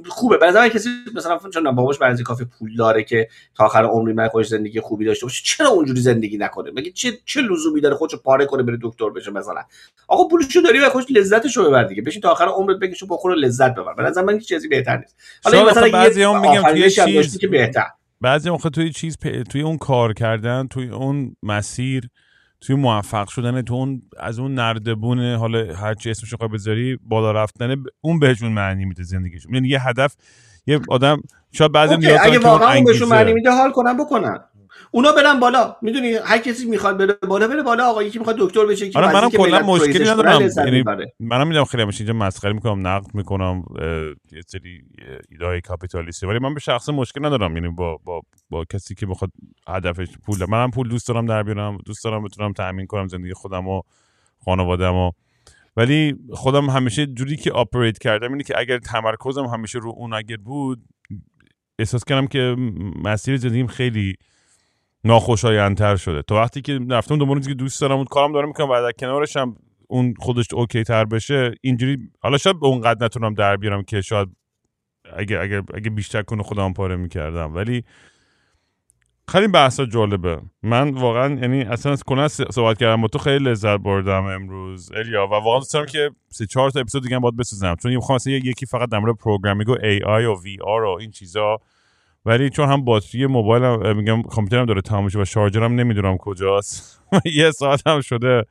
خوبه. 0.09 0.39
به 0.39 0.47
نظر 0.47 0.69
کسی 0.69 0.89
مثلا 1.15 1.39
چون 1.55 1.71
باباش 1.71 1.99
برنامه 1.99 2.23
کافی 2.23 2.45
پول 2.59 2.77
داره 2.77 3.05
که 3.05 3.29
تا 3.55 3.65
آخر 3.65 3.85
عمری 3.85 4.13
من 4.13 4.29
خودش 4.29 4.47
زندگی 4.47 4.81
خوبی 4.81 5.05
داشته 5.05 5.27
باشه 5.27 5.43
چرا 5.45 5.69
اونجوری 5.69 6.01
زندگی 6.01 6.39
نکنه؟ 6.39 6.71
مگه 6.71 6.91
چه 6.91 7.13
چه 7.25 7.41
لزومی 7.41 7.81
داره 7.81 7.95
خودشو 7.95 8.17
پاره 8.17 8.47
کنه 8.47 8.63
بره 8.63 8.79
دکتر 8.83 9.11
بشه 9.11 9.31
مثلا؟ 9.31 9.63
آقا 10.09 10.25
پولشو 10.57 10.69
داری 10.69 10.87
و 10.87 10.91
خودش 10.91 11.07
لذتشو 11.11 11.69
ببر 11.69 11.85
دیگه. 11.85 12.03
بشین 12.03 12.23
تا 12.23 12.31
آخر 12.31 12.45
عمرت 12.45 12.79
بکشو 12.79 13.07
بخور 13.07 13.35
لذت 13.35 13.75
ببر. 13.75 13.95
به 13.95 14.03
نظر 14.03 14.23
من 14.23 14.35
هیچ 14.35 14.49
چیزی 14.49 14.69
بهتر 14.69 14.97
نیست. 14.97 15.17
حالا 15.45 15.65
مثلا 15.65 15.91
بعضیام 15.91 16.41
میگم 16.41 16.63
توی 16.63 16.91
چیز 16.91 17.39
که 17.39 17.49
بهتر. 17.49 17.87
بعضی 18.21 18.51
موقع 18.51 18.71
توی 18.71 18.91
چیز 18.91 19.17
توی 19.51 19.61
اون 19.61 19.79
کار 19.79 20.13
کردن 20.13 20.67
توی 20.67 20.89
اون 20.89 21.37
مسیر 21.43 22.09
توی 22.61 22.77
موفق 22.77 23.29
شدن 23.29 23.63
تو 23.63 23.75
اون 23.75 24.03
از 24.21 24.39
اون 24.39 24.55
نردبون 24.55 25.35
حالا 25.35 25.75
هر 25.75 25.95
چی 25.95 26.11
اسمش 26.11 26.33
رو 26.41 26.49
بذاری 26.49 26.99
بالا 27.03 27.33
رفتن 27.33 27.85
اون 28.01 28.19
بهشون 28.19 28.53
معنی 28.53 28.85
میده 28.85 29.03
زندگیشون. 29.03 29.55
یعنی 29.55 29.69
یه 29.69 29.89
هدف 29.89 30.15
یه 30.67 30.81
آدم 30.89 31.23
شاید 31.53 31.73
بعضی 31.73 31.97
نیاز 31.97 32.21
اگه 32.23 32.39
واقعا 32.39 32.75
اون 32.75 32.85
بهشون 32.85 33.09
معنی 33.09 33.33
میده 33.33 33.51
حال 33.51 33.73
کنن 33.73 33.97
بکنن. 33.97 34.39
اونا 34.91 35.13
برن 35.13 35.41
بالا. 35.41 35.77
می‌دونی 35.83 36.13
هر 36.13 36.39
کسی 36.39 36.67
می‌خواد 36.67 36.99
بره 36.99 37.13
بالا 37.29 37.49
بره 37.49 37.63
بالا. 37.63 37.91
آقا 37.91 38.03
یکی 38.03 38.19
می‌خواد 38.19 38.37
دکتر 38.39 38.67
بشه 38.67 38.91
آره 38.95 39.13
منم 39.13 39.31
کلا 39.31 39.63
مشکلی 39.63 40.05
ندارم. 40.05 40.51
یعنی 40.57 40.85
منم 41.21 41.49
می‌دونم 41.49 41.65
خیلی 41.65 41.83
همش 41.83 42.01
اینجا 42.01 42.13
مسخره 42.13 42.53
می‌کنم 42.53 42.87
نقد 42.87 43.15
می‌کنم 43.15 43.65
یه 44.33 44.43
سری 44.47 44.83
ایده 45.31 45.61
کاپیتالیستی. 45.61 46.27
ولی 46.27 46.39
من 46.39 46.55
به 46.55 46.61
شخص 46.61 46.89
مشکل 46.89 47.27
ندارم. 47.27 47.57
یعنی 47.57 47.69
با 47.69 47.99
با 48.05 48.23
با 48.51 48.65
کسی 48.65 48.95
که 48.95 49.07
بخواد 49.07 49.31
هدفش 49.69 50.09
پول 50.27 50.45
منم 50.49 50.71
پول 50.71 50.89
دوست 50.89 51.09
دارم 51.09 51.27
در 51.27 51.43
بیارم 51.43 51.79
دوست 51.87 52.05
دارم 52.05 52.25
بتونم 52.25 52.53
تامین 52.53 52.87
کنم 52.87 53.09
زندگی 53.09 53.33
خودم 53.33 53.69
و 53.69 53.83
خانواده‌ام 54.45 54.97
و 54.97 55.13
ولی 55.77 56.17
خودم 56.33 56.71
همیشه 56.71 57.07
جوری 57.07 57.37
که 57.37 57.53
آپریت 57.53 57.99
کردم 57.99 58.33
اینه 58.33 58.45
که 58.45 58.55
اگر 58.59 58.79
تمرکزم 58.79 59.45
همیشه 59.45 59.79
رو 59.79 59.93
اون 59.97 60.13
اگر 60.13 60.37
بود 60.37 60.83
احساس 61.79 62.05
کردم 62.05 62.27
که 62.27 62.57
مسیر 63.05 63.37
زندگیم 63.37 63.67
خیلی 63.67 64.17
ناخوشایندتر 65.07 65.97
شده. 65.97 66.23
تا 66.23 66.35
وقتی 66.35 66.61
که 66.61 66.81
رفتم 66.91 67.19
دنبال 67.19 67.41
که 67.41 67.55
دوست 67.55 67.81
دارم 67.81 67.97
اون 67.97 68.05
کارم 68.05 68.33
دارم 68.33 68.49
می‌کنم 68.49 68.71
و 68.71 68.83
در 68.83 68.93
کنارش 68.93 69.37
هم 69.37 69.57
اون 69.89 70.15
خودش 70.19 70.47
OK 70.55 70.85
تر 70.85 71.05
بشه 71.05 71.55
اینجوری 71.61 71.99
حالا 72.21 72.39
شاید 72.39 72.57
اونقدر 72.61 73.05
نتونم 73.05 73.35
در 73.35 73.57
بیارم 73.57 73.83
که 73.83 74.01
شاید 74.01 74.29
اگه 75.17 75.39
اگه 75.39 75.63
اگه 75.75 75.91
بیشتر 75.91 76.23
کنه 76.23 76.43
خودم 76.43 76.73
پاره 76.73 76.97
می‌کردم. 76.97 77.55
ولی 77.55 77.85
خیلی 79.29 79.49
بحثا 79.49 79.87
جالبه. 79.87 80.41
من 80.63 80.91
واقعا 80.91 81.35
یعنی 81.35 81.63
اصلا 81.63 81.93
از 81.93 82.03
اینکه 82.03 82.29
صحبت 82.29 82.79
کردم 82.79 83.03
با 83.03 83.09
تو 83.09 83.19
خیلی 83.19 83.45
لذت 83.45 83.77
بردم 83.77 84.25
امروز 84.25 84.93
الیا. 84.93 85.27
و 85.27 85.31
واقعا 85.31 85.59
دوست 85.59 85.75
دارم 85.75 85.87
که 85.87 86.11
سه 86.29 86.47
چهار 86.47 86.71
تا 86.71 86.81
اپیزود 86.81 87.03
دیگه 87.03 87.19
باید 87.19 87.37
بسازم 87.37 87.75
چون 87.83 87.95
می‌خوام 87.95 88.19
یکی 88.27 88.67
فقط 88.67 88.89
در 88.89 88.99
مورد 88.99 89.17
programming 89.17 89.69
و 89.69 89.77
AI 89.83 90.25
و 90.25 90.43
VR 90.43 90.85
و 90.85 90.99
این 91.01 91.11
چیزا 91.11 91.59
ولی 92.27 92.51
چون 92.51 92.69
هم 92.69 92.85
باتری 92.85 93.27
موبایلم 93.27 93.97
میگم 93.97 94.23
کامپیوترم 94.23 94.67
داره 94.67 94.81
تمام 94.81 95.11
و 95.15 95.25
شارژرم 95.25 95.75
نمی‌دونم 95.75 96.17
کجاست. 96.17 97.01
یه 97.41 97.51
ساعت 97.51 97.87
هم 97.87 98.01
شده. 98.01 98.45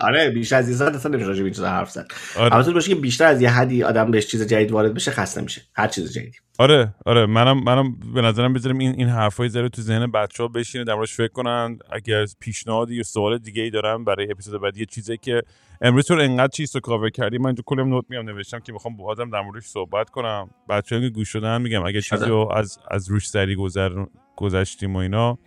آره 0.00 0.30
بیشتر 0.34 0.56
از 0.56 0.68
یه 0.68 0.74
ساعت 0.76 0.94
اصلا 0.94 1.12
نمیشه 1.12 1.28
راجع 1.28 1.62
به 1.62 1.68
حرف 1.68 1.90
زد. 1.90 2.06
آره. 2.38 2.72
باشه 2.72 2.88
که 2.88 2.94
بیشتر 2.94 3.26
از 3.26 3.42
یه 3.42 3.50
حدی 3.50 3.82
آدم 3.82 4.10
بهش 4.10 4.26
چیز 4.26 4.46
جدید 4.48 4.72
وارد 4.72 4.94
بشه 4.94 5.10
خسته 5.10 5.40
میشه. 5.40 5.62
هر 5.74 5.88
چیز 5.88 6.12
جدیدی. 6.12 6.38
آره 6.58 6.94
آره. 7.06 7.26
منم 7.26 7.64
منم 7.64 7.96
به 8.14 8.22
نظرم 8.22 8.52
بذاریم 8.52 8.78
این 8.78 8.94
این 8.98 9.08
حرفای 9.08 9.48
زره 9.48 9.68
تو 9.68 9.82
ذهن 9.82 10.10
بچه‌ها 10.10 10.48
بشینه 10.48 10.84
در 10.84 11.04
فکر 11.04 11.28
کنن. 11.28 11.78
اگر 11.92 12.26
پیشنهادی 12.40 12.94
یا 12.94 13.02
سوال 13.02 13.38
دیگه 13.38 13.62
ای 13.62 13.70
دارن 13.70 14.04
برای 14.04 14.30
اپیزود 14.30 14.62
بعدی 14.62 14.80
یه 14.80 14.86
چیزی 14.86 15.16
که 15.16 15.42
امروز 15.84 16.06
تو 16.06 16.14
انقدر 16.14 16.48
چیز 16.48 16.74
رو 16.74 16.80
کاور 16.80 17.10
کردی. 17.10 17.38
من 17.38 17.54
تو 17.54 17.62
کلم 17.66 17.88
نوت 17.88 18.04
میام 18.08 18.24
نوشتم 18.24 18.58
که 18.58 18.72
می‌خوام 18.72 18.96
با 18.96 19.04
آدم 19.04 19.30
در 19.30 19.40
موردش 19.40 19.62
صحبت 19.64 20.10
کنم. 20.10 20.50
بچه‌ها 20.68 21.02
که 21.02 21.08
گوش 21.08 21.28
شدن 21.28 21.62
میگم 21.62 21.86
اگه 21.86 22.00
چیزی 22.00 22.24
رو 22.24 22.48
از 22.54 22.78
از 22.90 23.10
روش 23.10 23.28
سری 23.28 23.54
گذر 23.54 24.04
گذشتیم 24.36 24.96
و 24.96 24.98
اینا 24.98 25.38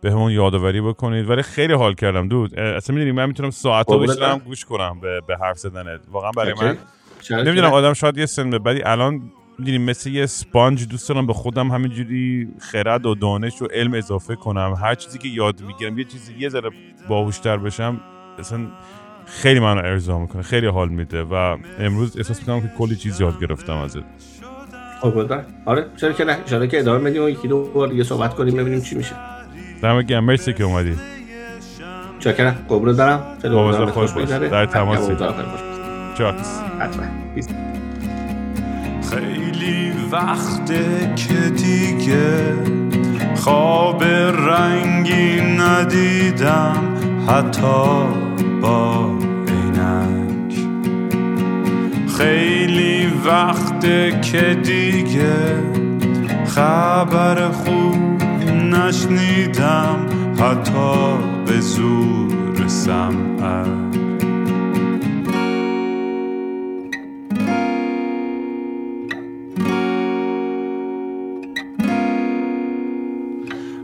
به 0.00 0.10
همون 0.10 0.32
یادآوری 0.32 0.80
بکنید. 0.80 1.30
ولی 1.30 1.42
خیلی 1.42 1.72
حال 1.72 1.94
کردم. 1.94 2.28
دود 2.28 2.58
اصلا 2.58 2.94
می‌دونی 2.94 3.12
من 3.12 3.26
می‌تونم 3.26 3.50
ساعت 3.50 3.86
بشینم 3.86 4.38
گوش 4.38 4.64
کنم 4.64 5.00
به, 5.00 5.20
به 5.26 5.36
حرف 5.36 5.58
زدنت. 5.58 6.00
واقعا 6.10 6.30
برای 6.30 6.54
من 6.60 6.78
نمی‌دونم 7.30 7.72
آدم 7.72 7.92
شاید 7.92 8.18
یه 8.18 8.26
سن 8.26 8.54
ولی 8.54 8.82
الان 8.82 9.32
می‌دونی 9.58 9.78
مثل 9.78 10.10
یه 10.10 10.26
سپانج 10.26 10.88
دوست 10.88 11.08
دارم 11.08 11.26
به 11.26 11.32
خودم 11.32 11.70
همینجوری 11.70 12.48
خرد 12.60 13.06
و 13.06 13.14
دانش 13.14 13.62
و 13.62 13.66
علم 13.66 13.94
اضافه 13.94 14.36
کنم. 14.36 14.74
هر 14.80 14.94
چیزی 14.94 15.18
که 15.18 15.28
یاد 15.28 15.60
می‌گیرم 15.60 15.98
یه 15.98 16.04
چیزی 16.04 16.34
یه 16.38 16.48
ذره 16.48 16.70
باهوشتر 17.08 17.56
بشم 17.56 18.00
اصلا 18.38 18.66
خیلی 19.26 19.60
منو 19.60 19.78
ارضا 19.78 20.18
می‌کنه 20.18 20.42
خیلی 20.42 20.66
حال 20.66 20.88
میده 20.88 21.22
و 21.22 21.56
امروز 21.78 22.16
احساس 22.16 22.40
می‌کنم 22.40 22.60
که 22.60 22.70
کلی 22.78 22.96
چیز 22.96 23.20
یاد 23.20 23.40
گرفتم 23.40 23.76
ازت. 23.76 24.00
خب 25.00 25.32
آره 25.64 25.86
چرا 25.96 26.12
که 26.12 26.24
نه. 26.24 26.68
که 26.68 26.80
ادامه 26.80 27.10
بدیم 27.10 27.24
و 27.24 27.28
یکی 27.28 27.48
دو 27.48 27.64
بار 27.64 27.88
دیگه 27.88 28.04
صحبت 28.04 28.34
کنیم 28.34 28.56
ببینیم 28.56 28.80
چی 28.80 28.94
میشه. 28.94 29.14
دم 29.82 30.02
گرم. 30.02 30.24
مرسی 30.24 30.52
که 30.52 30.64
اومدی. 30.64 30.96
چاکرم 32.18 32.56
قبول 32.70 32.92
دارم. 32.92 33.22
خیلی 33.42 33.54
خوش 33.54 33.76
خودت 33.76 33.94
باش. 33.94 34.12
بگذره. 34.12 34.48
در 34.48 34.66
تماسی. 34.66 35.16
چاکس. 36.18 36.60
حتما. 36.80 37.04
خیلی 39.10 39.92
وقته 40.12 41.14
که 41.16 41.34
دیگه 41.34 42.54
خواب 43.36 44.04
رنگی 44.04 45.40
ندیدم. 45.40 46.96
حتی 47.28 48.25
با 48.62 49.10
عینک. 49.48 50.54
خیلی 52.18 53.06
وقته 53.24 54.20
که 54.20 54.54
دیگه 54.62 55.62
خبر 56.46 57.48
خوب 57.48 58.22
نشنیدم 58.52 60.06
حتی 60.40 61.18
به 61.46 61.60
زور 61.60 62.68
سمعک. 62.68 63.86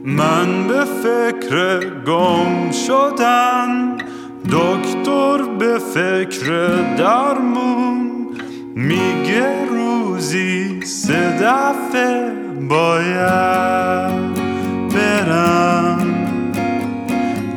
من 0.04 0.68
به 0.68 0.84
فکر 0.84 1.90
گم 2.06 2.70
شدن 2.70 3.91
دکتر 4.50 5.42
به 5.58 5.78
فکر 5.78 6.46
درمون 6.96 8.28
میگه 8.74 9.64
روزی 9.70 10.80
سه 10.84 11.38
دفعه 11.42 12.32
باید 12.68 14.34
برم. 14.94 16.06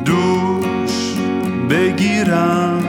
دوش 0.04 1.14
بگیرم. 1.70 2.84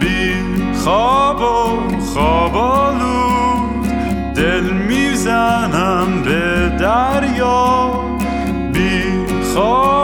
بی 0.00 0.34
خواب 0.74 1.40
و 1.40 1.98
خواب 2.00 2.56
آلود 2.56 3.88
دل 4.36 4.70
می‌زنم 4.70 6.22
به 6.24 6.72
دریا. 6.80 7.90
بی 8.72 9.02
خواب 9.54 10.03